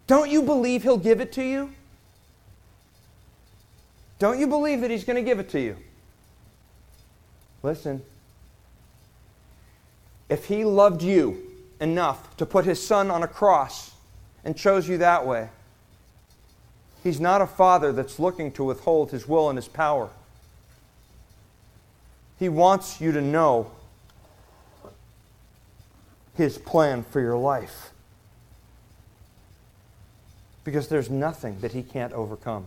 Don't 0.06 0.30
you 0.30 0.42
believe 0.42 0.82
He'll 0.82 0.96
give 0.96 1.20
it 1.20 1.32
to 1.32 1.42
you? 1.42 1.72
Don't 4.18 4.38
you 4.38 4.46
believe 4.46 4.80
that 4.80 4.90
He's 4.90 5.04
going 5.04 5.16
to 5.16 5.22
give 5.22 5.38
it 5.38 5.50
to 5.50 5.60
you? 5.60 5.76
Listen. 7.62 8.02
If 10.28 10.46
He 10.46 10.64
loved 10.64 11.02
you 11.02 11.42
enough 11.80 12.36
to 12.36 12.46
put 12.46 12.64
His 12.64 12.84
Son 12.84 13.10
on 13.10 13.22
a 13.22 13.28
cross, 13.28 13.92
and 14.46 14.56
chose 14.56 14.88
you 14.88 14.96
that 14.98 15.26
way. 15.26 15.48
He's 17.02 17.20
not 17.20 17.42
a 17.42 17.48
father 17.48 17.92
that's 17.92 18.20
looking 18.20 18.52
to 18.52 18.62
withhold 18.62 19.10
his 19.10 19.26
will 19.26 19.50
and 19.50 19.58
his 19.58 19.66
power. 19.66 20.08
He 22.38 22.48
wants 22.48 23.00
you 23.00 23.10
to 23.10 23.20
know 23.20 23.72
his 26.36 26.58
plan 26.58 27.02
for 27.02 27.20
your 27.20 27.36
life. 27.36 27.90
Because 30.66 30.88
there's 30.88 31.08
nothing 31.08 31.60
that 31.60 31.70
he 31.70 31.84
can't 31.84 32.12
overcome. 32.12 32.66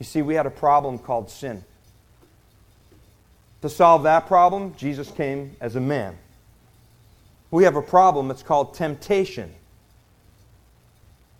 You 0.00 0.04
see, 0.04 0.22
we 0.22 0.34
had 0.34 0.44
a 0.44 0.50
problem 0.50 0.98
called 0.98 1.30
sin. 1.30 1.62
To 3.60 3.68
solve 3.68 4.02
that 4.02 4.26
problem, 4.26 4.74
Jesus 4.76 5.08
came 5.08 5.54
as 5.60 5.76
a 5.76 5.80
man. 5.80 6.18
We 7.52 7.62
have 7.62 7.76
a 7.76 7.82
problem 7.82 8.26
that's 8.26 8.42
called 8.42 8.74
temptation. 8.74 9.54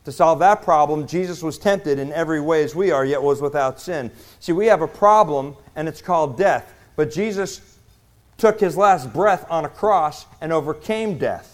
To 0.05 0.13
solve 0.13 0.39
that 0.39 0.63
problem, 0.63 1.09
Jesus 1.09 1.43
was 1.43 1.59
tempted 1.59 1.99
in 1.99 2.13
every 2.13 2.41
way 2.41 2.63
as 2.63 2.77
we 2.77 2.93
are, 2.93 3.05
yet 3.05 3.21
was 3.21 3.43
without 3.43 3.81
sin. 3.81 4.09
See, 4.39 4.53
we 4.53 4.67
have 4.67 4.83
a 4.83 4.89
problem, 4.89 5.57
and 5.75 5.89
it's 5.89 6.01
called 6.01 6.39
death. 6.39 6.73
But 6.95 7.11
Jesus 7.11 7.77
took 8.39 8.61
his 8.61 8.77
last 8.77 9.13
breath 9.13 9.51
on 9.51 9.65
a 9.65 9.69
cross 9.69 10.27
and 10.41 10.53
overcame 10.53 11.19
death. 11.19 11.52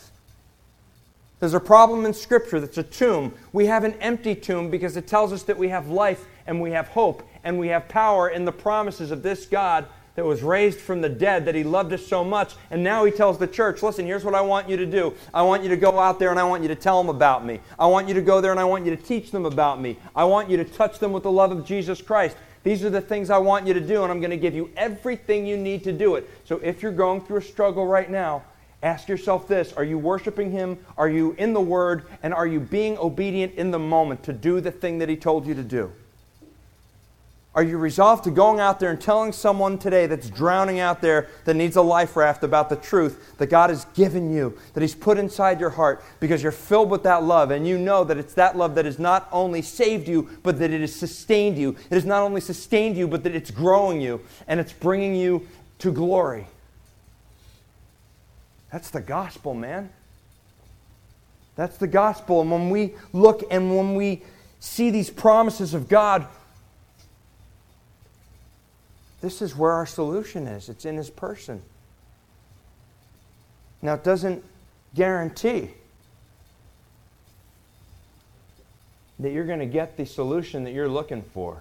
There's 1.41 1.55
a 1.55 1.61
problem 1.61 2.05
in 2.05 2.13
Scripture 2.13 2.59
that's 2.59 2.79
a 2.79 2.83
tomb. 2.83 3.33
We 3.53 3.67
have 3.67 3.85
an 3.85 3.95
empty 3.95 4.35
tomb 4.35 4.71
because 4.71 4.97
it 4.97 5.07
tells 5.07 5.33
us 5.33 5.45
that 5.45 5.57
we 5.57 5.69
have 5.69 5.89
life 5.89 6.27
and 6.47 6.61
we 6.61 6.73
have 6.73 6.89
hope 6.89 7.23
and 7.45 7.59
we 7.59 7.69
have 7.69 7.89
power 7.89 8.29
in 8.29 8.45
the 8.45 8.53
promises 8.53 9.11
of 9.11 9.23
this 9.23 9.47
God 9.47 9.87
that 10.17 10.25
was 10.25 10.43
raised 10.43 10.81
from 10.81 11.01
the 11.01 11.09
dead, 11.09 11.45
that 11.45 11.55
he 11.55 11.63
loved 11.63 11.93
us 11.93 12.05
so 12.05 12.25
much. 12.25 12.57
And 12.73 12.83
now 12.83 13.05
he 13.05 13.13
tells 13.13 13.39
the 13.39 13.47
church, 13.47 13.85
listen, 13.85 14.05
here's 14.05 14.25
what 14.25 14.35
I 14.35 14.41
want 14.41 14.69
you 14.69 14.77
to 14.77 14.85
do. 14.85 15.15
I 15.33 15.43
want 15.43 15.63
you 15.63 15.69
to 15.69 15.77
go 15.77 16.01
out 16.01 16.19
there 16.19 16.31
and 16.31 16.41
I 16.41 16.43
want 16.43 16.63
you 16.63 16.69
to 16.69 16.75
tell 16.75 17.01
them 17.01 17.09
about 17.09 17.47
me. 17.47 17.61
I 17.79 17.87
want 17.87 18.09
you 18.09 18.15
to 18.15 18.21
go 18.23 18.41
there 18.41 18.51
and 18.51 18.59
I 18.59 18.65
want 18.65 18.85
you 18.85 18.97
to 18.97 19.01
teach 19.01 19.31
them 19.31 19.47
about 19.47 19.81
me. 19.81 19.97
I 20.17 20.25
want 20.25 20.51
you 20.51 20.57
to 20.57 20.65
touch 20.65 20.99
them 20.99 21.13
with 21.13 21.23
the 21.23 21.31
love 21.31 21.53
of 21.53 21.65
Jesus 21.65 22.03
Christ. 22.03 22.37
These 22.65 22.85
are 22.85 22.91
the 22.91 23.01
things 23.01 23.31
I 23.31 23.39
want 23.39 23.65
you 23.65 23.75
to 23.75 23.81
do, 23.81 24.03
and 24.03 24.11
I'm 24.11 24.19
going 24.19 24.31
to 24.31 24.37
give 24.37 24.55
you 24.55 24.71
everything 24.77 25.47
you 25.47 25.57
need 25.57 25.85
to 25.85 25.93
do 25.93 26.17
it. 26.17 26.29
So 26.45 26.57
if 26.59 26.83
you're 26.83 26.91
going 26.91 27.21
through 27.21 27.39
a 27.39 27.43
struggle 27.43 27.87
right 27.87 28.11
now, 28.11 28.43
ask 28.83 29.09
yourself 29.09 29.49
this 29.49 29.73
Are 29.73 29.85
you 29.85 29.99
worshiping 29.99 30.51
Him? 30.51 30.79
Are 30.97 31.09
you 31.09 31.35
in 31.39 31.53
the 31.53 31.61
Word? 31.61 32.05
And 32.23 32.33
are 32.33 32.47
you 32.47 32.61
being 32.61 32.99
obedient 32.99 33.55
in 33.55 33.71
the 33.71 33.79
moment 33.79 34.23
to 34.25 34.33
do 34.33 34.61
the 34.61 34.71
thing 34.71 34.99
that 34.99 35.09
He 35.09 35.17
told 35.17 35.47
you 35.47 35.55
to 35.55 35.63
do? 35.63 35.93
Are 37.55 37.63
you 37.65 37.77
resolved 37.77 38.23
to 38.23 38.31
going 38.31 38.61
out 38.61 38.79
there 38.79 38.91
and 38.91 39.01
telling 39.01 39.33
someone 39.33 39.79
today 39.79 40.07
that's 40.07 40.31
drowning 40.31 40.79
out 40.79 41.01
there 41.01 41.27
that 41.45 41.55
needs 41.55 41.75
a 41.75 41.83
life 41.83 42.15
raft 42.15 42.45
about 42.45 42.69
the 42.69 42.77
truth 42.77 43.37
that 43.39 43.49
God 43.49 43.71
has 43.71 43.85
given 43.95 44.33
you, 44.33 44.57
that 44.75 44.81
He's 44.81 44.95
put 44.95 45.19
inside 45.19 45.59
your 45.59 45.71
heart 45.71 46.05
because 46.21 46.41
you're 46.41 46.53
filled 46.53 46.89
with 46.89 47.03
that 47.03 47.25
love 47.25 47.51
and 47.51 47.67
you 47.67 47.77
know 47.77 48.05
that 48.05 48.17
it's 48.17 48.35
that 48.35 48.57
love 48.57 48.77
that 48.77 48.85
has 48.85 49.01
not 49.01 49.29
only 49.33 49.63
saved 49.63 50.07
you, 50.07 50.29
but 50.45 50.61
that 50.61 50.71
it 50.71 50.83
has 50.83 50.95
sustained 50.95 51.59
you. 51.59 51.71
It 51.91 51.95
has 51.95 52.05
not 52.05 52.23
only 52.23 52.41
sustained 52.41 52.97
you, 52.97 53.09
but 53.09 53.25
that 53.25 53.35
it's 53.35 53.51
growing 53.51 54.01
you 54.01 54.21
and 54.47 54.61
it's 54.61 54.73
bringing 54.73 55.17
you 55.17 55.49
to 55.81 55.91
glory. 55.91 56.47
That's 58.71 58.91
the 58.91 59.01
gospel, 59.01 59.55
man. 59.55 59.91
That's 61.57 61.77
the 61.77 61.87
gospel. 61.87 62.43
And 62.43 62.51
when 62.51 62.71
we 62.71 62.95
look 63.13 63.43
and 63.51 63.77
when 63.77 63.95
we 63.95 64.23
see 64.61 64.91
these 64.91 65.11
promises 65.11 65.75
of 65.75 65.89
God, 65.89 66.27
this 69.21 69.43
is 69.43 69.57
where 69.57 69.73
our 69.73 69.87
solution 69.87 70.47
is 70.47 70.69
it's 70.69 70.85
in 70.85 70.97
His 70.97 71.11
person. 71.11 71.63
Now, 73.81 73.95
it 73.95 74.05
doesn't 74.05 74.45
guarantee 74.95 75.71
that 79.21 79.33
you're 79.33 79.47
going 79.47 79.59
to 79.61 79.67
get 79.67 79.97
the 79.97 80.05
solution 80.07 80.65
that 80.65 80.73
you're 80.73 80.89
looking 80.89 81.23
for. 81.23 81.61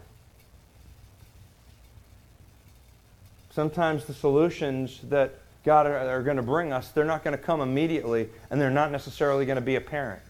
Sometimes 3.51 4.05
the 4.05 4.13
solutions 4.13 4.99
that 5.09 5.39
God 5.67 5.85
are, 5.85 5.97
are 5.97 6.23
going 6.23 6.37
to 6.37 6.43
bring 6.43 6.71
us, 6.71 6.91
they're 6.91 7.03
not 7.03 7.25
going 7.25 7.37
to 7.37 7.43
come 7.43 7.59
immediately, 7.59 8.29
and 8.49 8.61
they're 8.61 8.71
not 8.71 8.89
necessarily 8.89 9.45
going 9.45 9.57
to 9.57 9.61
be 9.61 9.75
apparent. 9.75 10.21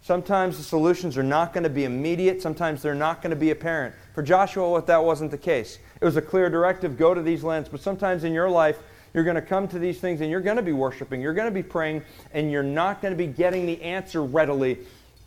Sometimes 0.00 0.58
the 0.58 0.62
solutions 0.62 1.18
are 1.18 1.24
not 1.24 1.52
going 1.52 1.64
to 1.64 1.70
be 1.70 1.82
immediate, 1.82 2.40
sometimes 2.40 2.82
they're 2.82 2.94
not 2.94 3.20
going 3.20 3.30
to 3.30 3.36
be 3.36 3.50
apparent. 3.50 3.92
For 4.14 4.22
Joshua, 4.22 4.70
what 4.70 4.86
that 4.86 5.02
wasn't 5.02 5.32
the 5.32 5.38
case. 5.38 5.80
It 6.00 6.04
was 6.04 6.16
a 6.16 6.22
clear 6.22 6.48
directive 6.48 6.96
go 6.96 7.14
to 7.14 7.20
these 7.20 7.42
lands, 7.42 7.68
but 7.68 7.80
sometimes 7.80 8.22
in 8.22 8.32
your 8.32 8.48
life, 8.48 8.78
you're 9.12 9.24
going 9.24 9.34
to 9.34 9.42
come 9.42 9.66
to 9.66 9.80
these 9.80 9.98
things 9.98 10.20
and 10.20 10.30
you're 10.30 10.40
going 10.40 10.56
to 10.56 10.62
be 10.62 10.72
worshiping, 10.72 11.20
you're 11.20 11.34
going 11.34 11.48
to 11.48 11.50
be 11.50 11.64
praying, 11.64 12.02
and 12.32 12.52
you're 12.52 12.62
not 12.62 13.02
going 13.02 13.12
to 13.12 13.18
be 13.18 13.26
getting 13.26 13.66
the 13.66 13.82
answer 13.82 14.22
readily. 14.22 14.78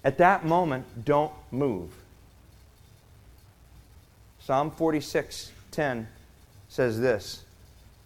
At 0.06 0.20
that 0.20 0.46
moment, 0.46 0.86
don't 1.04 1.34
move. 1.52 1.92
Psalm 4.40 4.72
46:10 4.72 6.06
says 6.70 6.98
this, 7.02 7.44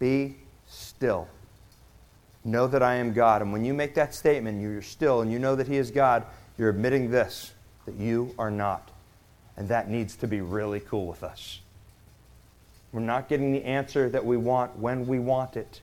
"Be 0.02 0.36
still. 0.68 1.28
Know 2.44 2.66
that 2.66 2.82
I 2.82 2.96
am 2.96 3.14
God." 3.14 3.44
And 3.44 3.54
when 3.54 3.64
you 3.64 3.74
make 3.74 3.94
that 3.94 4.16
statement, 4.16 4.60
you're 4.60 4.82
still 4.82 5.22
and 5.22 5.32
you 5.32 5.38
know 5.38 5.56
that 5.56 5.68
he 5.68 5.78
is 5.78 5.92
God, 5.92 6.26
you're 6.58 6.72
admitting 6.72 7.12
this, 7.12 7.54
that 7.86 7.96
you 7.96 8.34
are 8.40 8.50
not. 8.50 8.90
And 9.56 9.70
that 9.70 9.90
needs 9.90 10.16
to 10.18 10.28
be 10.28 10.42
really 10.42 10.80
cool 10.80 11.06
with 11.06 11.24
us. 11.24 11.62
We're 12.92 13.02
not 13.02 13.30
getting 13.30 13.52
the 13.52 13.64
answer 13.64 14.10
that 14.10 14.26
we 14.26 14.38
want 14.38 14.78
when 14.80 15.06
we 15.06 15.20
want 15.20 15.56
it. 15.56 15.82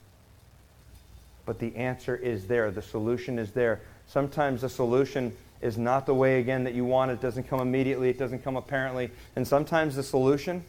But 1.45 1.59
the 1.59 1.73
answer 1.77 2.15
is 2.15 2.47
there. 2.47 2.71
The 2.71 2.81
solution 2.81 3.39
is 3.39 3.53
there. 3.53 3.79
Sometimes 4.05 4.61
the 4.61 4.69
solution 4.69 5.35
is 5.61 5.77
not 5.77 6.05
the 6.05 6.13
way, 6.13 6.39
again, 6.39 6.65
that 6.65 6.73
you 6.73 6.83
want. 6.83 7.11
It 7.11 7.21
doesn't 7.21 7.47
come 7.47 7.61
immediately, 7.61 8.09
it 8.09 8.19
doesn't 8.19 8.43
come 8.43 8.57
apparently. 8.57 9.11
And 9.35 9.47
sometimes 9.47 9.95
the 9.95 10.03
solution 10.03 10.63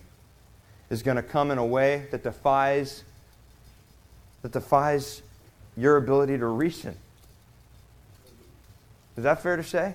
is 0.88 1.02
going 1.02 1.16
to 1.16 1.22
come 1.22 1.50
in 1.50 1.58
a 1.58 1.66
way 1.66 2.06
that 2.10 2.22
defies 2.22 3.04
that 4.42 4.52
defies 4.52 5.22
your 5.76 5.96
ability 5.96 6.38
to 6.38 6.46
reason. 6.46 6.96
Is 9.16 9.24
that 9.24 9.42
fair 9.42 9.56
to 9.56 9.62
say? 9.62 9.94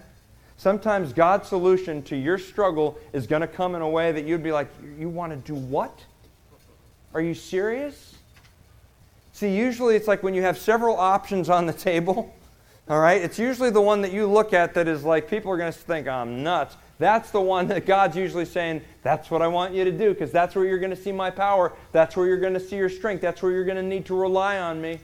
Sometimes 0.58 1.14
God's 1.14 1.50
solution 1.50 2.02
to 2.04 2.16
your 2.16 2.38
struggle 2.38 2.98
is 3.12 3.28
going 3.28 3.42
to 3.42 3.48
come 3.48 3.76
in 3.76 3.82
a 3.82 3.90
way 3.90 4.12
that 4.12 4.26
you'd 4.26 4.44
be 4.44 4.52
like, 4.52 4.68
You 4.98 5.10
want 5.10 5.32
to 5.32 5.38
do 5.38 5.56
what? 5.56 6.04
Are 7.14 7.22
you 7.22 7.34
serious? 7.34 8.16
See, 9.34 9.56
usually 9.56 9.96
it's 9.96 10.08
like 10.08 10.24
when 10.24 10.34
you 10.34 10.44
have 10.44 10.58
several 10.58 10.96
options 10.96 11.50
on 11.50 11.66
the 11.66 11.74
table, 11.74 12.34
all 12.90 13.00
right? 13.00 13.22
It's 13.22 13.38
usually 13.38 13.70
the 13.70 13.82
one 13.82 14.02
that 14.02 14.14
you 14.14 14.28
look 14.28 14.54
at 14.54 14.74
that 14.76 14.88
is 14.88 15.04
like, 15.04 15.30
people 15.30 15.52
are 15.52 15.58
going 15.58 15.74
to 15.74 15.78
think 15.78 16.08
I'm 16.08 16.44
nuts. 16.44 16.78
That's 16.98 17.32
the 17.32 17.42
one 17.42 17.68
that 17.68 17.86
God's 17.86 18.16
usually 18.16 18.46
saying, 18.46 18.82
That's 19.04 19.30
what 19.30 19.42
I 19.42 19.48
want 19.48 19.74
you 19.74 19.84
to 19.84 19.92
do, 19.92 20.14
because 20.14 20.32
that's 20.32 20.56
where 20.56 20.66
you're 20.66 20.80
going 20.80 20.96
to 20.96 21.02
see 21.02 21.12
my 21.12 21.30
power. 21.30 21.74
That's 21.92 22.16
where 22.16 22.26
you're 22.26 22.40
going 22.40 22.54
to 22.54 22.60
see 22.60 22.78
your 22.78 22.90
strength. 22.90 23.22
That's 23.22 23.42
where 23.42 23.52
you're 23.52 23.66
going 23.66 23.78
to 23.78 23.84
need 23.84 24.06
to 24.06 24.16
rely 24.16 24.60
on 24.60 24.82
me. 24.82 25.00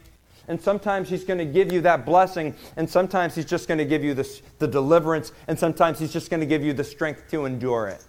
And 0.48 0.60
sometimes 0.60 1.10
He's 1.10 1.24
going 1.24 1.40
to 1.40 1.46
give 1.46 1.72
you 1.72 1.82
that 1.82 2.06
blessing, 2.06 2.56
and 2.78 2.90
sometimes 2.90 3.36
He's 3.36 3.46
just 3.46 3.68
going 3.68 3.78
to 3.78 3.86
give 3.86 4.04
you 4.04 4.14
the 4.14 4.68
deliverance, 4.68 5.34
and 5.48 5.60
sometimes 5.60 6.00
He's 6.00 6.14
just 6.14 6.30
going 6.30 6.40
to 6.40 6.46
give 6.46 6.64
you 6.64 6.74
the 6.74 6.84
strength 6.84 7.30
to 7.32 7.46
endure 7.46 7.88
it. 7.88 8.04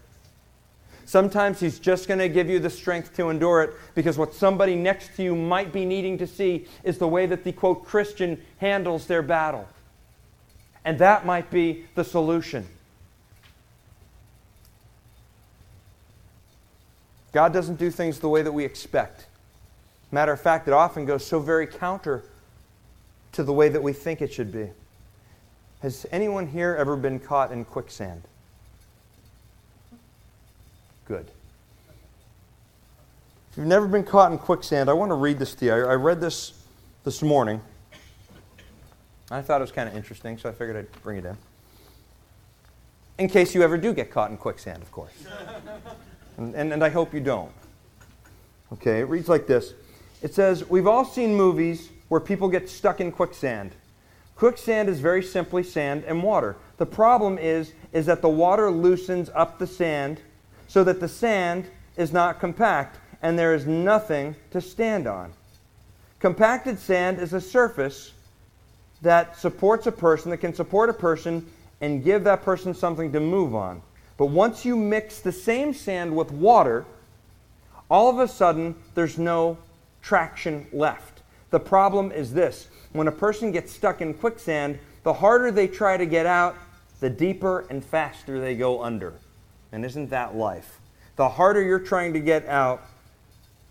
Sometimes 1.05 1.61
He's 1.61 1.79
just 1.79 2.07
going 2.07 2.21
to 2.21 2.29
give 2.29 2.49
you 2.49 2.59
the 2.59 2.71
strength 2.71 3.15
to 3.17 3.31
endure 3.31 3.63
it 3.63 3.75
because 3.95 4.17
what 4.17 4.33
somebody 4.33 4.77
next 4.77 5.17
to 5.17 5.23
you 5.23 5.35
might 5.35 5.73
be 5.73 5.85
needing 5.85 6.17
to 6.19 6.27
see 6.27 6.67
is 6.85 6.99
the 6.99 7.09
way 7.09 7.27
that 7.27 7.45
the 7.45 7.53
quote 7.53 7.85
Christian 7.85 8.41
handles 8.59 9.07
their 9.07 9.23
battle. 9.23 9.69
And 10.85 10.99
that 10.99 11.27
might 11.27 11.51
be 11.51 11.85
the 11.97 12.05
solution. 12.05 12.67
God 17.33 17.53
doesn't 17.53 17.79
do 17.79 17.91
things 17.91 18.19
the 18.19 18.29
way 18.29 18.43
that 18.43 18.53
we 18.53 18.65
expect. 18.65 19.27
Matter 20.11 20.33
of 20.33 20.41
fact, 20.41 20.69
it 20.69 20.75
often 20.75 21.07
goes 21.07 21.25
so 21.27 21.41
very 21.41 21.67
counter 21.67 22.23
to 23.33 23.43
the 23.43 23.53
way 23.53 23.71
that 23.71 23.83
we 23.83 23.95
think 23.95 24.21
it 24.21 24.33
should 24.33 24.53
be. 24.53 24.71
Has 25.81 26.07
anyone 26.13 26.47
here 26.47 26.77
ever 26.79 26.97
been 26.97 27.19
caught 27.19 27.51
in 27.51 27.65
quicksand? 27.65 28.23
Good. 31.07 31.27
If 33.51 33.59
you've 33.59 33.67
never 33.67 33.89
been 33.89 34.05
caught 34.05 34.31
in 34.31 34.39
quicksand, 34.39 34.89
I 34.89 34.93
want 34.93 35.11
to 35.11 35.15
read 35.15 35.39
this 35.39 35.55
to 35.57 35.65
you. 35.65 35.73
I, 35.73 35.95
read 35.95 36.21
this 36.21 36.53
this 37.05 37.23
morning. 37.23 37.61
I 39.31 39.43
thought 39.43 39.61
it 39.61 39.65
was 39.65 39.73
kind 39.73 39.89
of 39.89 39.97
interesting, 39.97 40.39
so 40.39 40.49
I 40.49 40.53
figured 40.53 40.77
I'd 40.77 41.03
bring 41.03 41.19
it 41.19 41.25
in. 41.25 41.37
In 43.19 43.29
case 43.29 43.55
you 43.55 43.63
ever 43.63 43.77
do 43.77 43.93
get 43.93 44.11
caught 44.11 44.31
in 44.31 44.37
quicksand, 44.37 44.83
of 44.83 44.93
course. 44.93 45.13
and, 46.37 46.55
and, 46.55 46.73
and 46.73 46.85
I 46.85 46.89
hope 46.89 47.15
you 47.15 47.21
don't. 47.21 47.53
Okay, 48.73 49.01
it 49.01 49.05
reads 49.05 49.29
like 49.29 49.47
this 49.47 49.75
It 50.23 50.35
says, 50.35 50.69
We've 50.69 50.87
all 50.87 51.05
seen 51.05 51.35
movies 51.35 51.91
where 52.09 52.21
people 52.21 52.49
get 52.49 52.69
stuck 52.69 53.01
in 53.01 53.13
quicksand. 53.13 53.73
Quicksand 54.37 54.89
is 54.89 55.01
very 55.01 55.23
simply 55.23 55.63
sand 55.63 56.05
and 56.07 56.23
water. 56.23 56.57
The 56.79 56.87
problem 56.87 57.39
is, 57.39 57.73
is 57.93 58.07
that 58.07 58.23
the 58.23 58.29
water 58.29 58.71
loosens 58.71 59.31
up 59.35 59.59
the 59.59 59.67
sand 59.67 60.21
so 60.69 60.83
that 60.85 61.01
the 61.01 61.09
sand 61.09 61.67
is 61.97 62.13
not 62.13 62.41
compact 62.41 62.99
and 63.23 63.39
there 63.39 63.55
is 63.55 63.67
nothing 63.67 64.35
to 64.51 64.61
stand 64.61 65.07
on. 65.07 65.33
Compacted 66.19 66.79
sand 66.79 67.19
is 67.19 67.33
a 67.33 67.41
surface 67.41 68.13
that 69.03 69.37
supports 69.37 69.87
a 69.87 69.93
person, 69.93 70.31
that 70.31 70.39
can 70.39 70.55
support 70.55 70.89
a 70.89 70.95
person 70.95 71.47
and 71.81 72.03
give 72.05 72.25
that 72.25 72.43
person 72.43 72.75
something 72.75 73.13
to 73.13 73.21
move 73.21 73.55
on. 73.55 73.83
But 74.23 74.31
once 74.31 74.65
you 74.65 74.77
mix 74.77 75.19
the 75.19 75.33
same 75.33 75.75
sand 75.75 76.15
with 76.15 76.31
water, 76.31 76.85
all 77.91 78.09
of 78.09 78.21
a 78.21 78.29
sudden 78.29 78.77
there's 78.95 79.19
no 79.19 79.59
traction 80.01 80.69
left. 80.73 81.23
The 81.51 81.59
problem 81.59 82.13
is 82.13 82.33
this 82.33 82.69
when 82.93 83.09
a 83.09 83.11
person 83.11 83.51
gets 83.51 83.73
stuck 83.73 84.01
in 84.01 84.15
quicksand, 84.15 84.79
the 85.03 85.13
harder 85.13 85.51
they 85.51 85.67
try 85.67 85.97
to 85.97 86.07
get 86.07 86.25
out, 86.25 86.55
the 87.01 87.11
deeper 87.11 87.67
and 87.69 87.85
faster 87.85 88.39
they 88.39 88.55
go 88.55 88.81
under. 88.81 89.15
And 89.73 89.85
isn't 89.85 90.11
that 90.11 90.37
life? 90.37 90.79
The 91.17 91.29
harder 91.29 91.61
you're 91.61 91.81
trying 91.81 92.13
to 92.13 92.21
get 92.21 92.47
out, 92.47 92.81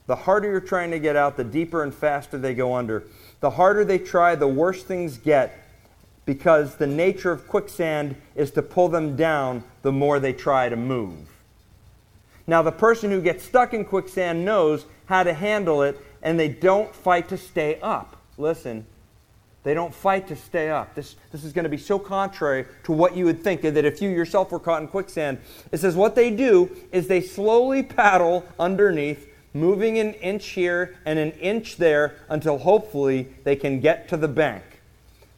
the 0.07 0.17
harder 0.17 0.49
you're 0.49 0.59
trying 0.59 0.91
to 0.91 0.99
get 0.99 1.15
out, 1.15 1.37
the 1.37 1.45
deeper 1.45 1.81
and 1.81 1.93
faster 1.93 2.37
they 2.37 2.55
go 2.55 2.75
under. 2.75 3.03
The 3.39 3.51
harder 3.51 3.85
they 3.85 3.99
try, 3.99 4.35
the 4.35 4.49
worse 4.49 4.83
things 4.83 5.17
get 5.17 5.60
because 6.25 6.75
the 6.75 6.87
nature 6.87 7.31
of 7.31 7.47
quicksand 7.47 8.15
is 8.35 8.51
to 8.51 8.61
pull 8.61 8.89
them 8.89 9.15
down 9.15 9.63
the 9.81 9.91
more 9.91 10.19
they 10.19 10.33
try 10.33 10.69
to 10.69 10.75
move. 10.75 11.29
Now, 12.47 12.61
the 12.61 12.71
person 12.71 13.11
who 13.11 13.21
gets 13.21 13.43
stuck 13.43 13.73
in 13.73 13.85
quicksand 13.85 14.43
knows 14.43 14.85
how 15.05 15.23
to 15.23 15.33
handle 15.33 15.83
it, 15.83 15.99
and 16.21 16.39
they 16.39 16.49
don't 16.49 16.93
fight 16.93 17.29
to 17.29 17.37
stay 17.37 17.79
up. 17.81 18.17
Listen, 18.37 18.85
they 19.63 19.73
don't 19.73 19.93
fight 19.93 20.27
to 20.29 20.35
stay 20.35 20.69
up. 20.69 20.95
This, 20.95 21.15
this 21.31 21.43
is 21.43 21.53
going 21.53 21.63
to 21.63 21.69
be 21.69 21.77
so 21.77 21.99
contrary 21.99 22.65
to 22.83 22.91
what 22.91 23.15
you 23.15 23.25
would 23.25 23.43
think 23.43 23.61
that 23.61 23.85
if 23.85 24.01
you 24.01 24.09
yourself 24.09 24.51
were 24.51 24.59
caught 24.59 24.81
in 24.81 24.87
quicksand. 24.87 25.37
It 25.71 25.79
says 25.79 25.95
what 25.95 26.15
they 26.15 26.31
do 26.31 26.75
is 26.91 27.07
they 27.07 27.21
slowly 27.21 27.83
paddle 27.83 28.45
underneath, 28.59 29.27
moving 29.53 29.99
an 29.99 30.13
inch 30.15 30.47
here 30.49 30.97
and 31.05 31.19
an 31.19 31.31
inch 31.33 31.77
there 31.77 32.15
until 32.29 32.57
hopefully 32.57 33.27
they 33.43 33.55
can 33.55 33.79
get 33.79 34.07
to 34.09 34.17
the 34.17 34.27
bank. 34.27 34.63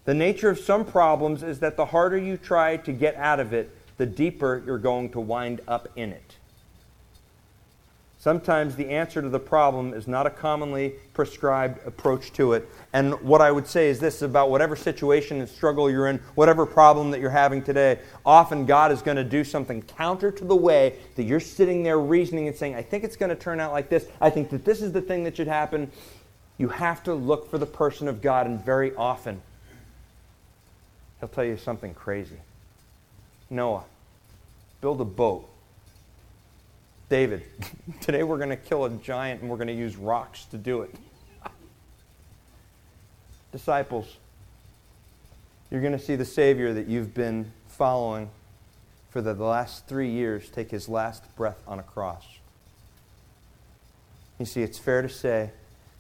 The 0.06 0.14
nature 0.14 0.49
of 0.49 0.60
some 0.60 0.84
problems 0.84 1.43
is 1.43 1.60
that 1.60 1.78
the 1.78 1.86
harder 1.86 2.18
you 2.18 2.38
try 2.38 2.78
to 2.78 2.91
get 2.91 3.16
out 3.16 3.39
of 3.39 3.54
it, 3.54 3.76
the 3.97 4.06
deeper 4.06 4.62
you're 4.66 4.78
going 4.78 5.10
to 5.12 5.20
wind 5.20 5.62
up 5.68 5.88
in 5.95 6.12
it. 6.12 6.38
Sometimes 8.20 8.78
the 8.78 8.89
answer 8.89 9.22
to 9.22 9.28
the 9.28 9.39
problem 9.39 9.93
is 9.93 10.08
not 10.08 10.26
a 10.26 10.30
commonly 10.30 10.93
prescribed 11.14 11.86
approach 11.86 12.32
to 12.34 12.54
it. 12.54 12.70
And 12.93 13.22
what 13.22 13.41
I 13.41 13.51
would 13.51 13.68
say 13.68 13.89
is 13.89 13.99
this 13.99 14.22
about 14.22 14.49
whatever 14.49 14.78
situation 14.78 15.41
and 15.41 15.49
struggle 15.49 15.91
you're 15.91 16.08
in, 16.08 16.20
whatever 16.36 16.66
problem 16.66 17.12
that 17.12 17.20
you're 17.20 17.30
having 17.30 17.62
today, 17.62 17.99
often 18.26 18.66
God 18.66 18.93
is 18.93 19.01
going 19.01 19.18
to 19.18 19.26
do 19.26 19.43
something 19.43 19.82
counter 19.82 20.32
to 20.32 20.45
the 20.45 20.56
way 20.56 20.95
that 21.16 21.24
you're 21.24 21.41
sitting 21.41 21.84
there 21.84 21.99
reasoning 21.99 22.47
and 22.47 22.56
saying, 22.56 22.76
I 22.76 22.82
think 22.82 23.04
it's 23.04 23.18
going 23.18 23.30
to 23.30 23.36
turn 23.36 23.60
out 23.60 23.74
like 23.74 23.89
this. 23.89 24.06
I 24.22 24.30
think 24.30 24.49
that 24.51 24.64
this 24.64 24.82
is 24.82 24.93
the 24.93 25.01
thing 25.01 25.26
that 25.26 25.36
should 25.36 25.49
happen. 25.49 25.91
You 26.58 26.70
have 26.70 27.04
to 27.04 27.14
look 27.14 27.51
for 27.51 27.58
the 27.58 27.66
person 27.66 28.08
of 28.08 28.22
God, 28.22 28.47
and 28.47 28.64
very 28.64 28.95
often, 28.95 29.41
He'll 31.24 31.30
tell 31.30 31.45
you 31.45 31.55
something 31.55 31.93
crazy. 31.93 32.36
Noah, 33.49 33.86
build 34.82 34.99
a 34.99 35.05
boat 35.05 35.47
David, 37.07 37.43
today 38.01 38.24
we're 38.24 38.36
going 38.36 38.49
to 38.49 38.57
kill 38.57 38.84
a 38.84 38.89
giant 38.89 39.39
and 39.39 39.49
we're 39.49 39.55
going 39.55 39.69
to 39.69 39.74
use 39.74 39.95
rocks 39.95 40.43
to 40.45 40.57
do 40.57 40.82
it. 40.82 40.93
Disciples, 43.53 44.17
you're 45.71 45.80
going 45.80 45.93
to 45.93 45.99
see 45.99 46.17
the 46.17 46.26
Savior 46.26 46.74
that 46.74 46.88
you've 46.88 47.13
been 47.13 47.53
following 47.69 48.30
for 49.09 49.21
the 49.21 49.34
last 49.34 49.88
three 49.88 50.09
years 50.09 50.49
take 50.49 50.71
his 50.71 50.89
last 50.89 51.24
breath 51.38 51.61
on 51.65 51.80
a 51.80 51.84
cross. 51.84 52.26
You 54.39 54.45
see, 54.45 54.61
it's 54.61 54.78
fair 54.78 55.01
to 55.01 55.09
say 55.09 55.51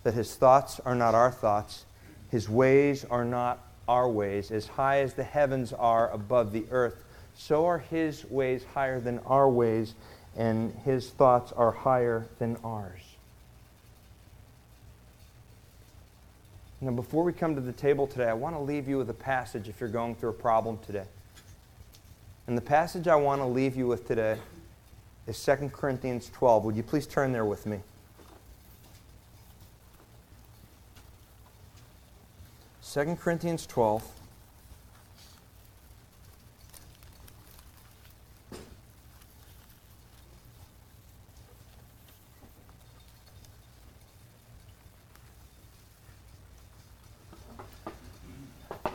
that 0.03 0.15
his 0.15 0.35
thoughts 0.35 0.81
are 0.81 0.95
not 0.95 1.15
our 1.15 1.31
thoughts, 1.31 1.85
his 2.29 2.49
ways 2.49 3.05
are 3.05 3.23
not 3.23 3.59
our 3.87 4.09
ways. 4.09 4.51
As 4.51 4.67
high 4.67 4.99
as 4.99 5.13
the 5.13 5.23
heavens 5.23 5.73
are 5.73 6.09
above 6.11 6.51
the 6.51 6.65
earth, 6.71 7.03
so 7.35 7.65
are 7.65 7.79
his 7.79 8.25
ways 8.25 8.63
higher 8.73 8.99
than 8.99 9.19
our 9.19 9.49
ways 9.49 9.95
and 10.35 10.73
his 10.83 11.09
thoughts 11.09 11.51
are 11.51 11.71
higher 11.71 12.25
than 12.39 12.57
ours. 12.63 13.01
Now, 16.81 16.91
before 16.91 17.23
we 17.23 17.31
come 17.31 17.55
to 17.55 17.61
the 17.61 17.71
table 17.71 18.07
today, 18.07 18.27
I 18.27 18.33
want 18.33 18.55
to 18.55 18.61
leave 18.61 18.89
you 18.89 18.97
with 18.97 19.09
a 19.09 19.13
passage 19.13 19.69
if 19.69 19.79
you're 19.79 19.89
going 19.89 20.15
through 20.15 20.31
a 20.31 20.33
problem 20.33 20.79
today. 20.85 21.05
And 22.45 22.57
the 22.57 22.61
passage 22.61 23.07
I 23.07 23.15
want 23.15 23.41
to 23.41 23.45
leave 23.45 23.77
you 23.77 23.87
with 23.87 24.05
today 24.05 24.37
is 25.27 25.41
2 25.45 25.69
Corinthians 25.71 26.29
12. 26.33 26.65
Would 26.65 26.75
you 26.75 26.83
please 26.83 27.07
turn 27.07 27.31
there 27.31 27.45
with 27.45 27.65
me? 27.65 27.79
2 32.93 33.17
Corinthians 33.19 33.65
12. 33.65 34.07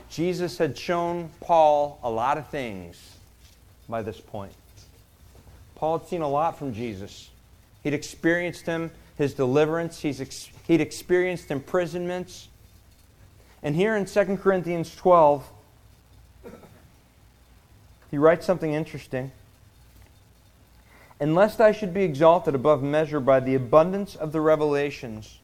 Jesus 0.09 0.59
had 0.59 0.79
shown 0.79 1.29
Paul 1.41 1.99
a 2.05 2.09
lot 2.09 2.39
of 2.39 2.47
things 2.51 3.17
by 3.89 4.03
this 4.03 4.21
point. 4.21 4.53
Paul 5.75 5.99
had 5.99 6.07
seen 6.07 6.23
a 6.23 6.29
lot 6.29 6.57
from 6.57 6.73
Jesus. 6.73 7.31
He'd 7.83 7.95
experienced 7.95 8.65
him, 8.65 8.93
his 9.17 9.35
deliverance, 9.35 9.99
He's 9.99 10.21
ex- 10.21 10.51
he'd 10.69 10.81
experienced 10.81 11.51
imprisonments. 11.51 12.47
And 13.63 13.75
here 13.75 13.97
in 13.97 14.05
2 14.05 14.37
Corinthians 14.37 14.95
12, 14.95 15.49
he 18.11 18.19
writes 18.19 18.47
something 18.47 18.73
interesting. 18.73 19.33
And 21.21 21.35
lest 21.35 21.61
I 21.61 21.73
should 21.73 21.93
be 21.93 22.05
exalted 22.05 22.55
above 22.55 22.83
measure 22.83 23.21
by 23.21 23.41
the 23.41 23.55
abundance 23.55 24.15
of 24.15 24.33
the 24.33 24.41
revelations, 24.41 25.39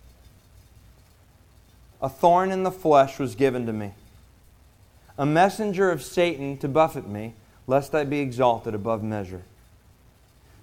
a 2.00 2.08
thorn 2.08 2.52
in 2.52 2.62
the 2.62 2.70
flesh 2.70 3.18
was 3.18 3.34
given 3.34 3.66
to 3.66 3.72
me 3.72 3.92
a 5.16 5.26
messenger 5.26 5.90
of 5.90 6.02
Satan 6.02 6.56
to 6.58 6.68
buffet 6.68 7.06
me, 7.06 7.34
lest 7.66 7.94
I 7.94 8.04
be 8.04 8.20
exalted 8.20 8.74
above 8.74 9.02
measure. 9.02 9.42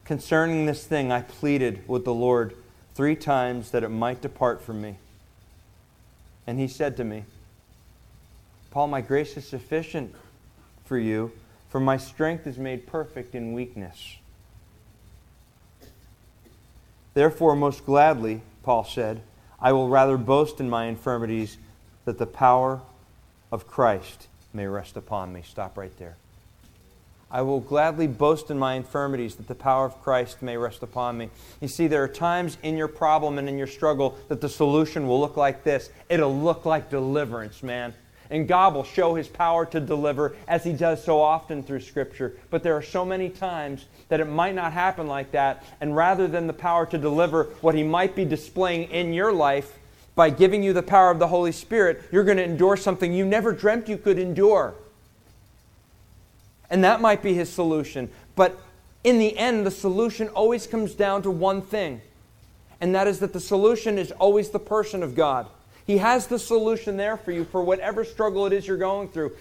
Concerning 0.04 0.66
this 0.66 0.86
thing, 0.86 1.12
I 1.12 1.22
pleaded 1.22 1.88
with 1.88 2.04
the 2.04 2.14
Lord 2.14 2.56
three 2.94 3.16
times 3.16 3.72
that 3.72 3.84
it 3.84 3.90
might 3.90 4.22
depart 4.22 4.62
from 4.62 4.82
me. 4.82 4.98
And 6.46 6.60
he 6.60 6.68
said 6.68 6.98
to 6.98 7.04
me, 7.04 7.24
Paul, 8.72 8.88
my 8.88 9.02
grace 9.02 9.38
is 9.38 9.48
sufficient 9.48 10.16
for 10.86 10.98
you, 10.98 11.32
for 11.70 11.80
my 11.80 11.98
strength 11.98 12.48
is 12.48 12.58
made 12.58 12.88
perfect 12.88 13.36
in 13.36 13.54
weakness. 13.54 14.18
Therefore, 17.14 17.56
most 17.56 17.86
gladly, 17.86 18.42
Paul 18.64 18.86
said, 18.86 19.22
I 19.60 19.74
will 19.74 19.90
rather 19.90 20.18
boast 20.18 20.60
in 20.60 20.70
my 20.70 20.86
infirmities 20.86 21.58
that 22.06 22.18
the 22.18 22.26
power 22.26 22.82
of 23.52 23.68
Christ 23.68 24.28
may 24.54 24.66
rest 24.66 24.96
upon 24.96 25.34
me. 25.34 25.44
Stop 25.44 25.78
right 25.78 25.96
there. 26.00 26.16
I 27.30 27.42
will 27.44 27.62
gladly 27.62 28.08
boast 28.08 28.52
in 28.52 28.60
my 28.60 28.74
infirmities 28.74 29.36
that 29.36 29.48
the 29.48 29.56
power 29.56 29.86
of 29.86 30.02
Christ 30.02 30.42
may 30.42 30.58
rest 30.58 30.84
upon 30.84 31.18
me. 31.18 31.30
You 31.62 31.70
see, 31.70 31.88
there 31.88 32.04
are 32.04 32.10
times 32.10 32.58
in 32.62 32.76
your 32.76 32.90
problem 32.90 33.38
and 33.38 33.48
in 33.48 33.58
your 33.58 33.68
struggle 33.68 34.18
that 34.28 34.42
the 34.42 34.50
solution 34.50 35.08
will 35.08 35.20
look 35.20 35.38
like 35.38 35.64
this 35.64 35.90
it'll 36.10 36.38
look 36.38 36.66
like 36.66 36.90
deliverance, 36.90 37.64
man. 37.64 37.94
And 38.32 38.48
God 38.48 38.74
will 38.74 38.86
show 38.86 39.14
his 39.14 39.28
power 39.28 39.66
to 39.68 39.80
deliver 39.80 40.36
as 40.48 40.64
he 40.64 40.74
does 40.74 41.04
so 41.04 41.22
often 41.22 41.62
through 41.62 41.82
Scripture. 41.82 42.38
But 42.50 42.64
there 42.64 42.76
are 42.76 42.82
so 42.82 43.06
many 43.06 43.30
times 43.30 43.86
that 44.08 44.20
it 44.22 44.26
might 44.26 44.56
not 44.56 44.74
happen 44.74 45.06
like 45.06 45.32
that. 45.32 45.64
And 45.82 45.96
rather 45.96 46.28
than 46.28 46.48
the 46.48 46.54
power 46.54 46.86
to 46.88 46.98
deliver, 46.98 47.44
what 47.62 47.76
he 47.76 47.84
might 47.84 48.16
be 48.16 48.26
displaying 48.26 48.90
in 48.90 49.14
your 49.14 49.34
life 49.34 49.78
by 50.16 50.30
giving 50.30 50.64
you 50.64 50.74
the 50.74 50.82
power 50.82 51.12
of 51.12 51.20
the 51.20 51.28
Holy 51.28 51.52
Spirit, 51.52 52.02
you're 52.12 52.24
going 52.24 52.38
to 52.38 52.44
endure 52.44 52.78
something 52.78 53.14
you 53.14 53.26
never 53.26 53.52
dreamt 53.52 53.90
you 53.90 53.98
could 53.98 54.18
endure. 54.18 54.76
And 56.70 56.84
that 56.84 57.02
might 57.02 57.22
be 57.22 57.34
his 57.34 57.50
solution. 57.50 58.10
But 58.36 58.58
in 59.04 59.20
the 59.20 59.38
end, 59.38 59.66
the 59.66 59.72
solution 59.72 60.30
always 60.30 60.68
comes 60.68 60.94
down 60.96 61.22
to 61.24 61.32
one 61.32 61.62
thing. 61.62 62.02
and 62.82 62.96
that 62.96 63.08
is 63.08 63.20
that 63.20 63.32
the 63.32 63.40
solution 63.40 63.98
is 64.00 64.12
always 64.14 64.50
the 64.50 64.60
person 64.60 65.04
of 65.04 65.16
God. 65.16 65.48
He 65.86 65.98
has 65.98 66.28
the 66.28 66.40
solution 66.40 66.98
there 66.98 67.18
for 67.18 67.32
you 67.32 67.46
for 67.46 67.64
whatever 67.64 68.04
struggle 68.04 68.46
it 68.46 68.54
is 68.54 68.68
you're 68.68 68.78
going 68.78 69.10
through. 69.10 69.32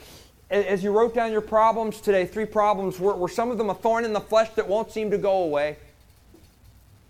As 0.51 0.83
you 0.83 0.91
wrote 0.91 1.15
down 1.15 1.31
your 1.31 1.41
problems 1.41 2.01
today, 2.01 2.27
three 2.27 2.45
problems, 2.45 2.99
were, 2.99 3.15
were 3.15 3.29
some 3.29 3.51
of 3.51 3.59
them 3.59 3.71
a 3.71 3.75
thorn 3.75 4.05
in 4.05 4.13
the 4.13 4.21
flesh 4.21 4.51
that 4.57 4.67
won't 4.67 4.91
seem 4.91 5.11
to 5.13 5.19
go 5.19 5.45
away? 5.45 5.77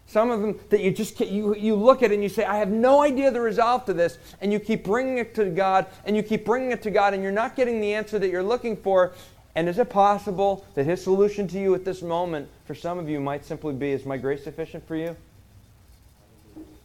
Some 0.06 0.30
of 0.30 0.40
them 0.40 0.58
that 0.70 0.80
you 0.80 0.90
just 0.90 1.20
you, 1.20 1.54
you 1.54 1.76
look 1.76 2.02
at 2.02 2.10
and 2.10 2.20
you 2.20 2.28
say, 2.28 2.44
I 2.44 2.56
have 2.56 2.68
no 2.68 3.00
idea 3.00 3.30
the 3.30 3.40
resolve 3.40 3.84
to 3.86 3.94
this, 3.94 4.18
and 4.40 4.52
you 4.52 4.58
keep 4.58 4.84
bringing 4.84 5.18
it 5.18 5.36
to 5.36 5.46
God, 5.46 5.86
and 6.04 6.16
you 6.16 6.22
keep 6.24 6.44
bringing 6.44 6.72
it 6.72 6.82
to 6.82 6.90
God, 6.90 7.14
and 7.14 7.22
you're 7.22 7.32
not 7.32 7.54
getting 7.54 7.80
the 7.80 7.94
answer 7.94 8.18
that 8.18 8.28
you're 8.28 8.42
looking 8.42 8.76
for. 8.76 9.12
And 9.54 9.68
is 9.68 9.78
it 9.78 9.88
possible 9.88 10.66
that 10.74 10.84
His 10.84 11.02
solution 11.02 11.46
to 11.48 11.60
you 11.60 11.74
at 11.76 11.84
this 11.84 12.02
moment, 12.02 12.48
for 12.66 12.74
some 12.74 12.98
of 12.98 13.08
you, 13.08 13.20
might 13.20 13.44
simply 13.44 13.72
be, 13.72 13.92
Is 13.92 14.04
my 14.04 14.16
grace 14.16 14.42
sufficient 14.42 14.86
for 14.86 14.96
you? 14.96 15.16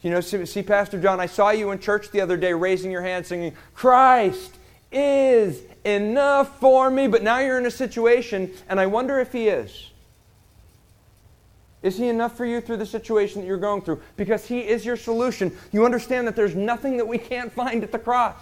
You 0.05 0.11
know, 0.11 0.21
see, 0.21 0.61
Pastor 0.61 1.01
John, 1.01 1.19
I 1.19 1.25
saw 1.25 1.49
you 1.49 1.71
in 1.71 1.79
church 1.79 2.11
the 2.11 2.21
other 2.21 2.37
day 2.37 2.53
raising 2.53 2.91
your 2.91 3.01
hand 3.01 3.25
singing, 3.25 3.55
Christ 3.73 4.55
is 4.91 5.63
enough 5.83 6.59
for 6.59 6.91
me. 6.91 7.07
But 7.07 7.23
now 7.23 7.39
you're 7.39 7.57
in 7.57 7.65
a 7.65 7.71
situation, 7.71 8.51
and 8.69 8.79
I 8.79 8.85
wonder 8.85 9.19
if 9.19 9.31
He 9.31 9.47
is. 9.47 9.89
Is 11.81 11.97
He 11.97 12.07
enough 12.07 12.37
for 12.37 12.45
you 12.45 12.61
through 12.61 12.77
the 12.77 12.85
situation 12.85 13.41
that 13.41 13.47
you're 13.47 13.57
going 13.57 13.81
through? 13.81 13.99
Because 14.15 14.45
He 14.45 14.59
is 14.59 14.85
your 14.85 14.95
solution. 14.95 15.51
You 15.71 15.85
understand 15.85 16.27
that 16.27 16.35
there's 16.35 16.53
nothing 16.53 16.97
that 16.97 17.07
we 17.07 17.17
can't 17.17 17.51
find 17.51 17.83
at 17.83 17.91
the 17.91 17.97
cross. 17.97 18.37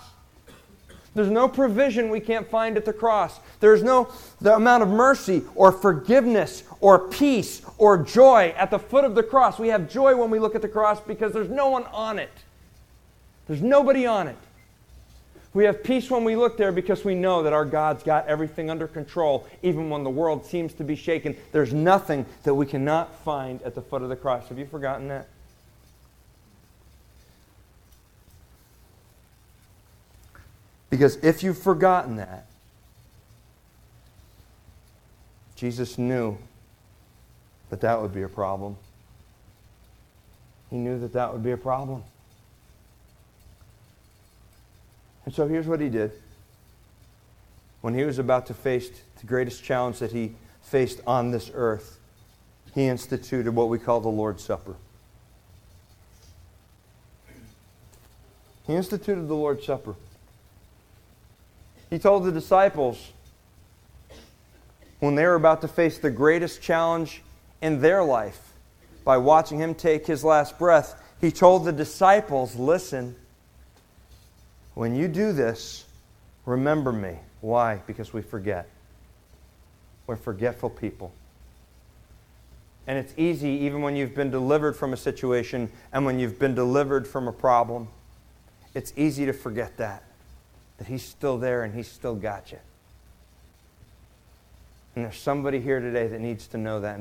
There's 1.16 1.30
no 1.30 1.47
provision 1.47 2.09
we 2.09 2.20
can't 2.20 2.49
find 2.49 2.76
at 2.76 2.86
the 2.86 2.93
cross. 2.93 3.39
There's 3.59 3.84
no 3.84 4.11
the 4.41 4.55
amount 4.55 4.84
of 4.84 4.89
mercy 4.89 5.43
or 5.53 5.72
forgiveness 5.72 6.64
or 6.80 7.07
peace 7.07 7.61
or 7.78 7.97
joy 7.97 8.53
at 8.57 8.72
the 8.72 8.80
foot 8.80 9.05
of 9.05 9.14
the 9.14 9.24
cross. 9.24 9.59
We 9.59 9.68
have 9.68 9.89
joy 9.89 10.16
when 10.16 10.32
we 10.32 10.39
look 10.39 10.55
at 10.55 10.61
the 10.61 10.68
cross 10.68 10.99
because 10.99 11.32
there's 11.32 11.49
no 11.49 11.70
one 11.70 11.84
on 11.86 12.18
it. 12.18 12.32
There's 13.47 13.61
nobody 13.61 14.07
on 14.07 14.28
it. 14.28 14.38
We 15.53 15.66
have 15.66 15.84
peace 15.84 16.09
when 16.09 16.24
we 16.24 16.36
look 16.36 16.57
there 16.57 16.72
because 16.72 17.05
we 17.05 17.14
know 17.14 17.43
that 17.43 17.53
our 17.53 17.66
God's 17.66 18.01
got 18.01 18.26
everything 18.26 18.72
under 18.72 18.88
control, 18.88 19.47
even 19.61 19.89
when 19.91 20.03
the 20.03 20.09
world 20.09 20.47
seems 20.47 20.74
to 20.74 20.84
be 20.84 20.95
shaken. 20.95 21.38
There's 21.51 21.74
nothing 21.74 22.26
that 22.41 22.55
we 22.55 22.66
cannot 22.66 23.16
find 23.24 23.61
at 23.61 23.76
the 23.76 23.82
foot 23.82 24.01
of 24.01 24.09
the 24.09 24.16
cross. 24.16 24.47
Have 24.47 24.57
you 24.57 24.66
forgotten 24.66 25.09
that? 25.09 25.28
Because 30.94 31.16
if 31.24 31.41
you've 31.41 31.58
forgotten 31.58 32.18
that, 32.18 32.46
Jesus 35.56 35.98
knew 35.98 36.38
that 37.72 37.82
that 37.82 38.00
would 38.00 38.14
be 38.14 38.22
a 38.22 38.30
problem. 38.30 38.78
He 40.70 40.76
knew 40.76 41.00
that 41.00 41.12
that 41.14 41.34
would 41.34 41.41
be 41.41 41.50
a 41.50 41.58
problem. 41.58 42.04
And 45.26 45.34
so 45.34 45.48
here's 45.48 45.66
what 45.66 45.82
he 45.82 45.89
did. 45.89 46.12
When 47.82 47.96
he 47.96 48.04
was 48.04 48.20
about 48.20 48.46
to 48.46 48.54
face 48.54 48.91
the 49.20 49.26
greatest 49.26 49.64
challenge 49.64 49.98
that 49.98 50.12
he 50.12 50.36
faced 50.62 51.02
on 51.08 51.32
this 51.32 51.50
earth, 51.56 51.98
he 52.76 52.86
instituted 52.86 53.56
what 53.56 53.68
we 53.68 53.80
call 53.80 54.00
the 54.00 54.10
Lord's 54.10 54.44
Supper. 54.44 54.76
He 58.68 58.76
instituted 58.76 59.28
the 59.28 59.34
Lord's 59.34 59.66
Supper. 59.66 59.96
He 61.94 62.00
told 62.00 62.24
the 62.24 62.32
disciples 62.32 63.12
when 65.00 65.14
they 65.14 65.28
were 65.28 65.36
about 65.36 65.62
to 65.62 65.68
face 65.68 66.00
the 66.00 66.10
greatest 66.10 66.60
challenge 66.60 67.22
in 67.62 67.82
their 67.82 68.04
life 68.04 68.54
by 69.06 69.18
watching 69.18 69.60
him 69.60 69.76
take 69.76 70.08
his 70.08 70.24
last 70.24 70.58
breath, 70.58 71.00
he 71.22 71.32
told 71.32 71.66
the 71.66 71.72
disciples, 71.72 72.56
Listen, 72.56 73.16
when 74.74 74.96
you 74.96 75.08
do 75.08 75.34
this, 75.34 75.86
remember 76.48 76.91
me. 76.91 77.20
Why? 77.41 77.76
Because 77.86 78.12
we 78.12 78.24
forget. 78.24 78.68
We're 80.08 80.16
forgetful 80.16 80.72
people. 80.72 81.14
And 82.88 82.98
it's 82.98 83.14
easy, 83.18 83.50
even 83.50 83.84
when 83.84 83.96
you've 83.96 84.16
been 84.16 84.32
delivered 84.32 84.76
from 84.76 84.94
a 84.94 84.98
situation 84.98 85.72
and 85.91 86.08
when 86.08 86.18
you've 86.18 86.39
been 86.39 86.56
delivered 86.56 87.08
from 87.08 87.28
a 87.28 87.32
problem, 87.32 87.88
it's 88.74 88.94
easy 88.98 89.28
to 89.28 89.34
forget 89.34 89.78
that. 89.78 90.02
That 90.78 90.88
He's 90.88 91.04
still 91.04 91.38
there 91.38 91.64
and 91.64 91.74
He's 91.74 91.88
still 91.88 92.16
got 92.16 92.52
you. 92.52 92.60
And 94.96 95.06
there's 95.06 95.18
somebody 95.18 95.60
here 95.60 95.80
today 95.80 96.08
that 96.08 96.22
needs 96.22 96.48
to 96.48 96.58
know 96.58 96.82
that. 96.82 96.92